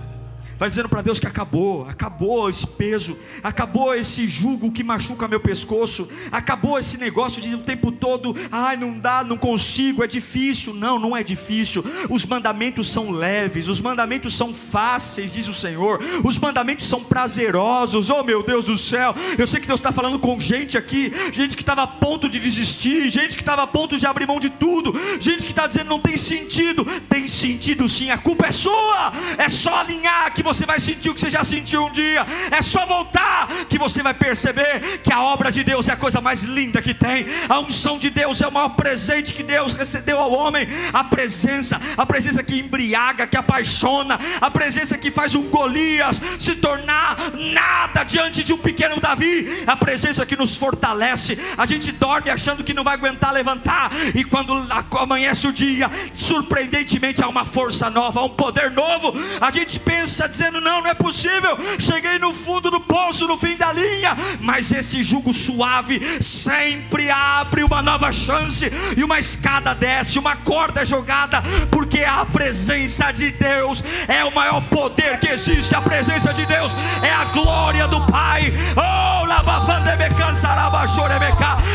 Vai 0.59 0.69
dizendo 0.69 0.89
para 0.89 1.03
Deus 1.03 1.21
que 1.21 1.27
acabou, 1.27 1.87
acabou 1.87 2.49
esse 2.49 2.67
peso, 2.67 3.19
acabou 3.43 3.95
esse 3.95 4.27
jugo 4.27 4.73
que 4.73 4.83
machuca 4.83 5.29
meu 5.29 5.41
pescoço, 5.41 6.09
acabou 6.33 6.79
esse 6.79 6.97
negócio 6.97 7.43
de 7.43 7.55
o 7.55 7.63
tempo 7.63 7.93
todo, 7.93 8.35
ai, 8.51 8.77
não 8.77 8.99
dá, 8.99 9.23
não 9.23 9.37
consigo, 9.37 10.03
é 10.03 10.07
difícil. 10.07 10.73
Não, 10.73 10.99
não 10.99 11.17
é 11.17 11.23
difícil. 11.23 11.85
Os 12.09 12.25
mandamentos 12.25 12.89
são 12.89 13.11
leves, 13.11 13.69
os 13.69 13.81
mandamentos 13.81 14.35
são 14.35 14.55
fáceis, 14.55 15.33
diz 15.33 15.49
o 15.49 15.55
Senhor. 15.55 16.01
Os 16.25 16.39
mandamentos 16.39 16.87
são 16.87 17.03
prazerosos. 17.03 18.11
Oh, 18.11 18.23
meu 18.23 18.43
Deus 18.43 18.67
do 18.67 18.79
céu, 18.79 19.15
eu 19.39 19.47
sei 19.47 19.61
que 19.61 19.67
Deus 19.67 19.81
está 19.81 19.93
falando 19.93 20.19
com 20.19 20.39
gente 20.39 20.77
aqui, 20.79 21.13
gente 21.33 21.57
que 21.57 21.63
estava 21.63 21.83
a 21.83 21.87
ponto 21.87 22.29
de 22.29 22.39
desistir, 22.39 23.11
gente 23.11 23.37
que 23.37 23.43
estava 23.43 23.63
a 23.63 23.67
ponto 23.67 23.99
de 23.99 24.07
abrir 24.07 24.27
mão 24.27 24.41
de 24.41 24.51
tudo, 24.51 24.95
gente 25.21 25.45
que 25.45 25.53
está 25.53 25.67
dizendo 25.67 25.89
não 25.89 26.01
tem 26.01 26.17
sentido. 26.17 26.85
Tem 27.09 27.29
sentido 27.29 27.89
sim, 27.89 28.11
a 28.11 28.19
culpa 28.19 28.47
é 28.47 28.51
sua, 28.51 29.13
é 29.39 29.49
só 29.49 29.81
alinhar 29.81 30.33
que 30.33 30.43
você 30.47 30.65
vai 30.65 30.79
sentir 30.81 31.11
o 31.11 31.15
que 31.15 31.21
você 31.21 31.29
já 31.29 31.45
sentiu 31.45 31.87
um 31.87 31.93
dia. 31.93 32.25
É 32.51 32.63
só 32.63 32.87
voltar 32.87 33.49
que 33.69 33.79
você 33.79 34.03
vai 34.03 34.15
perceber 34.15 35.01
que 35.03 35.13
a 35.13 35.21
obra 35.23 35.51
de 35.51 35.65
Deus 35.65 35.89
é 35.89 35.93
a 35.93 35.97
coisa 35.97 36.21
mais 36.21 36.43
linda 36.45 36.81
que 36.81 36.95
tem. 36.95 37.27
A 37.49 37.59
unção 37.59 37.99
de 37.99 38.11
Deus 38.11 38.41
é 38.41 38.47
o 38.47 38.53
maior 38.53 38.71
presente 38.71 39.35
que 39.35 39.43
Deus 39.43 39.75
recebeu 39.75 40.19
ao 40.19 40.33
homem. 40.33 40.67
A 40.93 41.05
presença, 41.05 41.81
a 41.97 42.07
presença 42.07 42.43
que 42.43 42.59
embriaga, 42.59 43.27
que 43.27 43.37
apaixona, 43.37 44.19
a 44.41 44.51
presença 44.51 44.97
que 44.97 45.11
faz 45.11 45.35
um 45.35 45.51
Golias 45.51 46.21
se 46.39 46.57
tornar 46.57 47.33
nada 47.35 48.05
diante 48.05 48.45
de 48.45 48.53
um 48.53 48.59
pequeno 48.59 49.01
Davi. 49.01 49.65
A 49.67 49.77
presença 49.77 50.25
que 50.25 50.37
nos 50.37 50.57
fortalece. 50.57 51.39
A 51.59 51.67
gente 51.67 51.91
dorme 51.93 52.31
achando 52.31 52.63
que 52.63 52.73
não 52.73 52.85
vai 52.85 52.95
aguentar 52.95 53.33
levantar 53.33 53.91
e 54.15 54.25
quando 54.25 54.67
amanhece 54.99 55.47
o 55.47 55.53
dia, 55.53 55.91
surpreendentemente 56.13 57.23
há 57.23 57.29
uma 57.29 57.45
força 57.45 57.91
nova, 57.91 58.21
há 58.21 58.25
um 58.25 58.31
poder 58.31 58.71
novo. 58.71 59.15
A 59.41 59.51
gente 59.51 59.81
pensa 59.81 60.29
dizendo: 60.37 60.61
não, 60.61 60.83
não 60.83 60.91
é 60.91 60.95
possível. 60.95 61.59
Cheguei 61.79 62.19
no 62.19 62.33
fundo 62.33 62.71
do 62.71 62.81
poço, 62.81 63.27
no 63.27 63.39
fim 63.39 63.57
da 63.57 63.73
linha. 63.73 64.17
Mas 64.41 64.71
esse 64.71 65.03
jugo 65.03 65.33
suave 65.33 66.23
sempre 66.23 67.11
abre 67.11 67.65
uma 67.65 67.83
nova 67.83 68.13
chance, 68.13 68.71
e 68.97 69.03
uma 69.03 69.19
escada 69.19 69.75
desce, 69.75 70.19
uma 70.19 70.37
corda 70.37 70.83
é 70.83 70.87
jogada, 70.87 71.43
porque 71.71 72.05
a 72.05 72.25
presença 72.27 73.13
de 73.13 73.31
Deus 73.31 73.83
é 74.07 74.25
o 74.25 74.35
maior 74.35 74.61
poder 74.63 75.19
que 75.19 75.29
existe. 75.29 75.75
A 75.75 75.81
presença 75.81 76.33
de 76.33 76.45
Deus 76.45 76.73
é 77.03 77.11
a 77.11 77.25
glória 77.27 77.89
do 77.89 78.01
Pai. 78.07 78.53
Oh, 78.77 79.07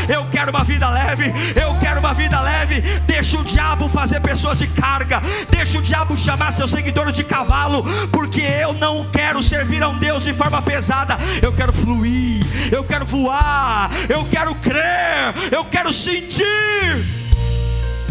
Eu 0.08 0.28
quero 0.30 0.50
uma 0.50 0.64
vida 0.64 0.88
leve, 0.88 1.32
eu 1.54 1.78
quero 1.78 2.00
uma 2.00 2.12
vida 2.12 2.40
leve. 2.40 2.80
Deixa 3.06 3.38
o 3.38 3.44
diabo 3.44 3.88
fazer 3.88 4.20
pessoas 4.20 4.58
de 4.58 4.66
carga, 4.66 5.22
deixa 5.48 5.78
o 5.78 5.82
diabo 5.82 6.16
chamar 6.16 6.52
seus 6.52 6.70
seguidores 6.70 7.14
de 7.14 7.24
cavalo, 7.24 7.84
porque 8.10 8.42
eu 8.60 8.72
não 8.72 9.04
quero 9.10 9.42
servir 9.42 9.82
a 9.82 9.88
um 9.88 9.98
Deus 9.98 10.24
de 10.24 10.32
forma 10.32 10.60
pesada. 10.60 11.16
Eu 11.40 11.52
quero 11.52 11.72
fluir, 11.72 12.40
eu 12.70 12.84
quero 12.84 13.06
voar, 13.06 13.90
eu 14.08 14.24
quero 14.26 14.54
crer, 14.56 15.34
eu 15.50 15.64
quero 15.64 15.92
sentir. 15.92 16.44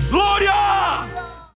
Glória! 0.09 1.20